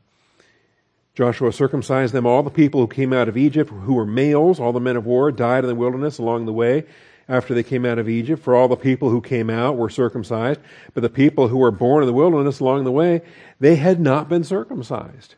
Joshua 1.13 1.51
circumcised 1.51 2.13
them. 2.13 2.25
All 2.25 2.43
the 2.43 2.49
people 2.49 2.79
who 2.79 2.87
came 2.87 3.11
out 3.11 3.27
of 3.27 3.37
Egypt, 3.37 3.69
who 3.69 3.93
were 3.93 4.05
males, 4.05 4.59
all 4.59 4.71
the 4.71 4.79
men 4.79 4.95
of 4.95 5.05
war, 5.05 5.31
died 5.31 5.63
in 5.63 5.67
the 5.67 5.75
wilderness 5.75 6.17
along 6.17 6.45
the 6.45 6.53
way 6.53 6.85
after 7.27 7.53
they 7.53 7.63
came 7.63 7.85
out 7.85 7.99
of 7.99 8.07
Egypt. 8.07 8.41
For 8.41 8.55
all 8.55 8.67
the 8.67 8.75
people 8.75 9.09
who 9.09 9.21
came 9.21 9.49
out 9.49 9.77
were 9.77 9.89
circumcised. 9.89 10.61
But 10.93 11.01
the 11.01 11.09
people 11.09 11.49
who 11.49 11.57
were 11.57 11.71
born 11.71 12.03
in 12.03 12.07
the 12.07 12.13
wilderness 12.13 12.59
along 12.59 12.85
the 12.85 12.91
way, 12.91 13.21
they 13.59 13.75
had 13.75 13.99
not 13.99 14.29
been 14.29 14.43
circumcised. 14.43 15.35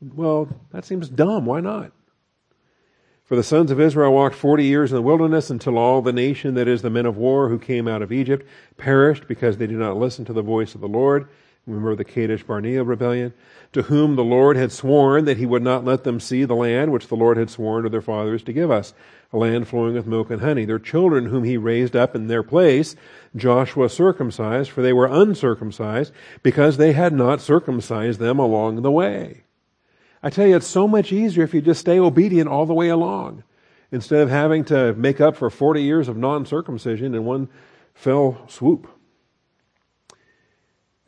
Well, 0.00 0.48
that 0.70 0.84
seems 0.84 1.08
dumb. 1.08 1.46
Why 1.46 1.60
not? 1.60 1.92
For 3.30 3.36
the 3.36 3.44
sons 3.44 3.70
of 3.70 3.80
Israel 3.80 4.12
walked 4.12 4.34
forty 4.34 4.64
years 4.64 4.90
in 4.90 4.96
the 4.96 5.02
wilderness 5.02 5.50
until 5.50 5.78
all 5.78 6.02
the 6.02 6.12
nation, 6.12 6.54
that 6.54 6.66
is, 6.66 6.82
the 6.82 6.90
men 6.90 7.06
of 7.06 7.16
war 7.16 7.48
who 7.48 7.60
came 7.60 7.86
out 7.86 8.02
of 8.02 8.10
Egypt, 8.10 8.44
perished 8.76 9.28
because 9.28 9.56
they 9.56 9.68
did 9.68 9.76
not 9.78 9.96
listen 9.96 10.24
to 10.24 10.32
the 10.32 10.42
voice 10.42 10.74
of 10.74 10.80
the 10.80 10.88
Lord. 10.88 11.28
Remember 11.64 11.94
the 11.94 12.02
Kadesh 12.02 12.42
Barnea 12.42 12.82
rebellion? 12.82 13.32
To 13.74 13.82
whom 13.82 14.16
the 14.16 14.24
Lord 14.24 14.56
had 14.56 14.72
sworn 14.72 15.26
that 15.26 15.36
he 15.36 15.46
would 15.46 15.62
not 15.62 15.84
let 15.84 16.02
them 16.02 16.18
see 16.18 16.42
the 16.42 16.56
land 16.56 16.90
which 16.90 17.06
the 17.06 17.14
Lord 17.14 17.36
had 17.36 17.50
sworn 17.50 17.84
to 17.84 17.88
their 17.88 18.02
fathers 18.02 18.42
to 18.42 18.52
give 18.52 18.68
us, 18.68 18.94
a 19.32 19.36
land 19.36 19.68
flowing 19.68 19.94
with 19.94 20.08
milk 20.08 20.28
and 20.32 20.40
honey. 20.40 20.64
Their 20.64 20.80
children, 20.80 21.26
whom 21.26 21.44
he 21.44 21.56
raised 21.56 21.94
up 21.94 22.16
in 22.16 22.26
their 22.26 22.42
place, 22.42 22.96
Joshua 23.36 23.90
circumcised, 23.90 24.72
for 24.72 24.82
they 24.82 24.92
were 24.92 25.06
uncircumcised, 25.06 26.12
because 26.42 26.78
they 26.78 26.94
had 26.94 27.12
not 27.12 27.40
circumcised 27.40 28.18
them 28.18 28.40
along 28.40 28.82
the 28.82 28.90
way. 28.90 29.44
I 30.22 30.30
tell 30.30 30.46
you, 30.46 30.56
it's 30.56 30.66
so 30.66 30.86
much 30.86 31.12
easier 31.12 31.44
if 31.44 31.54
you 31.54 31.62
just 31.62 31.80
stay 31.80 31.98
obedient 31.98 32.48
all 32.48 32.66
the 32.66 32.74
way 32.74 32.88
along 32.88 33.42
instead 33.90 34.20
of 34.20 34.30
having 34.30 34.64
to 34.66 34.94
make 34.94 35.20
up 35.20 35.36
for 35.36 35.50
40 35.50 35.82
years 35.82 36.08
of 36.08 36.16
non 36.16 36.44
circumcision 36.44 37.14
in 37.14 37.24
one 37.24 37.48
fell 37.94 38.44
swoop. 38.48 38.88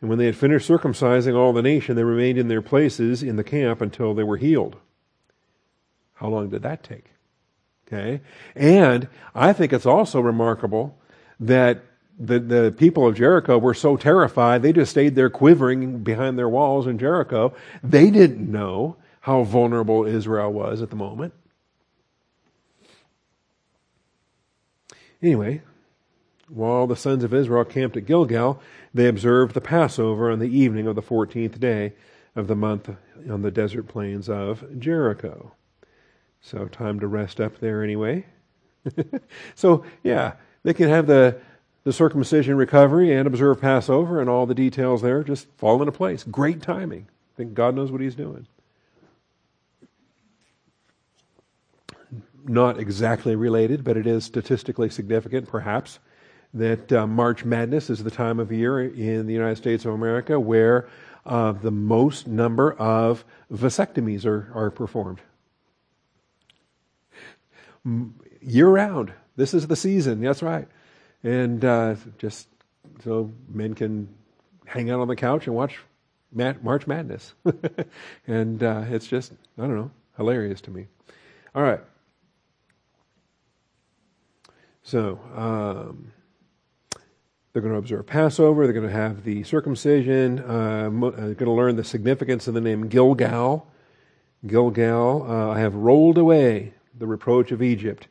And 0.01 0.09
when 0.09 0.19
they 0.19 0.27
had 0.27 0.37
finished 0.37 0.69
circumcising 0.69 1.37
all 1.37 1.53
the 1.53 1.63
nation, 1.63 1.95
they 1.95 2.05
remained 2.05 2.39
in 2.39 2.49
their 2.49 2.63
places 2.63 3.23
in 3.23 3.37
the 3.37 3.45
camp 3.45 3.81
until 3.81 4.15
they 4.15 4.25
were 4.25 4.37
healed. 4.37 4.77
How 6.15 6.29
long 6.29 6.51
did 6.51 6.63
that 6.63 6.83
take? 6.83 7.07
Okay. 7.87 8.21
And 8.57 9.09
I 9.35 9.53
think 9.53 9.73
it's 9.73 9.87
also 9.87 10.21
remarkable 10.21 10.99
that 11.39 11.85
the, 12.19 12.39
the 12.39 12.75
people 12.77 13.07
of 13.07 13.17
Jericho 13.17 13.59
were 13.59 13.75
so 13.75 13.97
terrified, 13.97 14.63
they 14.63 14.73
just 14.73 14.91
stayed 14.91 15.15
there 15.15 15.31
quivering 15.31 16.03
behind 16.03 16.39
their 16.39 16.49
walls 16.49 16.87
in 16.87 16.99
Jericho. 16.99 17.55
They 17.83 18.11
didn't 18.11 18.51
know 18.51 18.97
how 19.23 19.45
vulnerable 19.45 20.05
Israel 20.05 20.53
was 20.53 20.83
at 20.83 20.91
the 20.91 20.97
moment. 20.97 21.33
Anyway, 25.23 25.63
while 26.49 26.89
the 26.89 26.97
sons 26.97 27.23
of 27.23 27.33
Israel 27.33 27.65
camped 27.65 27.97
at 27.97 28.05
Gilgal, 28.05 28.61
they 28.93 29.07
observed 29.07 29.55
the 29.55 29.61
Passover 29.61 30.31
on 30.31 30.41
the 30.41 30.47
evening 30.47 30.89
of 30.89 30.97
the 30.97 31.03
14th 31.03 31.61
day 31.61 31.93
of 32.35 32.49
the 32.49 32.57
month 32.57 32.91
on 33.31 33.43
the 33.43 33.53
desert 33.53 33.87
plains 33.87 34.29
of 34.29 34.65
Jericho. 34.79 35.53
So, 36.41 36.67
time 36.67 36.99
to 36.99 37.07
rest 37.07 37.41
up 37.41 37.59
there 37.61 37.85
anyway. 37.85 38.27
so, 39.55 39.85
yeah, 40.03 40.33
they 40.65 40.75
can 40.75 40.89
have 40.89 41.07
the, 41.07 41.41
the 41.85 41.93
circumcision 41.93 42.57
recovery 42.57 43.13
and 43.13 43.29
observe 43.29 43.61
Passover, 43.61 44.21
and 44.21 44.29
all 44.29 44.47
the 44.47 44.55
details 44.55 45.03
there 45.03 45.23
just 45.23 45.47
fall 45.57 45.81
into 45.81 45.93
place. 45.93 46.25
Great 46.25 46.61
timing. 46.61 47.07
I 47.09 47.37
think 47.37 47.55
God 47.55 47.77
knows 47.77 47.93
what 47.93 48.01
He's 48.01 48.17
doing. 48.17 48.49
Not 52.47 52.79
exactly 52.79 53.37
related, 53.37 53.85
but 53.85 53.97
it 53.97 54.07
is 54.07 54.25
statistically 54.25 54.91
significant, 54.91 55.49
perhaps. 55.49 55.99
that 56.55 56.93
uh, 56.93 57.07
March 57.07 57.45
Madness 57.45 57.89
is 57.89 58.05
the 58.05 58.11
time 58.11 58.39
of 58.39 58.53
year 58.53 58.83
in 58.83 59.27
the 59.27 59.33
United 59.33 59.57
States 59.57 59.85
of 59.87 59.95
America 59.95 60.39
where 60.39 60.87
uh, 61.25 61.53
the 61.53 61.71
most 61.71 62.27
number 62.27 62.73
of 62.75 63.25
vasectomies 63.51 64.27
are, 64.27 64.51
are 64.55 64.71
performed. 64.71 65.21
Year 68.41 68.69
round. 68.69 69.13
This 69.37 69.55
is 69.55 69.67
the 69.67 69.77
season. 69.77 70.21
That's 70.21 70.43
right. 70.43 70.69
And 71.23 71.65
uh, 71.65 71.95
just 72.19 72.49
so 73.05 73.33
men 73.49 73.75
can 73.75 74.09
hang 74.67 74.91
out 74.91 75.01
on 75.01 75.09
the 75.09 75.17
couch 75.17 75.47
and 75.47 75.57
watch 75.57 75.79
March 76.33 76.87
Madness. 76.87 77.35
and 78.27 78.63
uh, 78.63 78.85
it's 78.89 79.07
just, 79.07 79.33
I 79.59 79.63
don't 79.63 79.77
know, 79.77 79.91
hilarious 80.17 80.61
to 80.63 80.71
me. 80.71 80.87
All 81.55 81.63
right. 81.63 81.81
So, 84.83 85.21
um, 85.35 86.13
they're 87.53 87.63
going 87.63 87.75
to 87.75 87.79
observe 87.79 88.07
Passover. 88.07 88.65
They're 88.65 88.73
going 88.73 88.89
to 88.89 88.93
have 88.93 89.25
the 89.25 89.43
circumcision. 89.45 90.39
Uh, 90.41 90.89
they're 91.17 91.35
going 91.35 91.37
to 91.37 91.51
learn 91.53 91.77
the 91.77 91.85
significance 91.85 92.49
of 92.49 92.55
the 92.55 92.61
name 92.61 92.89
Gilgal. 92.89 93.67
Gilgal, 94.47 95.27
uh, 95.29 95.51
I 95.51 95.61
have 95.61 95.75
rolled 95.75 96.19
away 96.19 96.73
the 96.99 97.07
reproach 97.07 97.53
of 97.53 97.63
Egypt 97.63 98.09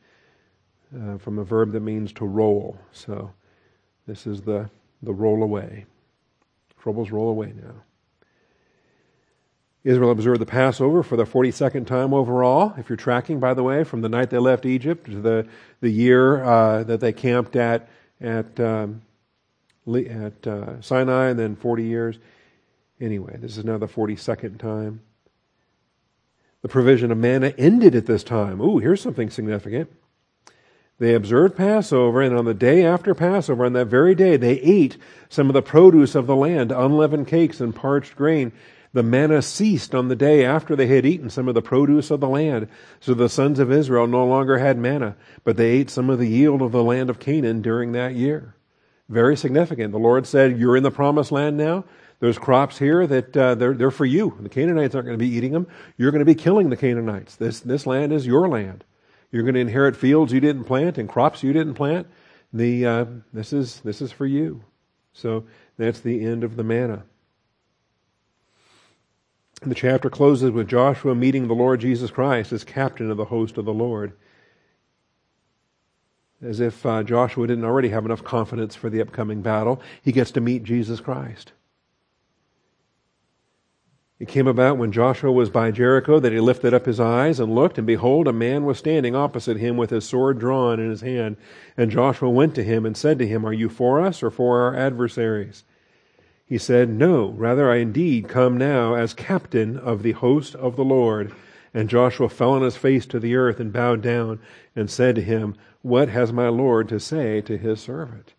uh, 0.96 1.18
from 1.18 1.38
a 1.38 1.44
verb 1.44 1.72
that 1.72 1.80
means 1.80 2.12
to 2.14 2.24
roll. 2.24 2.78
So 2.92 3.32
this 4.06 4.26
is 4.26 4.42
the, 4.42 4.70
the 5.02 5.12
roll 5.12 5.42
away. 5.42 5.86
Troubles 6.80 7.10
roll 7.10 7.28
away 7.28 7.52
now. 7.54 7.74
Israel 9.84 10.12
observed 10.12 10.40
the 10.40 10.46
Passover 10.46 11.02
for 11.02 11.16
the 11.16 11.24
42nd 11.24 11.86
time 11.86 12.14
overall. 12.14 12.72
If 12.76 12.88
you're 12.88 12.96
tracking, 12.96 13.40
by 13.40 13.54
the 13.54 13.64
way, 13.64 13.82
from 13.82 14.00
the 14.00 14.08
night 14.08 14.30
they 14.30 14.38
left 14.38 14.64
Egypt 14.64 15.06
to 15.06 15.20
the, 15.20 15.48
the 15.80 15.90
year 15.90 16.42
uh, 16.44 16.84
that 16.84 17.00
they 17.00 17.12
camped 17.12 17.56
at, 17.56 17.88
at, 18.20 18.60
um, 18.60 19.02
at 19.88 20.46
uh, 20.46 20.80
Sinai, 20.80 21.30
and 21.30 21.38
then 21.38 21.56
40 21.56 21.82
years. 21.82 22.18
Anyway, 23.00 23.36
this 23.38 23.56
is 23.56 23.64
now 23.64 23.78
the 23.78 23.88
42nd 23.88 24.58
time. 24.58 25.00
The 26.62 26.68
provision 26.68 27.10
of 27.10 27.18
manna 27.18 27.52
ended 27.58 27.96
at 27.96 28.06
this 28.06 28.22
time. 28.22 28.60
Ooh, 28.60 28.78
here's 28.78 29.00
something 29.00 29.30
significant. 29.30 29.90
They 31.00 31.14
observed 31.14 31.56
Passover, 31.56 32.22
and 32.22 32.38
on 32.38 32.44
the 32.44 32.54
day 32.54 32.84
after 32.84 33.12
Passover, 33.12 33.64
on 33.64 33.72
that 33.72 33.86
very 33.86 34.14
day, 34.14 34.36
they 34.36 34.60
ate 34.60 34.96
some 35.28 35.48
of 35.48 35.54
the 35.54 35.62
produce 35.62 36.14
of 36.14 36.28
the 36.28 36.36
land, 36.36 36.70
unleavened 36.70 37.26
cakes 37.26 37.60
and 37.60 37.74
parched 37.74 38.14
grain. 38.14 38.52
The 38.94 39.02
manna 39.02 39.40
ceased 39.40 39.94
on 39.94 40.08
the 40.08 40.16
day 40.16 40.44
after 40.44 40.76
they 40.76 40.86
had 40.86 41.06
eaten 41.06 41.30
some 41.30 41.48
of 41.48 41.54
the 41.54 41.62
produce 41.62 42.10
of 42.10 42.20
the 42.20 42.28
land. 42.28 42.68
So 43.00 43.14
the 43.14 43.28
sons 43.28 43.58
of 43.58 43.72
Israel 43.72 44.06
no 44.06 44.26
longer 44.26 44.58
had 44.58 44.76
manna, 44.76 45.16
but 45.44 45.56
they 45.56 45.70
ate 45.70 45.88
some 45.88 46.10
of 46.10 46.18
the 46.18 46.28
yield 46.28 46.60
of 46.60 46.72
the 46.72 46.84
land 46.84 47.08
of 47.08 47.18
Canaan 47.18 47.62
during 47.62 47.92
that 47.92 48.14
year. 48.14 48.54
Very 49.08 49.36
significant. 49.36 49.92
The 49.92 49.98
Lord 49.98 50.26
said, 50.26 50.58
You're 50.58 50.76
in 50.76 50.82
the 50.82 50.90
promised 50.90 51.32
land 51.32 51.56
now. 51.56 51.84
There's 52.20 52.38
crops 52.38 52.78
here 52.78 53.06
that 53.06 53.36
uh, 53.36 53.54
they're, 53.56 53.74
they're 53.74 53.90
for 53.90 54.04
you. 54.04 54.36
The 54.40 54.48
Canaanites 54.48 54.94
aren't 54.94 55.06
going 55.06 55.18
to 55.18 55.24
be 55.24 55.30
eating 55.30 55.52
them. 55.52 55.66
You're 55.96 56.12
going 56.12 56.20
to 56.20 56.24
be 56.24 56.36
killing 56.36 56.70
the 56.70 56.76
Canaanites. 56.76 57.36
This, 57.36 57.60
this 57.60 57.84
land 57.86 58.12
is 58.12 58.26
your 58.26 58.48
land. 58.48 58.84
You're 59.32 59.42
going 59.42 59.54
to 59.54 59.60
inherit 59.60 59.96
fields 59.96 60.32
you 60.32 60.40
didn't 60.40 60.64
plant 60.64 60.98
and 60.98 61.08
crops 61.08 61.42
you 61.42 61.52
didn't 61.52 61.74
plant. 61.74 62.06
The, 62.52 62.86
uh, 62.86 63.04
this, 63.32 63.52
is, 63.52 63.80
this 63.80 64.00
is 64.00 64.12
for 64.12 64.26
you. 64.26 64.62
So 65.14 65.46
that's 65.78 66.00
the 66.00 66.24
end 66.24 66.44
of 66.44 66.56
the 66.56 66.62
manna. 66.62 67.04
The 69.64 69.74
chapter 69.76 70.10
closes 70.10 70.50
with 70.50 70.66
Joshua 70.66 71.14
meeting 71.14 71.46
the 71.46 71.54
Lord 71.54 71.80
Jesus 71.80 72.10
Christ 72.10 72.52
as 72.52 72.64
captain 72.64 73.12
of 73.12 73.16
the 73.16 73.26
host 73.26 73.58
of 73.58 73.64
the 73.64 73.72
Lord. 73.72 74.12
As 76.42 76.58
if 76.58 76.84
uh, 76.84 77.04
Joshua 77.04 77.46
didn't 77.46 77.64
already 77.64 77.90
have 77.90 78.04
enough 78.04 78.24
confidence 78.24 78.74
for 78.74 78.90
the 78.90 79.00
upcoming 79.00 79.40
battle, 79.40 79.80
he 80.02 80.10
gets 80.10 80.32
to 80.32 80.40
meet 80.40 80.64
Jesus 80.64 80.98
Christ. 80.98 81.52
It 84.18 84.26
came 84.26 84.48
about 84.48 84.78
when 84.78 84.90
Joshua 84.90 85.30
was 85.30 85.48
by 85.48 85.70
Jericho 85.70 86.18
that 86.18 86.32
he 86.32 86.40
lifted 86.40 86.74
up 86.74 86.86
his 86.86 86.98
eyes 86.98 87.38
and 87.38 87.54
looked, 87.54 87.78
and 87.78 87.86
behold, 87.86 88.26
a 88.26 88.32
man 88.32 88.64
was 88.64 88.78
standing 88.78 89.14
opposite 89.14 89.58
him 89.58 89.76
with 89.76 89.90
his 89.90 90.04
sword 90.04 90.40
drawn 90.40 90.80
in 90.80 90.90
his 90.90 91.02
hand. 91.02 91.36
And 91.76 91.90
Joshua 91.90 92.30
went 92.30 92.56
to 92.56 92.64
him 92.64 92.84
and 92.84 92.96
said 92.96 93.18
to 93.20 93.26
him, 93.28 93.44
Are 93.44 93.52
you 93.52 93.68
for 93.68 94.00
us 94.00 94.24
or 94.24 94.30
for 94.30 94.60
our 94.60 94.76
adversaries? 94.76 95.62
He 96.52 96.58
said, 96.58 96.90
No, 96.90 97.30
rather 97.30 97.70
I 97.70 97.76
indeed 97.76 98.28
come 98.28 98.58
now 98.58 98.92
as 98.92 99.14
captain 99.14 99.78
of 99.78 100.02
the 100.02 100.12
host 100.12 100.54
of 100.54 100.76
the 100.76 100.84
Lord. 100.84 101.32
And 101.72 101.88
Joshua 101.88 102.28
fell 102.28 102.50
on 102.50 102.60
his 102.60 102.76
face 102.76 103.06
to 103.06 103.18
the 103.18 103.36
earth 103.36 103.58
and 103.58 103.72
bowed 103.72 104.02
down 104.02 104.38
and 104.76 104.90
said 104.90 105.14
to 105.14 105.22
him, 105.22 105.54
What 105.80 106.10
has 106.10 106.30
my 106.30 106.48
Lord 106.48 106.90
to 106.90 107.00
say 107.00 107.40
to 107.40 107.56
his 107.56 107.80
servant? 107.80 108.34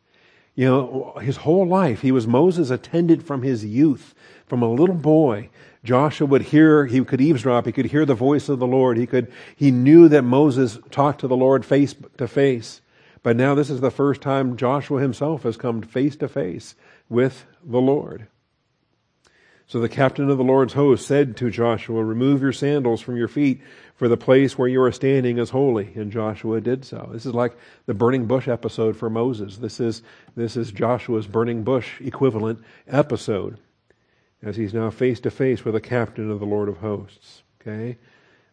You 0.53 0.68
know, 0.68 1.18
his 1.24 1.38
whole 1.38 1.66
life, 1.66 2.01
he 2.01 2.11
was 2.11 2.28
Moses' 2.28 2.70
attendant 2.70 3.24
from 3.24 3.41
his 3.41 3.66
youth, 3.66 4.14
from 4.45 4.61
a 4.61 4.72
little 4.72 4.93
boy. 4.93 5.49
Joshua 5.84 6.28
would 6.28 6.43
hear, 6.43 6.86
he 6.86 7.03
could 7.03 7.20
eavesdrop, 7.20 7.66
he 7.66 7.72
could 7.72 7.88
hear 7.88 8.05
the 8.05 8.14
voice 8.14 8.47
of 8.47 8.59
the 8.59 8.68
Lord. 8.68 8.95
He 8.95 9.07
could, 9.07 9.32
he 9.55 9.72
knew 9.72 10.07
that 10.09 10.22
Moses 10.22 10.78
talked 10.91 11.22
to 11.22 11.28
the 11.28 11.36
Lord 11.36 11.66
face 11.66 11.95
to 12.20 12.28
face. 12.28 12.80
But 13.24 13.38
now 13.38 13.55
this 13.55 13.72
is 13.72 13.82
the 13.82 13.89
first 13.89 14.22
time 14.22 14.55
Joshua 14.55 15.01
himself 15.01 15.41
has 15.41 15.57
come 15.57 15.82
face 15.82 16.16
to 16.18 16.28
face 16.28 16.76
with 17.09 17.47
the 17.66 17.82
Lord. 17.82 18.28
So 19.66 19.80
the 19.80 19.89
captain 19.89 20.30
of 20.30 20.38
the 20.38 20.43
Lord's 20.43 20.74
host 20.74 21.07
said 21.07 21.38
to 21.38 21.49
Joshua, 21.49 22.03
Remove 22.03 22.41
your 22.41 22.51
sandals 22.51 23.01
from 23.01 23.16
your 23.16 23.28
feet, 23.28 23.61
for 23.95 24.07
the 24.07 24.18
place 24.18 24.57
where 24.57 24.68
you 24.68 24.82
are 24.82 24.91
standing 24.91 25.38
is 25.38 25.49
holy. 25.49 25.91
And 25.95 26.11
Joshua 26.11 26.61
did 26.61 26.86
so. 26.86 27.09
This 27.11 27.26
is 27.26 27.34
like 27.34 27.57
the 27.86 27.93
burning 27.93 28.26
bush 28.26 28.47
episode 28.47 28.97
for 28.97 29.09
Moses. 29.09 29.57
This 29.57 29.80
is, 29.80 30.03
this 30.36 30.57
is 30.57 30.72
Joshua's 30.72 31.28
burning 31.28 31.64
bush 31.64 31.99
equivalent 32.01 32.59
episode 32.88 33.57
as 34.43 34.57
he's 34.57 34.74
now 34.74 34.89
face 34.89 35.20
to 35.22 35.32
face 35.32 35.64
with 35.64 35.74
the 35.74 35.82
captain 35.82 36.30
of 36.30 36.39
the 36.39 36.45
Lord 36.45 36.68
of 36.68 36.78
hosts. 36.78 37.43
Okay? 37.61 37.97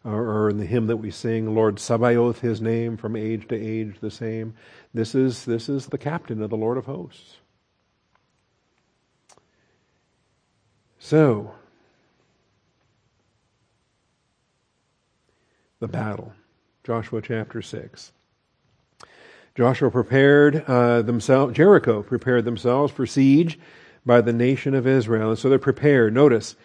Or, 0.03 0.23
or, 0.23 0.49
in 0.49 0.57
the 0.57 0.65
hymn 0.65 0.87
that 0.87 0.97
we 0.97 1.11
sing, 1.11 1.53
Lord 1.53 1.77
Sabaoth, 1.77 2.39
his 2.39 2.59
name 2.59 2.97
from 2.97 3.15
age 3.15 3.47
to 3.49 3.55
age 3.55 3.97
the 4.01 4.09
same. 4.09 4.55
This 4.95 5.13
is, 5.13 5.45
this 5.45 5.69
is 5.69 5.85
the 5.85 5.99
captain 5.99 6.41
of 6.41 6.49
the 6.49 6.57
Lord 6.57 6.79
of 6.79 6.87
hosts. 6.87 7.35
So, 11.03 11.51
the 15.79 15.87
battle. 15.87 16.31
Joshua 16.83 17.23
chapter 17.23 17.63
6. 17.63 18.11
Joshua 19.55 19.89
prepared 19.89 20.63
uh, 20.67 21.01
themselves, 21.01 21.55
Jericho 21.55 22.03
prepared 22.03 22.45
themselves 22.45 22.93
for 22.93 23.07
siege 23.07 23.59
by 24.05 24.21
the 24.21 24.31
nation 24.31 24.75
of 24.75 24.85
Israel. 24.85 25.31
And 25.31 25.39
so 25.39 25.49
they're 25.49 25.57
prepared. 25.57 26.13
Notice, 26.13 26.55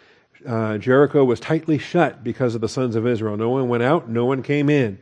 uh, 0.46 0.76
Jericho 0.76 1.24
was 1.24 1.40
tightly 1.40 1.78
shut 1.78 2.22
because 2.22 2.54
of 2.54 2.60
the 2.60 2.68
sons 2.68 2.94
of 2.94 3.06
Israel. 3.06 3.38
No 3.38 3.48
one 3.48 3.70
went 3.70 3.82
out, 3.82 4.10
no 4.10 4.26
one 4.26 4.42
came 4.42 4.68
in. 4.68 4.98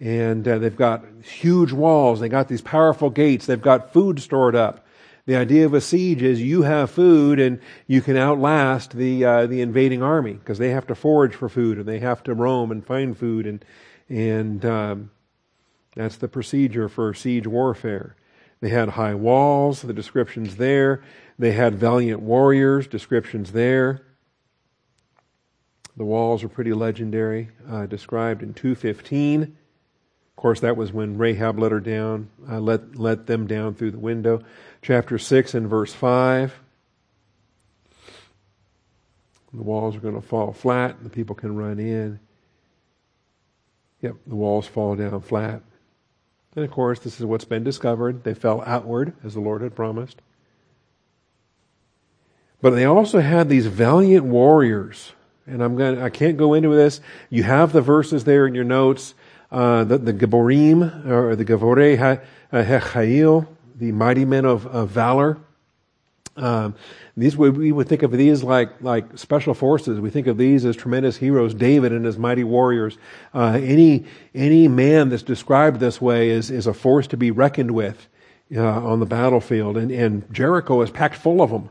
And 0.00 0.46
uh, 0.46 0.58
they've 0.58 0.76
got 0.76 1.04
huge 1.22 1.70
walls, 1.72 2.18
they've 2.18 2.28
got 2.28 2.48
these 2.48 2.62
powerful 2.62 3.10
gates, 3.10 3.46
they've 3.46 3.62
got 3.62 3.92
food 3.92 4.18
stored 4.20 4.56
up. 4.56 4.84
The 5.30 5.36
idea 5.36 5.64
of 5.64 5.74
a 5.74 5.80
siege 5.80 6.22
is 6.22 6.42
you 6.42 6.62
have 6.62 6.90
food 6.90 7.38
and 7.38 7.60
you 7.86 8.00
can 8.00 8.16
outlast 8.16 8.96
the 8.96 9.24
uh, 9.24 9.46
the 9.46 9.60
invading 9.60 10.02
army 10.02 10.32
because 10.32 10.58
they 10.58 10.70
have 10.70 10.88
to 10.88 10.96
forage 10.96 11.36
for 11.36 11.48
food 11.48 11.78
and 11.78 11.86
they 11.86 12.00
have 12.00 12.24
to 12.24 12.34
roam 12.34 12.72
and 12.72 12.84
find 12.84 13.16
food 13.16 13.46
and 13.46 13.64
and 14.08 14.64
um, 14.64 15.12
that's 15.94 16.16
the 16.16 16.26
procedure 16.26 16.88
for 16.88 17.14
siege 17.14 17.46
warfare. 17.46 18.16
They 18.58 18.70
had 18.70 18.88
high 18.88 19.14
walls, 19.14 19.82
the 19.82 19.92
descriptions 19.92 20.56
there. 20.56 21.00
They 21.38 21.52
had 21.52 21.76
valiant 21.76 22.22
warriors, 22.22 22.88
descriptions 22.88 23.52
there. 23.52 24.04
The 25.96 26.04
walls 26.04 26.42
are 26.42 26.48
pretty 26.48 26.72
legendary, 26.72 27.50
uh, 27.70 27.86
described 27.86 28.42
in 28.42 28.52
215. 28.52 29.42
Of 29.42 30.36
course, 30.42 30.60
that 30.60 30.76
was 30.76 30.90
when 30.90 31.18
Rahab 31.18 31.58
let 31.58 31.70
her 31.70 31.80
down, 31.80 32.30
uh, 32.50 32.58
let, 32.58 32.96
let 32.96 33.26
them 33.26 33.46
down 33.46 33.74
through 33.74 33.90
the 33.90 33.98
window. 33.98 34.42
Chapter 34.82 35.18
6 35.18 35.54
and 35.54 35.68
verse 35.68 35.92
5. 35.92 36.58
The 39.52 39.62
walls 39.62 39.96
are 39.96 40.00
going 40.00 40.14
to 40.14 40.20
fall 40.20 40.52
flat, 40.52 40.96
and 40.96 41.04
the 41.04 41.10
people 41.10 41.34
can 41.34 41.56
run 41.56 41.78
in. 41.78 42.20
Yep, 44.00 44.16
the 44.26 44.36
walls 44.36 44.66
fall 44.66 44.94
down 44.96 45.20
flat. 45.20 45.62
And 46.56 46.64
of 46.64 46.70
course, 46.70 47.00
this 47.00 47.20
is 47.20 47.26
what's 47.26 47.44
been 47.44 47.64
discovered. 47.64 48.24
They 48.24 48.34
fell 48.34 48.62
outward, 48.64 49.12
as 49.24 49.34
the 49.34 49.40
Lord 49.40 49.62
had 49.62 49.74
promised. 49.74 50.22
But 52.62 52.70
they 52.70 52.84
also 52.84 53.20
had 53.20 53.48
these 53.48 53.66
valiant 53.66 54.24
warriors. 54.24 55.12
And 55.46 55.62
I'm 55.62 55.76
going 55.76 55.96
to, 55.96 56.02
I 56.02 56.10
can't 56.10 56.36
go 56.36 56.54
into 56.54 56.74
this. 56.74 57.00
You 57.28 57.42
have 57.42 57.72
the 57.72 57.80
verses 57.80 58.24
there 58.24 58.46
in 58.46 58.54
your 58.54 58.64
notes. 58.64 59.14
Uh, 59.50 59.82
the, 59.82 59.98
the 59.98 60.12
Giborim, 60.12 61.06
or 61.06 61.34
the 61.34 61.44
Givorei 61.44 62.20
Hechail, 62.52 63.48
the 63.80 63.92
mighty 63.92 64.24
men 64.24 64.44
of, 64.44 64.66
of 64.66 64.90
valor. 64.90 65.38
Um, 66.36 66.74
these 67.16 67.36
we 67.36 67.72
would 67.72 67.88
think 67.88 68.02
of 68.02 68.12
these 68.12 68.44
like 68.44 68.80
like 68.80 69.18
special 69.18 69.52
forces. 69.52 69.98
We 69.98 70.10
think 70.10 70.26
of 70.26 70.38
these 70.38 70.64
as 70.64 70.76
tremendous 70.76 71.16
heroes. 71.16 71.54
David 71.54 71.92
and 71.92 72.04
his 72.04 72.16
mighty 72.16 72.44
warriors. 72.44 72.96
Uh, 73.34 73.58
any 73.60 74.06
any 74.34 74.68
man 74.68 75.08
that's 75.08 75.24
described 75.24 75.80
this 75.80 76.00
way 76.00 76.30
is 76.30 76.50
is 76.50 76.66
a 76.66 76.72
force 76.72 77.08
to 77.08 77.16
be 77.16 77.30
reckoned 77.30 77.72
with 77.72 78.06
uh, 78.54 78.62
on 78.62 79.00
the 79.00 79.06
battlefield, 79.06 79.76
and, 79.76 79.90
and 79.90 80.32
Jericho 80.32 80.80
is 80.82 80.90
packed 80.90 81.16
full 81.16 81.42
of 81.42 81.50
them. 81.50 81.68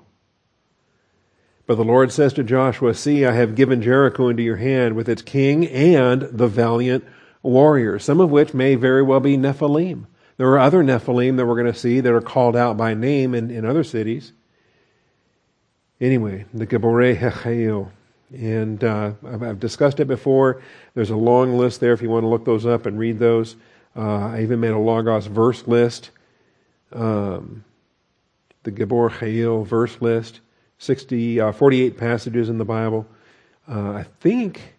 But 1.65 1.75
the 1.75 1.83
Lord 1.83 2.11
says 2.11 2.33
to 2.33 2.43
Joshua, 2.43 2.95
See, 2.95 3.25
I 3.25 3.31
have 3.33 3.53
given 3.53 3.81
Jericho 3.81 4.27
into 4.27 4.41
your 4.41 4.55
hand 4.57 4.95
with 4.95 5.07
its 5.07 5.21
king 5.21 5.67
and 5.67 6.23
the 6.23 6.47
valiant 6.47 7.05
warriors, 7.43 8.03
some 8.03 8.19
of 8.19 8.31
which 8.31 8.53
may 8.53 8.75
very 8.75 9.03
well 9.03 9.19
be 9.19 9.37
Nephilim. 9.37 10.05
There 10.39 10.47
are 10.47 10.59
other 10.59 10.85
Nephilim 10.85 11.35
that 11.35 11.45
we're 11.45 11.61
going 11.61 11.73
to 11.73 11.77
see 11.77 11.99
that 11.99 12.13
are 12.13 12.21
called 12.21 12.55
out 12.55 12.77
by 12.77 12.93
name 12.93 13.35
in, 13.35 13.51
in 13.51 13.65
other 13.65 13.83
cities. 13.83 14.31
Anyway, 15.99 16.45
the 16.53 16.65
Geborei 16.65 17.17
Hechail. 17.17 17.91
And 18.31 18.81
uh, 18.81 19.11
I've, 19.27 19.43
I've, 19.43 19.59
discussed 19.59 19.99
it 19.99 20.07
before. 20.07 20.61
There's 20.93 21.09
a 21.09 21.17
long 21.17 21.57
list 21.57 21.81
there 21.81 21.91
if 21.91 22.01
you 22.01 22.09
want 22.09 22.23
to 22.23 22.29
look 22.29 22.45
those 22.45 22.65
up 22.65 22.85
and 22.85 22.97
read 22.97 23.19
those. 23.19 23.57
Uh, 23.93 24.29
I 24.29 24.43
even 24.43 24.61
made 24.61 24.71
a 24.71 24.77
Logos 24.77 25.25
verse 25.25 25.67
list, 25.67 26.11
um, 26.93 27.65
the 28.63 28.71
Gibor 28.71 29.09
Chayil 29.09 29.67
verse 29.67 30.01
list, 30.01 30.39
60, 30.77 31.41
uh, 31.41 31.51
48 31.51 31.97
passages 31.97 32.47
in 32.47 32.59
the 32.59 32.65
Bible. 32.65 33.05
Uh, 33.67 33.91
I 33.91 34.05
think 34.21 34.75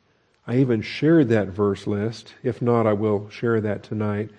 I 0.46 0.56
even 0.56 0.80
shared 0.80 1.28
that 1.28 1.48
verse 1.48 1.86
list. 1.86 2.32
If 2.42 2.62
not, 2.62 2.86
I 2.86 2.94
will 2.94 3.28
share 3.28 3.60
that 3.60 3.82
tonight. 3.82 4.30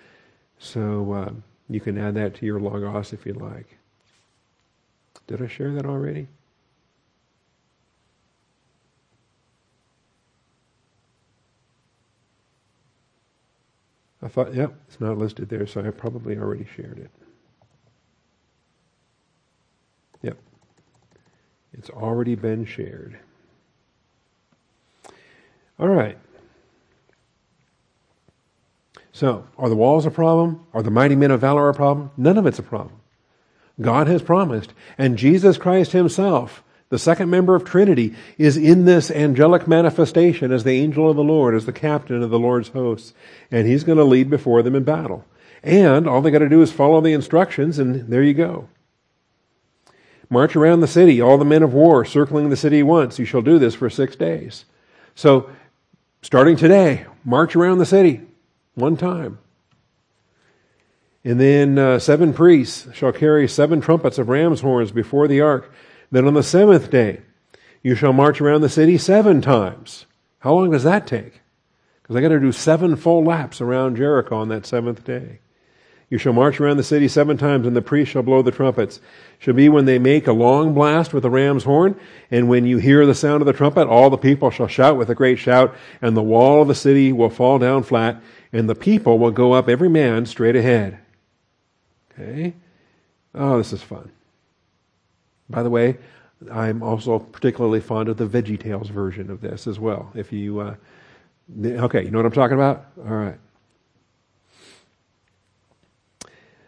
So 0.62 1.12
uh, 1.12 1.32
you 1.68 1.80
can 1.80 1.98
add 1.98 2.14
that 2.14 2.36
to 2.36 2.46
your 2.46 2.60
Logos 2.60 3.12
if 3.12 3.26
you'd 3.26 3.36
like. 3.36 3.78
Did 5.26 5.42
I 5.42 5.48
share 5.48 5.72
that 5.74 5.84
already? 5.84 6.28
I 14.22 14.28
thought, 14.28 14.54
yep, 14.54 14.72
it's 14.86 15.00
not 15.00 15.18
listed 15.18 15.48
there, 15.48 15.66
so 15.66 15.84
I 15.84 15.90
probably 15.90 16.38
already 16.38 16.64
shared 16.76 16.98
it. 16.98 17.10
Yep. 20.22 20.38
It's 21.72 21.90
already 21.90 22.36
been 22.36 22.64
shared. 22.64 23.18
All 25.80 25.88
right. 25.88 26.16
So, 29.12 29.46
are 29.58 29.68
the 29.68 29.76
walls 29.76 30.06
a 30.06 30.10
problem? 30.10 30.66
Are 30.72 30.82
the 30.82 30.90
mighty 30.90 31.14
men 31.14 31.30
of 31.30 31.40
valor 31.40 31.68
a 31.68 31.74
problem? 31.74 32.10
None 32.16 32.38
of 32.38 32.46
it's 32.46 32.58
a 32.58 32.62
problem. 32.62 32.98
God 33.80 34.06
has 34.06 34.22
promised, 34.22 34.72
and 34.96 35.18
Jesus 35.18 35.58
Christ 35.58 35.92
Himself 35.92 36.62
the 36.92 36.98
second 36.98 37.30
member 37.30 37.54
of 37.54 37.64
Trinity 37.64 38.14
is 38.36 38.58
in 38.58 38.84
this 38.84 39.10
angelic 39.10 39.66
manifestation 39.66 40.52
as 40.52 40.62
the 40.62 40.72
angel 40.72 41.08
of 41.08 41.16
the 41.16 41.24
Lord, 41.24 41.54
as 41.54 41.64
the 41.64 41.72
captain 41.72 42.22
of 42.22 42.28
the 42.28 42.38
Lord's 42.38 42.68
hosts, 42.68 43.14
and 43.50 43.66
he's 43.66 43.82
going 43.82 43.96
to 43.96 44.04
lead 44.04 44.28
before 44.28 44.62
them 44.62 44.74
in 44.74 44.84
battle. 44.84 45.24
And 45.62 46.06
all 46.06 46.20
they 46.20 46.30
got 46.30 46.40
to 46.40 46.50
do 46.50 46.60
is 46.60 46.70
follow 46.70 47.00
the 47.00 47.14
instructions, 47.14 47.78
and 47.78 48.08
there 48.12 48.22
you 48.22 48.34
go. 48.34 48.68
March 50.28 50.54
around 50.54 50.80
the 50.80 50.86
city, 50.86 51.18
all 51.18 51.38
the 51.38 51.46
men 51.46 51.62
of 51.62 51.72
war 51.72 52.04
circling 52.04 52.50
the 52.50 52.56
city 52.56 52.82
once. 52.82 53.18
You 53.18 53.24
shall 53.24 53.40
do 53.40 53.58
this 53.58 53.74
for 53.74 53.88
six 53.88 54.14
days. 54.14 54.66
So, 55.14 55.48
starting 56.20 56.58
today, 56.58 57.06
march 57.24 57.56
around 57.56 57.78
the 57.78 57.86
city 57.86 58.20
one 58.74 58.96
time. 58.96 59.38
And 61.24 61.38
then 61.38 61.78
uh, 61.78 61.98
seven 61.98 62.32
priests 62.32 62.88
shall 62.94 63.12
carry 63.12 63.46
seven 63.46 63.80
trumpets 63.80 64.18
of 64.18 64.28
ram's 64.28 64.60
horns 64.60 64.90
before 64.90 65.28
the 65.28 65.40
ark 65.40 65.72
then 66.12 66.26
on 66.26 66.34
the 66.34 66.42
seventh 66.42 66.90
day, 66.90 67.22
you 67.82 67.94
shall 67.94 68.12
march 68.12 68.40
around 68.40 68.60
the 68.60 68.68
city 68.68 68.98
seven 68.98 69.40
times. 69.40 70.04
How 70.40 70.52
long 70.52 70.70
does 70.70 70.84
that 70.84 71.06
take? 71.06 71.40
Because 72.02 72.14
I 72.14 72.20
got 72.20 72.28
to 72.28 72.38
do 72.38 72.52
seven 72.52 72.96
full 72.96 73.24
laps 73.24 73.62
around 73.62 73.96
Jericho 73.96 74.36
on 74.36 74.48
that 74.50 74.66
seventh 74.66 75.04
day. 75.04 75.40
You 76.10 76.18
shall 76.18 76.34
march 76.34 76.60
around 76.60 76.76
the 76.76 76.82
city 76.82 77.08
seven 77.08 77.38
times, 77.38 77.66
and 77.66 77.74
the 77.74 77.80
priests 77.80 78.12
shall 78.12 78.22
blow 78.22 78.42
the 78.42 78.50
trumpets. 78.50 79.00
Shall 79.38 79.54
be 79.54 79.70
when 79.70 79.86
they 79.86 79.98
make 79.98 80.26
a 80.26 80.34
long 80.34 80.74
blast 80.74 81.14
with 81.14 81.22
the 81.22 81.30
ram's 81.30 81.64
horn, 81.64 81.98
and 82.30 82.50
when 82.50 82.66
you 82.66 82.76
hear 82.76 83.06
the 83.06 83.14
sound 83.14 83.40
of 83.40 83.46
the 83.46 83.54
trumpet, 83.54 83.88
all 83.88 84.10
the 84.10 84.18
people 84.18 84.50
shall 84.50 84.68
shout 84.68 84.98
with 84.98 85.08
a 85.08 85.14
great 85.14 85.38
shout, 85.38 85.74
and 86.02 86.14
the 86.14 86.22
wall 86.22 86.60
of 86.60 86.68
the 86.68 86.74
city 86.74 87.10
will 87.10 87.30
fall 87.30 87.58
down 87.58 87.82
flat, 87.84 88.22
and 88.52 88.68
the 88.68 88.74
people 88.74 89.18
will 89.18 89.30
go 89.30 89.52
up 89.52 89.68
every 89.68 89.88
man 89.88 90.26
straight 90.26 90.56
ahead. 90.56 90.98
Okay? 92.12 92.54
Oh, 93.34 93.58
this 93.58 93.72
is 93.72 93.82
fun. 93.82 94.10
By 95.48 95.62
the 95.62 95.70
way, 95.70 95.98
I'm 96.50 96.82
also 96.82 97.18
particularly 97.18 97.80
fond 97.80 98.08
of 98.08 98.16
the 98.16 98.26
Veggie 98.26 98.60
Tales 98.60 98.88
version 98.88 99.30
of 99.30 99.40
this 99.40 99.66
as 99.66 99.78
well. 99.78 100.10
If 100.14 100.32
you, 100.32 100.60
uh, 100.60 100.74
okay, 101.64 102.04
you 102.04 102.10
know 102.10 102.18
what 102.18 102.26
I'm 102.26 102.32
talking 102.32 102.56
about? 102.56 102.86
All 102.98 103.14
right. 103.14 103.38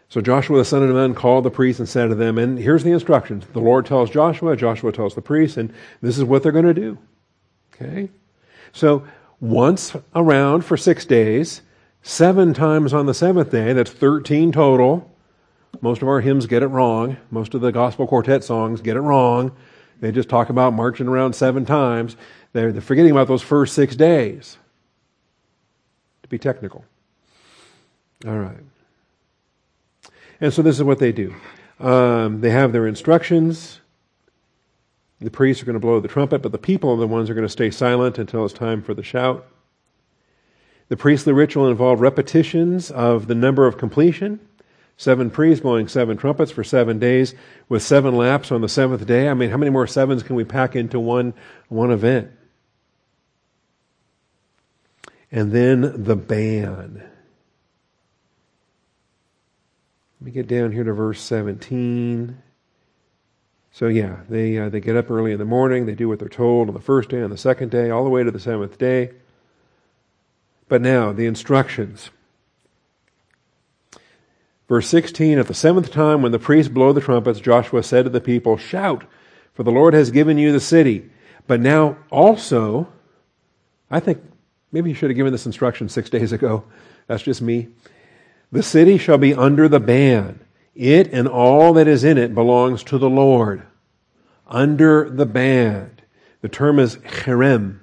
So 0.09 0.21
Joshua 0.21 0.57
the 0.59 0.65
son 0.65 0.81
of 0.81 0.89
Nun 0.89 1.13
called 1.13 1.43
the 1.43 1.51
priests 1.51 1.79
and 1.79 1.89
said 1.89 2.07
to 2.07 2.15
them, 2.15 2.37
and 2.37 2.57
here's 2.57 2.83
the 2.83 2.91
instructions. 2.91 3.45
The 3.51 3.59
Lord 3.59 3.85
tells 3.85 4.09
Joshua, 4.09 4.55
Joshua 4.55 4.93
tells 4.93 5.13
the 5.13 5.21
priests, 5.21 5.57
and 5.57 5.73
this 6.01 6.17
is 6.17 6.23
what 6.23 6.41
they're 6.41 6.53
going 6.53 6.65
to 6.65 6.73
do. 6.73 6.97
Okay? 7.73 8.09
So 8.71 9.05
once 9.41 9.93
around 10.15 10.63
for 10.63 10.77
six 10.77 11.05
days, 11.05 11.61
seven 12.05 12.53
times 12.53 12.93
on 12.93 13.07
the 13.07 13.13
seventh 13.13 13.49
day, 13.49 13.73
that's 13.73 13.91
13 13.91 14.51
total, 14.51 15.11
most 15.81 16.01
of 16.01 16.07
our 16.07 16.21
hymns 16.21 16.45
get 16.45 16.63
it 16.63 16.67
wrong. 16.67 17.17
Most 17.31 17.53
of 17.53 17.61
the 17.61 17.71
gospel 17.71 18.07
quartet 18.07 18.43
songs 18.43 18.81
get 18.81 18.95
it 18.95 19.01
wrong. 19.01 19.51
They 19.99 20.11
just 20.11 20.29
talk 20.29 20.49
about 20.49 20.73
marching 20.73 21.07
around 21.07 21.33
seven 21.33 21.65
times. 21.65 22.15
They're, 22.53 22.79
forgetting 22.79 23.11
about 23.11 23.27
those 23.27 23.41
first 23.41 23.73
six 23.73 23.95
days. 23.95 24.57
To 26.23 26.29
be 26.29 26.37
technical. 26.37 26.85
All 28.25 28.37
right. 28.37 28.63
And 30.39 30.53
so 30.53 30.61
this 30.61 30.77
is 30.77 30.83
what 30.83 30.99
they 30.99 31.11
do. 31.11 31.35
Um, 31.79 32.41
they 32.41 32.51
have 32.51 32.71
their 32.71 32.87
instructions. 32.87 33.81
The 35.19 35.31
priests 35.31 35.63
are 35.63 35.65
going 35.65 35.75
to 35.75 35.79
blow 35.79 35.99
the 35.99 36.07
trumpet, 36.07 36.41
but 36.41 36.51
the 36.51 36.57
people 36.57 36.91
are 36.91 36.97
the 36.97 37.07
ones 37.07 37.27
who 37.27 37.33
are 37.33 37.35
going 37.35 37.47
to 37.47 37.51
stay 37.51 37.71
silent 37.71 38.17
until 38.17 38.45
it's 38.45 38.53
time 38.53 38.81
for 38.81 38.93
the 38.93 39.03
shout. 39.03 39.45
The 40.87 40.97
priestly 40.97 41.33
ritual 41.33 41.69
involved 41.69 42.01
repetitions 42.01 42.91
of 42.91 43.27
the 43.27 43.35
number 43.35 43.67
of 43.67 43.77
completion 43.77 44.39
Seven 44.97 45.29
priests 45.29 45.61
blowing 45.61 45.87
seven 45.89 46.15
trumpets 46.15 46.51
for 46.51 46.63
seven 46.63 46.99
days 46.99 47.35
with 47.67 47.83
seven 47.83 48.15
laps 48.15 48.51
on 48.51 48.61
the 48.61 48.69
seventh 48.69 49.05
day. 49.05 49.27
I 49.27 49.33
mean, 49.33 49.49
how 49.49 49.57
many 49.57 49.69
more 49.69 49.87
sevens 49.87 50.23
can 50.23 50.37
we 50.37 50.45
pack 50.45 50.75
into 50.75 50.99
one, 50.99 51.33
one 51.67 51.91
event? 51.91 52.31
And 55.31 55.51
then 55.51 56.03
the 56.03 56.15
band. 56.15 57.03
Let 60.21 60.25
me 60.25 60.31
get 60.31 60.47
down 60.47 60.71
here 60.71 60.85
to 60.85 60.93
verse 60.93 61.21
17. 61.21 62.41
So 63.71 63.87
yeah, 63.87 64.19
they 64.29 64.57
uh, 64.57 64.69
they 64.69 64.79
get 64.79 64.95
up 64.95 65.11
early 65.11 65.33
in 65.33 65.39
the 65.39 65.43
morning. 65.43 65.85
They 65.85 65.95
do 65.95 66.07
what 66.07 66.19
they're 66.19 66.29
told 66.29 66.69
on 66.69 66.73
the 66.73 66.79
first 66.79 67.09
day, 67.09 67.21
on 67.21 67.29
the 67.29 67.37
second 67.37 67.69
day, 67.69 67.89
all 67.89 68.05
the 68.05 68.09
way 68.09 68.23
to 68.23 68.31
the 68.31 68.39
seventh 68.39 68.77
day. 68.77 69.11
But 70.67 70.81
now 70.81 71.11
the 71.11 71.25
instructions. 71.25 72.09
Verse 74.67 74.87
16 74.87 75.37
At 75.37 75.47
the 75.47 75.53
seventh 75.53 75.91
time, 75.91 76.21
when 76.21 76.31
the 76.31 76.39
priests 76.39 76.71
blow 76.71 76.91
the 76.93 77.01
trumpets, 77.01 77.39
Joshua 77.39 77.83
said 77.83 78.05
to 78.05 78.09
the 78.09 78.21
people, 78.21 78.57
Shout, 78.57 79.05
for 79.53 79.63
the 79.63 79.71
Lord 79.71 79.93
has 79.93 80.11
given 80.11 80.37
you 80.37 80.51
the 80.51 80.59
city. 80.59 81.09
But 81.47 81.59
now 81.59 81.97
also, 82.09 82.87
I 83.91 83.99
think 83.99 84.23
maybe 84.71 84.89
you 84.89 84.95
should 84.95 85.09
have 85.09 85.17
given 85.17 85.31
this 85.31 85.45
instruction 85.45 85.89
six 85.89 86.09
days 86.09 86.31
ago. 86.31 86.63
That's 87.07 87.23
just 87.23 87.41
me. 87.41 87.69
The 88.51 88.63
city 88.63 88.97
shall 88.97 89.17
be 89.17 89.33
under 89.33 89.67
the 89.67 89.79
ban. 89.79 90.39
It 90.73 91.13
and 91.13 91.27
all 91.27 91.73
that 91.73 91.87
is 91.87 92.03
in 92.03 92.17
it 92.17 92.33
belongs 92.33 92.83
to 92.85 92.97
the 92.97 93.09
Lord. 93.09 93.63
Under 94.47 95.09
the 95.09 95.25
ban. 95.25 95.91
The 96.41 96.49
term 96.49 96.79
is 96.79 96.97
cherem, 96.97 97.79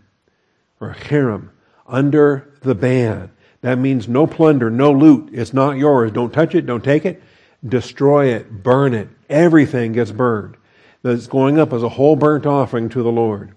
or 0.81 0.95
cherem, 0.95 1.51
under 1.87 2.52
the 2.63 2.75
ban. 2.75 3.31
That 3.61 3.79
means 3.79 4.09
no 4.09 4.27
plunder, 4.27 4.71
no 4.71 4.93
loot. 4.93 5.31
It's 5.33 5.53
not 5.53 5.77
yours. 5.77 6.13
Don't 6.13 6.33
touch 6.33 6.55
it. 6.55 6.67
Don't 6.67 6.83
take 6.83 7.05
it. 7.05 7.23
Destroy 7.67 8.27
it. 8.27 8.63
Burn 8.63 8.93
it. 8.93 9.09
Everything 9.31 9.93
gets 9.93 10.11
burned. 10.11 10.57
That's 11.03 11.27
going 11.27 11.59
up 11.59 11.73
as 11.73 11.83
a 11.83 11.91
whole 11.91 12.17
burnt 12.17 12.47
offering 12.47 12.89
to 12.91 13.03
the 13.03 13.13
Lord. 13.13 13.55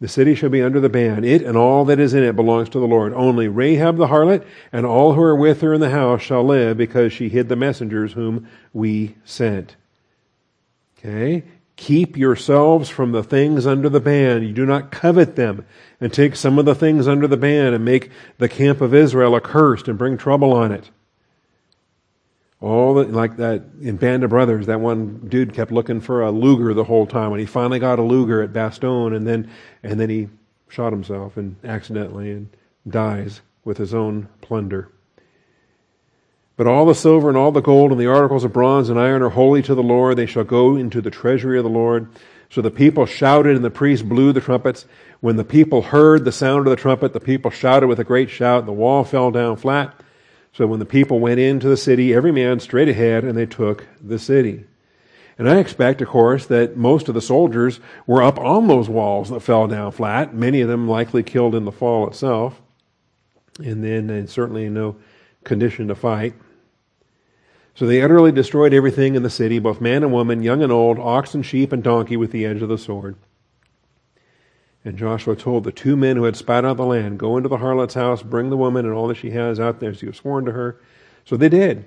The 0.00 0.08
city 0.08 0.34
shall 0.34 0.50
be 0.50 0.62
under 0.62 0.80
the 0.80 0.90
ban. 0.90 1.24
It 1.24 1.42
and 1.42 1.56
all 1.56 1.86
that 1.86 1.98
is 1.98 2.12
in 2.12 2.22
it 2.22 2.36
belongs 2.36 2.68
to 2.70 2.78
the 2.78 2.86
Lord. 2.86 3.14
Only 3.14 3.48
Rahab 3.48 3.96
the 3.96 4.08
harlot 4.08 4.44
and 4.70 4.84
all 4.84 5.14
who 5.14 5.22
are 5.22 5.36
with 5.36 5.62
her 5.62 5.72
in 5.72 5.80
the 5.80 5.90
house 5.90 6.20
shall 6.20 6.44
live 6.44 6.76
because 6.76 7.14
she 7.14 7.30
hid 7.30 7.48
the 7.48 7.56
messengers 7.56 8.12
whom 8.12 8.46
we 8.74 9.16
sent. 9.24 9.76
Okay? 10.98 11.44
Keep 11.76 12.16
yourselves 12.16 12.88
from 12.88 13.12
the 13.12 13.22
things 13.22 13.66
under 13.66 13.88
the 13.88 14.00
ban. 14.00 14.42
You 14.42 14.52
do 14.52 14.64
not 14.64 14.90
covet 14.90 15.36
them 15.36 15.66
and 16.00 16.12
take 16.12 16.34
some 16.34 16.58
of 16.58 16.64
the 16.64 16.74
things 16.74 17.06
under 17.06 17.26
the 17.26 17.36
ban 17.36 17.74
and 17.74 17.84
make 17.84 18.10
the 18.38 18.48
camp 18.48 18.80
of 18.80 18.94
Israel 18.94 19.36
accursed 19.36 19.86
and 19.86 19.98
bring 19.98 20.16
trouble 20.16 20.52
on 20.52 20.72
it. 20.72 20.90
All 22.62 22.94
the, 22.94 23.04
like 23.04 23.36
that 23.36 23.64
in 23.82 23.96
Band 23.96 24.24
of 24.24 24.30
Brothers, 24.30 24.66
that 24.66 24.80
one 24.80 25.28
dude 25.28 25.52
kept 25.52 25.70
looking 25.70 26.00
for 26.00 26.22
a 26.22 26.30
Luger 26.30 26.72
the 26.72 26.84
whole 26.84 27.06
time, 27.06 27.32
and 27.32 27.40
he 27.40 27.46
finally 27.46 27.78
got 27.78 27.98
a 27.98 28.02
Luger 28.02 28.42
at 28.42 28.54
Bastogne, 28.54 29.14
and 29.14 29.26
then 29.26 29.50
and 29.82 30.00
then 30.00 30.08
he 30.08 30.30
shot 30.68 30.92
himself 30.92 31.36
and 31.36 31.56
accidentally 31.62 32.30
and 32.30 32.48
dies 32.88 33.42
with 33.64 33.76
his 33.76 33.92
own 33.92 34.28
plunder. 34.40 34.90
But 36.56 36.66
all 36.66 36.86
the 36.86 36.94
silver 36.94 37.28
and 37.28 37.36
all 37.36 37.52
the 37.52 37.60
gold 37.60 37.90
and 37.90 38.00
the 38.00 38.06
articles 38.06 38.44
of 38.44 38.52
bronze 38.52 38.88
and 38.88 38.98
iron 38.98 39.22
are 39.22 39.28
holy 39.28 39.62
to 39.62 39.74
the 39.74 39.82
Lord. 39.82 40.16
They 40.16 40.26
shall 40.26 40.44
go 40.44 40.76
into 40.76 41.00
the 41.02 41.10
treasury 41.10 41.58
of 41.58 41.64
the 41.64 41.70
Lord. 41.70 42.08
So 42.48 42.62
the 42.62 42.70
people 42.70 43.04
shouted 43.04 43.56
and 43.56 43.64
the 43.64 43.70
priests 43.70 44.06
blew 44.06 44.32
the 44.32 44.40
trumpets. 44.40 44.86
When 45.20 45.36
the 45.36 45.44
people 45.44 45.82
heard 45.82 46.24
the 46.24 46.32
sound 46.32 46.66
of 46.66 46.70
the 46.70 46.76
trumpet, 46.76 47.12
the 47.12 47.20
people 47.20 47.50
shouted 47.50 47.88
with 47.88 47.98
a 47.98 48.04
great 48.04 48.30
shout. 48.30 48.64
The 48.64 48.72
wall 48.72 49.04
fell 49.04 49.30
down 49.30 49.56
flat. 49.56 49.94
So 50.52 50.66
when 50.66 50.78
the 50.78 50.86
people 50.86 51.20
went 51.20 51.40
into 51.40 51.68
the 51.68 51.76
city, 51.76 52.14
every 52.14 52.32
man 52.32 52.60
straight 52.60 52.88
ahead, 52.88 53.24
and 53.24 53.36
they 53.36 53.44
took 53.44 53.86
the 54.00 54.18
city. 54.18 54.64
And 55.38 55.50
I 55.50 55.58
expect, 55.58 56.00
of 56.00 56.08
course, 56.08 56.46
that 56.46 56.78
most 56.78 57.08
of 57.08 57.14
the 57.14 57.20
soldiers 57.20 57.78
were 58.06 58.22
up 58.22 58.38
on 58.38 58.66
those 58.66 58.88
walls 58.88 59.28
that 59.28 59.40
fell 59.40 59.66
down 59.66 59.92
flat, 59.92 60.34
many 60.34 60.62
of 60.62 60.68
them 60.68 60.88
likely 60.88 61.22
killed 61.22 61.54
in 61.54 61.66
the 61.66 61.72
fall 61.72 62.08
itself, 62.08 62.62
and 63.58 63.84
then 63.84 64.08
and 64.08 64.30
certainly 64.30 64.64
in 64.64 64.72
no 64.72 64.96
condition 65.44 65.88
to 65.88 65.94
fight. 65.94 66.34
So 67.76 67.86
they 67.86 68.00
utterly 68.00 68.32
destroyed 68.32 68.72
everything 68.72 69.14
in 69.14 69.22
the 69.22 69.28
city, 69.28 69.58
both 69.58 69.82
man 69.82 70.02
and 70.02 70.10
woman, 70.10 70.42
young 70.42 70.62
and 70.62 70.72
old, 70.72 70.98
ox 70.98 71.34
and 71.34 71.44
sheep 71.44 71.72
and 71.72 71.82
donkey 71.82 72.16
with 72.16 72.32
the 72.32 72.46
edge 72.46 72.62
of 72.62 72.70
the 72.70 72.78
sword. 72.78 73.16
And 74.82 74.96
Joshua 74.96 75.36
told 75.36 75.64
the 75.64 75.72
two 75.72 75.94
men 75.94 76.16
who 76.16 76.24
had 76.24 76.36
spied 76.36 76.64
out 76.64 76.78
the 76.78 76.86
land, 76.86 77.18
Go 77.18 77.36
into 77.36 77.50
the 77.50 77.58
harlot's 77.58 77.92
house, 77.92 78.22
bring 78.22 78.48
the 78.48 78.56
woman 78.56 78.86
and 78.86 78.94
all 78.94 79.08
that 79.08 79.18
she 79.18 79.30
has 79.30 79.60
out 79.60 79.78
there 79.78 79.90
as 79.90 80.00
you 80.00 80.08
have 80.08 80.16
sworn 80.16 80.46
to 80.46 80.52
her. 80.52 80.80
So 81.26 81.36
they 81.36 81.50
did. 81.50 81.84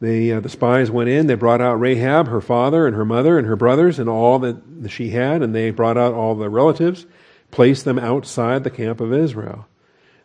They, 0.00 0.32
uh, 0.32 0.40
the 0.40 0.48
spies 0.48 0.90
went 0.90 1.08
in, 1.08 1.28
they 1.28 1.36
brought 1.36 1.60
out 1.60 1.78
Rahab, 1.78 2.26
her 2.26 2.40
father, 2.40 2.88
and 2.88 2.96
her 2.96 3.04
mother, 3.04 3.38
and 3.38 3.46
her 3.46 3.54
brothers, 3.54 4.00
and 4.00 4.08
all 4.08 4.40
that 4.40 4.60
she 4.88 5.10
had, 5.10 5.42
and 5.42 5.54
they 5.54 5.70
brought 5.70 5.96
out 5.96 6.14
all 6.14 6.34
the 6.34 6.50
relatives, 6.50 7.06
placed 7.52 7.84
them 7.84 8.00
outside 8.00 8.64
the 8.64 8.70
camp 8.70 9.00
of 9.00 9.12
Israel. 9.12 9.68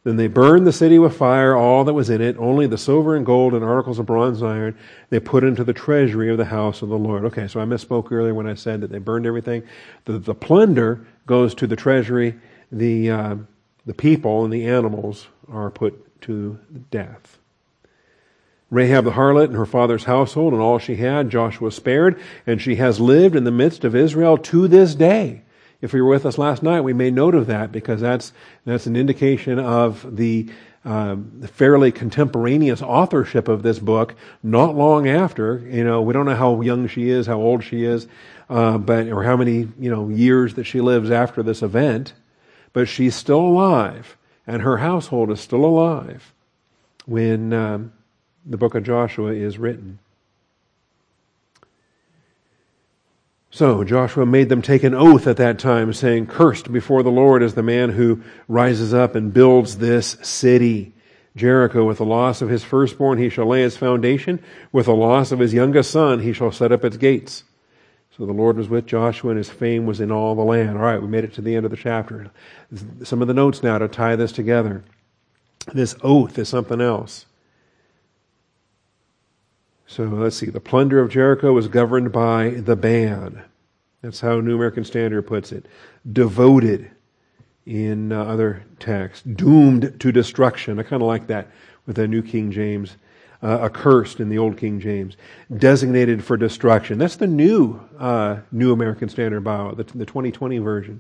Then 0.08 0.16
they 0.16 0.28
burned 0.28 0.66
the 0.66 0.72
city 0.72 1.00
with 1.00 1.18
fire, 1.18 1.54
all 1.54 1.84
that 1.84 1.94
was 1.94 2.10
in 2.10 2.22
it, 2.22 2.38
only 2.38 2.66
the 2.66 2.78
silver 2.78 3.18
and 3.18 3.26
gold 3.26 3.54
and 3.54 3.62
articles 3.62 4.00
of 4.00 4.06
bronze 4.06 4.42
and 4.42 4.50
iron 4.50 4.78
they 5.10 5.20
put 5.20 5.44
into 5.44 5.66
the 5.66 5.74
treasury 5.74 6.32
of 6.32 6.38
the 6.38 6.46
house 6.46 6.82
of 6.82 6.88
the 6.88 6.98
Lord. 6.98 7.26
Okay, 7.26 7.46
so 7.50 7.60
I 7.60 7.66
misspoke 7.66 8.10
earlier 8.10 8.34
when 8.34 8.48
I 8.48 8.54
said 8.54 8.80
that 8.80 8.90
they 8.90 9.00
burned 9.00 9.26
everything. 9.26 9.64
The, 10.06 10.18
the 10.18 10.34
plunder 10.34 11.06
goes 11.26 11.54
to 11.56 11.68
the 11.68 11.76
treasury. 11.76 12.40
The, 12.72 13.12
uh, 13.12 13.36
the 13.86 13.94
people 13.94 14.46
and 14.46 14.54
the 14.54 14.66
animals 14.66 15.28
are 15.52 15.70
put 15.70 16.22
to 16.22 16.58
death. 16.90 17.38
Rahab 18.72 19.04
the 19.04 19.12
harlot 19.12 19.48
and 19.48 19.58
her 19.58 19.66
father's 19.66 20.06
household 20.06 20.54
and 20.54 20.62
all 20.62 20.80
she 20.80 20.96
had, 20.96 21.30
Joshua 21.30 21.70
spared, 21.70 22.18
and 22.46 22.62
she 22.62 22.78
has 22.78 23.02
lived 23.02 23.36
in 23.36 23.44
the 23.44 23.52
midst 23.52 23.84
of 23.84 23.94
Israel 23.94 24.38
to 24.38 24.70
this 24.70 24.96
day. 24.96 25.42
If 25.82 25.94
you 25.94 26.04
were 26.04 26.10
with 26.10 26.26
us 26.26 26.38
last 26.38 26.64
night, 26.64 26.82
we 26.82 26.94
made 26.94 27.14
note 27.14 27.36
of 27.36 27.48
that 27.48 27.72
because 27.72 28.02
that's, 28.02 28.34
that's 28.66 28.88
an 28.88 28.96
indication 28.96 29.60
of 29.60 30.16
the, 30.16 30.50
uh, 30.84 31.18
fairly 31.52 31.92
contemporaneous 31.92 32.82
authorship 32.82 33.48
of 33.48 33.62
this 33.62 33.78
book, 33.78 34.16
not 34.42 34.76
long 34.76 35.08
after. 35.08 35.60
You 35.70 35.84
know, 35.84 36.02
we 36.02 36.14
don't 36.14 36.26
know 36.26 36.36
how 36.36 36.62
young 36.62 36.88
she 36.88 37.10
is, 37.10 37.28
how 37.28 37.38
old 37.40 37.64
she 37.64 37.84
is, 37.84 38.08
uh, 38.50 38.78
but, 38.78 39.08
or 39.08 39.24
how 39.24 39.36
many, 39.36 39.68
you 39.80 39.92
know, 39.92 40.10
years 40.10 40.56
that 40.56 40.64
she 40.64 40.82
lives 40.82 41.12
after 41.12 41.44
this 41.44 41.62
event, 41.62 42.14
but 42.74 42.88
she's 42.88 43.16
still 43.16 43.42
alive, 43.42 44.18
and 44.48 44.62
her 44.62 44.78
household 44.78 45.30
is 45.30 45.42
still 45.42 45.66
alive 45.66 46.34
when, 47.06 47.54
um, 47.54 47.92
the 48.46 48.58
book 48.58 48.76
of 48.76 48.84
Joshua 48.84 49.34
is 49.34 49.58
written. 49.58 50.00
So 53.58 53.84
Joshua 53.84 54.24
made 54.24 54.50
them 54.50 54.62
take 54.62 54.84
an 54.84 54.94
oath 54.94 55.26
at 55.26 55.38
that 55.38 55.58
time, 55.58 55.92
saying, 55.92 56.28
Cursed 56.28 56.72
before 56.72 57.02
the 57.02 57.10
Lord 57.10 57.42
is 57.42 57.56
the 57.56 57.64
man 57.64 57.90
who 57.90 58.22
rises 58.48 58.94
up 58.94 59.16
and 59.16 59.34
builds 59.34 59.80
this 59.80 60.16
city. 60.22 60.94
Jericho, 61.36 61.84
with 61.84 61.98
the 61.98 62.06
loss 62.06 62.44
of 62.44 62.50
his 62.50 62.64
firstborn, 62.64 63.18
he 63.18 63.30
shall 63.30 63.48
lay 63.48 63.64
its 63.64 63.76
foundation. 63.76 64.40
With 64.72 64.86
the 64.86 64.94
loss 64.94 65.32
of 65.32 65.40
his 65.40 65.56
youngest 65.56 65.90
son, 65.90 66.20
he 66.20 66.34
shall 66.34 66.52
set 66.52 66.72
up 66.72 66.86
its 66.86 66.98
gates. 66.98 67.46
So 68.16 68.28
the 68.28 68.32
Lord 68.32 68.58
was 68.58 68.70
with 68.70 68.86
Joshua, 68.86 69.32
and 69.32 69.40
his 69.40 69.50
fame 69.50 69.88
was 69.88 70.02
in 70.02 70.12
all 70.12 70.36
the 70.36 70.44
land. 70.44 70.78
All 70.78 70.84
right, 70.84 71.02
we 71.02 71.08
made 71.08 71.24
it 71.24 71.34
to 71.34 71.42
the 71.42 71.56
end 71.56 71.66
of 71.66 71.72
the 71.72 71.78
chapter. 71.78 72.30
Some 73.02 73.24
of 73.24 73.28
the 73.28 73.34
notes 73.34 73.64
now 73.64 73.80
to 73.80 73.88
tie 73.88 74.16
this 74.16 74.32
together. 74.32 74.84
This 75.74 75.96
oath 76.04 76.38
is 76.38 76.48
something 76.48 76.80
else. 76.80 77.26
So 79.88 80.04
let's 80.04 80.36
see. 80.36 80.48
The 80.48 80.60
plunder 80.60 81.00
of 81.00 81.10
Jericho 81.10 81.54
was 81.54 81.70
governed 81.70 82.12
by 82.12 82.50
the 82.50 82.76
ban. 82.76 83.44
That's 84.02 84.20
how 84.20 84.40
New 84.42 84.56
American 84.56 84.84
Standard 84.84 85.24
puts 85.24 85.54
it. 85.54 85.66
Devoted 86.12 86.92
in 87.66 88.12
uh, 88.12 88.24
other 88.24 88.66
texts. 88.80 89.24
Doomed 89.26 90.00
to 90.00 90.12
destruction. 90.12 90.78
I 90.78 90.84
kind 90.84 91.02
of 91.02 91.08
like 91.08 91.28
that 91.28 91.48
with 91.86 91.96
the 91.96 92.08
New 92.08 92.22
King 92.22 92.52
James. 92.52 92.98
Uh, 93.42 93.60
accursed 93.66 94.20
in 94.20 94.30
the 94.30 94.38
Old 94.38 94.58
King 94.58 94.80
James. 94.80 95.16
Designated 95.56 96.24
for 96.24 96.38
destruction. 96.38 96.98
That's 96.98 97.16
the 97.16 97.28
new 97.28 97.80
uh, 98.00 98.38
New 98.52 98.74
American 98.74 99.10
Standard 99.10 99.42
Bible, 99.42 99.76
the, 99.76 99.84
the 99.84 100.06
2020 100.06 100.58
version. 100.58 101.00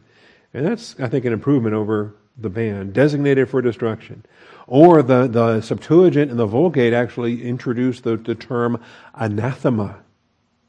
And 0.53 0.65
that's, 0.65 0.99
I 0.99 1.07
think, 1.09 1.25
an 1.25 1.33
improvement 1.33 1.75
over 1.75 2.15
the 2.37 2.49
ban. 2.49 2.91
Designated 2.91 3.49
for 3.49 3.61
destruction. 3.61 4.23
Or 4.67 5.01
the, 5.01 5.27
the 5.27 5.61
Septuagint 5.61 6.29
and 6.29 6.37
the 6.37 6.45
Vulgate 6.45 6.93
actually 6.93 7.41
introduce 7.43 8.01
the, 8.01 8.17
the 8.17 8.35
term 8.35 8.81
anathema, 9.15 9.97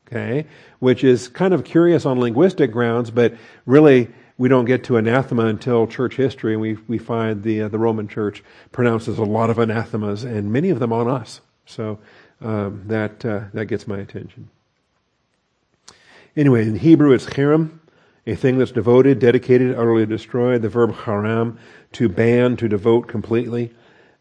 okay, 0.07 0.46
which 0.78 1.03
is 1.03 1.26
kind 1.28 1.53
of 1.53 1.64
curious 1.64 2.07
on 2.07 2.20
linguistic 2.20 2.70
grounds, 2.70 3.11
but 3.11 3.34
really 3.66 4.09
we 4.38 4.49
don't 4.49 4.66
get 4.66 4.84
to 4.84 4.96
anathema 4.96 5.46
until 5.46 5.88
church 5.88 6.14
history, 6.14 6.53
and 6.53 6.62
we, 6.62 6.78
we 6.86 6.96
find 6.96 7.42
the, 7.42 7.62
uh, 7.62 7.68
the 7.68 7.78
Roman 7.78 8.07
church 8.07 8.44
pronounces 8.70 9.18
a 9.18 9.24
lot 9.24 9.51
of 9.51 9.59
anathemas, 9.59 10.22
and 10.22 10.53
many 10.53 10.70
of 10.70 10.78
them 10.78 10.92
on 10.92 11.09
us. 11.09 11.40
So 11.66 11.99
um, 12.40 12.84
that, 12.86 13.24
uh, 13.24 13.44
that 13.53 13.66
gets 13.66 13.88
my 13.88 13.99
attention. 13.99 14.49
Anyway, 16.36 16.68
in 16.68 16.76
Hebrew 16.76 17.12
it's 17.12 17.26
cherem, 17.26 17.80
a 18.28 18.36
thing 18.36 18.59
that's 18.59 18.70
devoted, 18.70 19.18
dedicated, 19.18 19.74
utterly 19.74 20.07
destroyed. 20.07 20.62
The 20.62 20.68
verb 20.68 20.94
haram, 20.94 21.59
to 21.92 22.09
ban, 22.09 22.57
to 22.59 22.68
devote 22.68 23.09
completely. 23.09 23.72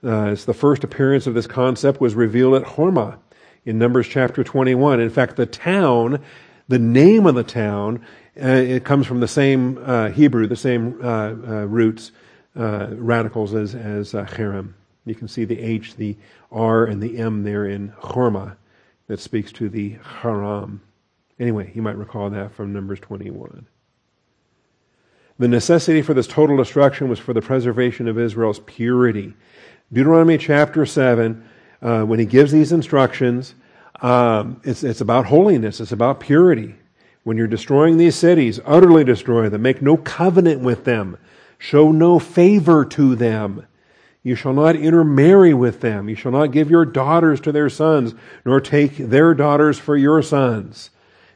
Uh, 0.07 0.31
it's 0.31 0.45
the 0.45 0.53
first 0.53 0.85
appearance 0.85 1.27
of 1.27 1.33
this 1.33 1.47
concept 1.47 1.99
was 1.99 2.15
revealed 2.15 2.55
at 2.55 2.63
Hormah 2.63 3.17
in 3.65 3.77
Numbers 3.77 4.07
chapter 4.07 4.41
21. 4.41 5.01
In 5.01 5.09
fact, 5.09 5.35
the 5.35 5.45
town, 5.45 6.23
the 6.69 6.79
name 6.79 7.25
of 7.25 7.35
the 7.35 7.43
town, 7.43 8.05
uh, 8.41 8.47
it 8.47 8.85
comes 8.85 9.05
from 9.05 9.19
the 9.19 9.27
same 9.27 9.77
uh, 9.83 10.07
Hebrew, 10.09 10.47
the 10.47 10.55
same 10.55 10.97
uh, 11.03 11.07
uh, 11.07 11.33
roots, 11.65 12.13
uh, 12.57 12.87
radicals 12.91 13.53
as, 13.53 13.75
as 13.75 14.13
Cherem. 14.13 14.73
You 15.05 15.13
can 15.13 15.27
see 15.27 15.43
the 15.43 15.59
H, 15.59 15.97
the 15.97 16.15
R, 16.53 16.85
and 16.85 17.03
the 17.03 17.17
M 17.17 17.43
there 17.43 17.65
in 17.65 17.91
Hormah 17.99 18.55
that 19.07 19.19
speaks 19.19 19.51
to 19.53 19.67
the 19.67 19.97
Haram. 20.21 20.81
Anyway, 21.37 21.71
you 21.75 21.81
might 21.81 21.97
recall 21.97 22.29
that 22.29 22.53
from 22.53 22.71
Numbers 22.71 23.01
21. 23.01 23.67
The 25.39 25.47
necessity 25.47 26.01
for 26.01 26.13
this 26.13 26.27
total 26.27 26.55
destruction 26.57 27.09
was 27.09 27.19
for 27.19 27.33
the 27.33 27.41
preservation 27.41 28.07
of 28.07 28.17
Israel's 28.17 28.59
purity. 28.59 29.33
Deuteronomy 29.91 30.37
chapter 30.37 30.85
7, 30.85 31.41
uh, 31.81 32.03
when 32.03 32.19
he 32.19 32.25
gives 32.25 32.51
these 32.51 32.73
instructions, 32.73 33.55
um, 34.01 34.59
it's, 34.65 34.83
it's 34.83 34.99
about 34.99 35.25
holiness, 35.25 35.79
it's 35.79 35.93
about 35.93 36.19
purity. 36.19 36.75
When 37.23 37.37
you're 37.37 37.47
destroying 37.47 37.97
these 37.97 38.15
cities, 38.15 38.59
utterly 38.65 39.05
destroy 39.05 39.47
them. 39.49 39.61
Make 39.61 39.81
no 39.81 39.95
covenant 39.95 40.61
with 40.61 40.83
them. 40.83 41.17
Show 41.57 41.91
no 41.91 42.19
favor 42.19 42.83
to 42.85 43.15
them. 43.15 43.65
You 44.23 44.35
shall 44.35 44.53
not 44.53 44.75
intermarry 44.75 45.53
with 45.53 45.79
them. 45.79 46.09
You 46.09 46.15
shall 46.15 46.33
not 46.33 46.51
give 46.51 46.69
your 46.69 46.85
daughters 46.85 47.39
to 47.41 47.53
their 47.53 47.69
sons, 47.69 48.13
nor 48.45 48.59
take 48.59 48.97
their 48.97 49.33
daughters 49.33 49.79
for 49.79 49.95
your 49.95 50.21
sons. 50.21 50.89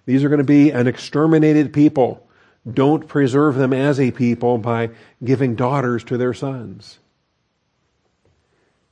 These 0.06 0.26
are 0.26 0.30
going 0.30 0.40
to 0.40 0.44
be 0.44 0.72
an 0.72 0.88
exterminated 0.88 1.72
people. 1.72 2.28
Don't 2.70 3.08
preserve 3.08 3.56
them 3.56 3.72
as 3.72 4.00
a 4.00 4.12
people 4.12 4.58
by 4.58 4.90
giving 5.24 5.56
daughters 5.56 6.04
to 6.06 6.18
their 6.18 6.34
sons 6.34 7.00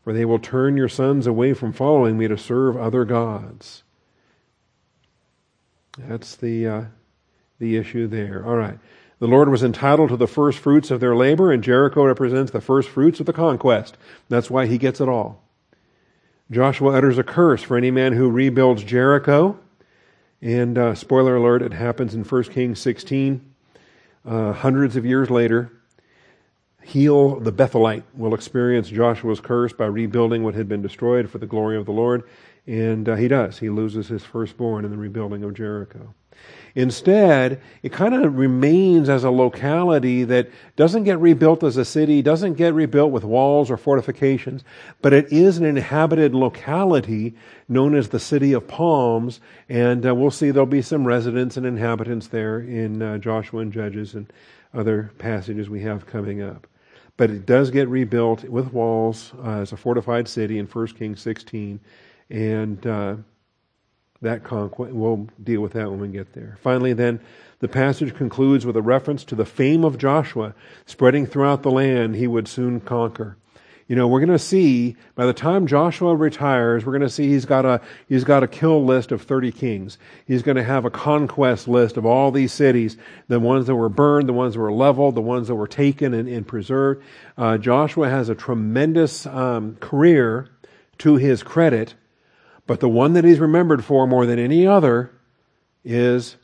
for 0.03 0.13
they 0.13 0.25
will 0.25 0.39
turn 0.39 0.77
your 0.77 0.89
sons 0.89 1.27
away 1.27 1.53
from 1.53 1.73
following 1.73 2.17
me 2.17 2.27
to 2.27 2.37
serve 2.37 2.77
other 2.77 3.05
gods. 3.05 3.83
That's 5.97 6.35
the, 6.35 6.67
uh, 6.67 6.83
the 7.59 7.75
issue 7.77 8.07
there. 8.07 8.45
All 8.45 8.55
right. 8.55 8.79
The 9.19 9.27
Lord 9.27 9.49
was 9.49 9.63
entitled 9.63 10.09
to 10.09 10.17
the 10.17 10.27
first 10.27 10.59
fruits 10.59 10.91
of 10.91 11.01
their 11.01 11.15
labor, 11.15 11.51
and 11.51 11.61
Jericho 11.61 12.05
represents 12.05 12.51
the 12.51 12.61
first 12.61 12.87
fruits 12.87 13.19
of 13.19 13.25
the 13.25 13.33
conquest. 13.33 13.97
That's 14.29 14.49
why 14.49 14.65
he 14.65 14.77
gets 14.77 15.01
it 15.01 15.09
all. 15.09 15.43
Joshua 16.49 16.93
utters 16.93 17.17
a 17.17 17.23
curse 17.23 17.61
for 17.61 17.77
any 17.77 17.91
man 17.91 18.13
who 18.13 18.29
rebuilds 18.29 18.83
Jericho. 18.83 19.59
And 20.41 20.77
uh, 20.77 20.95
spoiler 20.95 21.35
alert, 21.35 21.61
it 21.61 21.73
happens 21.73 22.15
in 22.15 22.23
1 22.23 22.43
Kings 22.45 22.79
16, 22.79 23.53
uh, 24.25 24.53
hundreds 24.53 24.95
of 24.95 25.05
years 25.05 25.29
later. 25.29 25.71
Hiel 26.89 27.39
the 27.39 27.51
Bethelite 27.51 28.03
will 28.15 28.33
experience 28.33 28.89
Joshua's 28.89 29.39
curse 29.39 29.73
by 29.73 29.85
rebuilding 29.85 30.43
what 30.43 30.55
had 30.55 30.67
been 30.67 30.81
destroyed 30.81 31.29
for 31.29 31.37
the 31.37 31.45
glory 31.45 31.77
of 31.77 31.85
the 31.85 31.91
Lord. 31.91 32.23
And 32.65 33.07
uh, 33.07 33.15
he 33.15 33.27
does. 33.27 33.59
He 33.59 33.69
loses 33.69 34.07
his 34.07 34.23
firstborn 34.23 34.85
in 34.85 34.91
the 34.91 34.97
rebuilding 34.97 35.43
of 35.43 35.53
Jericho. 35.53 36.13
Instead, 36.75 37.61
it 37.83 37.91
kind 37.91 38.13
of 38.13 38.37
remains 38.37 39.09
as 39.09 39.23
a 39.23 39.31
locality 39.31 40.23
that 40.23 40.49
doesn't 40.75 41.03
get 41.03 41.19
rebuilt 41.19 41.63
as 41.63 41.77
a 41.77 41.85
city, 41.85 42.21
doesn't 42.21 42.53
get 42.53 42.73
rebuilt 42.73 43.11
with 43.11 43.23
walls 43.23 43.71
or 43.71 43.77
fortifications, 43.77 44.63
but 45.01 45.13
it 45.13 45.31
is 45.31 45.57
an 45.57 45.65
inhabited 45.65 46.33
locality 46.33 47.35
known 47.67 47.95
as 47.95 48.09
the 48.09 48.19
City 48.19 48.53
of 48.53 48.67
Palms, 48.67 49.41
and 49.67 50.05
uh, 50.05 50.13
we'll 50.13 50.31
see 50.31 50.51
there'll 50.51 50.65
be 50.65 50.81
some 50.81 51.05
residents 51.05 51.57
and 51.57 51.65
inhabitants 51.65 52.27
there 52.27 52.59
in 52.59 53.01
uh, 53.01 53.17
Joshua 53.17 53.61
and 53.61 53.73
Judges 53.73 54.13
and 54.13 54.31
other 54.73 55.11
passages 55.17 55.69
we 55.69 55.81
have 55.81 56.05
coming 56.05 56.41
up. 56.41 56.67
But 57.19 57.31
it 57.31 57.45
does 57.45 57.69
get 57.69 57.89
rebuilt 57.89 58.45
with 58.45 58.71
walls 58.71 59.33
uh, 59.43 59.59
as 59.59 59.73
a 59.73 59.77
fortified 59.77 60.29
city 60.29 60.57
in 60.57 60.67
1 60.67 60.87
Kings 60.87 61.19
16, 61.21 61.81
and 62.29 62.87
uh, 62.87 63.17
that 64.21 64.45
conquest, 64.45 64.93
we'll 64.93 65.27
deal 65.43 65.59
with 65.59 65.73
that 65.73 65.91
when 65.91 65.99
we 65.99 66.07
get 66.07 66.31
there. 66.31 66.57
Finally, 66.61 66.93
then, 66.93 67.19
the 67.59 67.67
passage 67.67 68.15
concludes 68.15 68.65
with 68.65 68.77
a 68.77 68.81
reference 68.81 69.25
to 69.25 69.35
the 69.35 69.43
fame 69.45 69.83
of 69.83 69.97
Joshua 69.97 70.55
spreading 70.85 71.25
throughout 71.25 71.61
the 71.61 71.71
land 71.71 72.15
he 72.15 72.25
would 72.25 72.47
soon 72.47 72.79
conquer. 72.79 73.35
You 73.89 73.95
know, 73.95 74.07
we're 74.07 74.19
going 74.19 74.29
to 74.29 74.37
see 74.37 74.95
by 75.15 75.25
the 75.25 75.33
time 75.33 75.65
Joshua 75.65 76.15
retires, 76.15 76.85
we're 76.85 76.91
going 76.91 77.01
to 77.01 77.09
see 77.09 77.27
he's 77.29 77.45
got 77.45 77.65
a 77.65 77.81
he's 78.07 78.23
got 78.23 78.43
a 78.43 78.47
kill 78.47 78.85
list 78.85 79.11
of 79.11 79.23
30 79.23 79.51
kings. 79.51 79.97
He's 80.27 80.43
going 80.43 80.57
to 80.57 80.63
have 80.63 80.85
a 80.85 80.91
conquest 80.91 81.67
list 81.67 81.97
of 81.97 82.05
all 82.05 82.29
these 82.29 82.53
cities, 82.53 82.97
the 83.29 83.39
ones 83.39 83.65
that 83.65 83.75
were 83.75 83.89
burned, 83.89 84.29
the 84.29 84.33
ones 84.33 84.53
that 84.53 84.59
were 84.59 84.71
leveled, 84.71 85.15
the 85.15 85.21
ones 85.21 85.47
that 85.47 85.55
were 85.55 85.67
taken 85.67 86.13
and, 86.13 86.29
and 86.29 86.47
preserved. 86.47 87.03
Uh, 87.35 87.57
Joshua 87.57 88.07
has 88.09 88.29
a 88.29 88.35
tremendous 88.35 89.25
um, 89.25 89.75
career 89.77 90.49
to 90.99 91.15
his 91.15 91.41
credit, 91.41 91.95
but 92.67 92.81
the 92.81 92.89
one 92.89 93.13
that 93.13 93.25
he's 93.25 93.39
remembered 93.39 93.83
for 93.83 94.05
more 94.05 94.27
than 94.27 94.37
any 94.37 94.67
other 94.67 95.11
is 95.83 96.35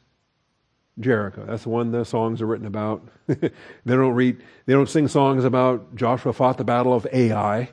Jericho. 1.00 1.46
That's 1.46 1.64
the 1.64 1.70
one 1.70 1.92
the 1.92 2.06
songs 2.06 2.42
are 2.42 2.46
written 2.46 2.68
about. 2.68 3.08
they 3.28 3.50
don't 3.86 4.14
read, 4.14 4.42
they 4.66 4.74
don't 4.74 4.90
sing 4.90 5.08
songs 5.08 5.44
about 5.44 5.96
Joshua 5.96 6.34
fought 6.34 6.58
the 6.58 6.64
battle 6.64 6.94
of 6.94 7.08
Ai. 7.12 7.70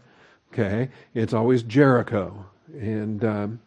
Okay, 0.52 0.90
it's 1.14 1.32
always 1.32 1.62
Jericho, 1.62 2.44
and 2.74 3.24
um, 3.24 3.60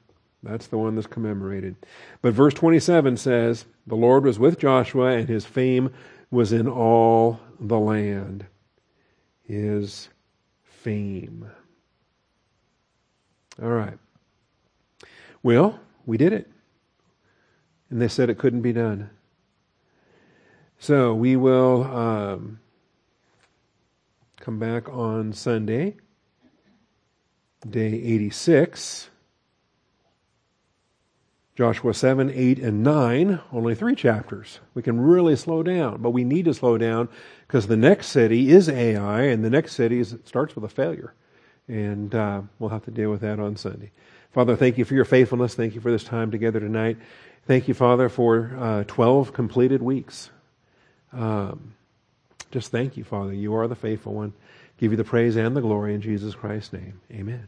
that's 0.43 0.68
the 0.68 0.78
one 0.78 0.93
that's 0.93 1.08
commemorated. 1.08 1.76
But 2.22 2.34
verse 2.34 2.53
27 2.53 3.18
says, 3.18 3.66
"The 3.88 3.95
Lord 3.95 4.24
was 4.24 4.38
with 4.38 4.60
Joshua, 4.60 5.14
and 5.14 5.28
his 5.28 5.45
fame 5.45 5.91
was 6.30 6.53
in 6.53 6.68
all 6.68 7.39
the 7.60 7.80
land." 7.80 8.45
His 9.43 10.10
fame. 10.64 11.49
All 13.62 13.70
right. 13.70 13.97
Well, 15.43 15.80
we 16.06 16.18
did 16.18 16.34
it. 16.34 16.49
And 17.89 18.01
they 18.01 18.08
said 18.08 18.30
it 18.30 18.39
couldn't 18.39 18.62
be 18.62 18.74
done. 18.74 19.12
So 20.80 21.14
we 21.14 21.36
will 21.36 21.84
um, 21.84 22.60
come 24.40 24.60
back 24.60 24.90
on 24.90 25.34
Sunday, 25.34 25.96
day 27.68 27.94
86. 27.94 29.10
Joshua 31.56 31.94
7, 31.94 32.32
8, 32.36 32.60
and 32.60 32.84
9, 32.84 33.40
only 33.54 33.76
three 33.76 33.96
chapters. 33.96 34.60
We 34.74 34.82
can 34.82 35.00
really 35.00 35.38
slow 35.38 35.64
down, 35.64 36.02
but 36.02 36.10
we 36.10 36.26
need 36.26 36.46
to 36.46 36.54
slow 36.54 36.78
down 36.78 37.08
because 37.48 37.68
the 37.68 37.78
next 37.78 38.08
city 38.08 38.50
is 38.50 38.68
Ai, 38.68 39.22
and 39.22 39.44
the 39.44 39.50
next 39.50 39.74
city 39.74 40.00
is, 40.00 40.18
starts 40.26 40.54
with 40.54 40.66
a 40.66 40.70
failure. 40.70 41.14
And 41.70 42.14
uh, 42.14 42.42
we'll 42.60 42.72
have 42.72 42.84
to 42.86 42.92
deal 42.92 43.10
with 43.10 43.22
that 43.22 43.40
on 43.40 43.56
Sunday. 43.56 43.92
Father, 44.34 44.58
thank 44.58 44.78
you 44.78 44.84
for 44.84 44.96
your 44.96 45.06
faithfulness. 45.06 45.56
Thank 45.56 45.76
you 45.76 45.82
for 45.82 45.92
this 45.92 46.04
time 46.04 46.30
together 46.30 46.60
tonight. 46.60 46.98
Thank 47.48 47.70
you, 47.70 47.74
Father, 47.74 48.10
for 48.10 48.52
uh, 48.60 48.84
12 48.84 49.32
completed 49.32 49.82
weeks. 49.82 50.32
Um, 51.16 51.74
just 52.51 52.72
thank 52.72 52.97
you, 52.97 53.03
Father. 53.03 53.34
You 53.34 53.55
are 53.55 53.68
the 53.68 53.76
faithful 53.76 54.13
one. 54.13 54.34
Give 54.78 54.91
you 54.91 54.97
the 54.97 55.03
praise 55.03 55.36
and 55.36 55.55
the 55.55 55.61
glory 55.61 55.95
in 55.95 56.01
Jesus 56.01 56.36
Christ's 56.36 56.74
name. 56.74 56.99
Amen. 57.11 57.47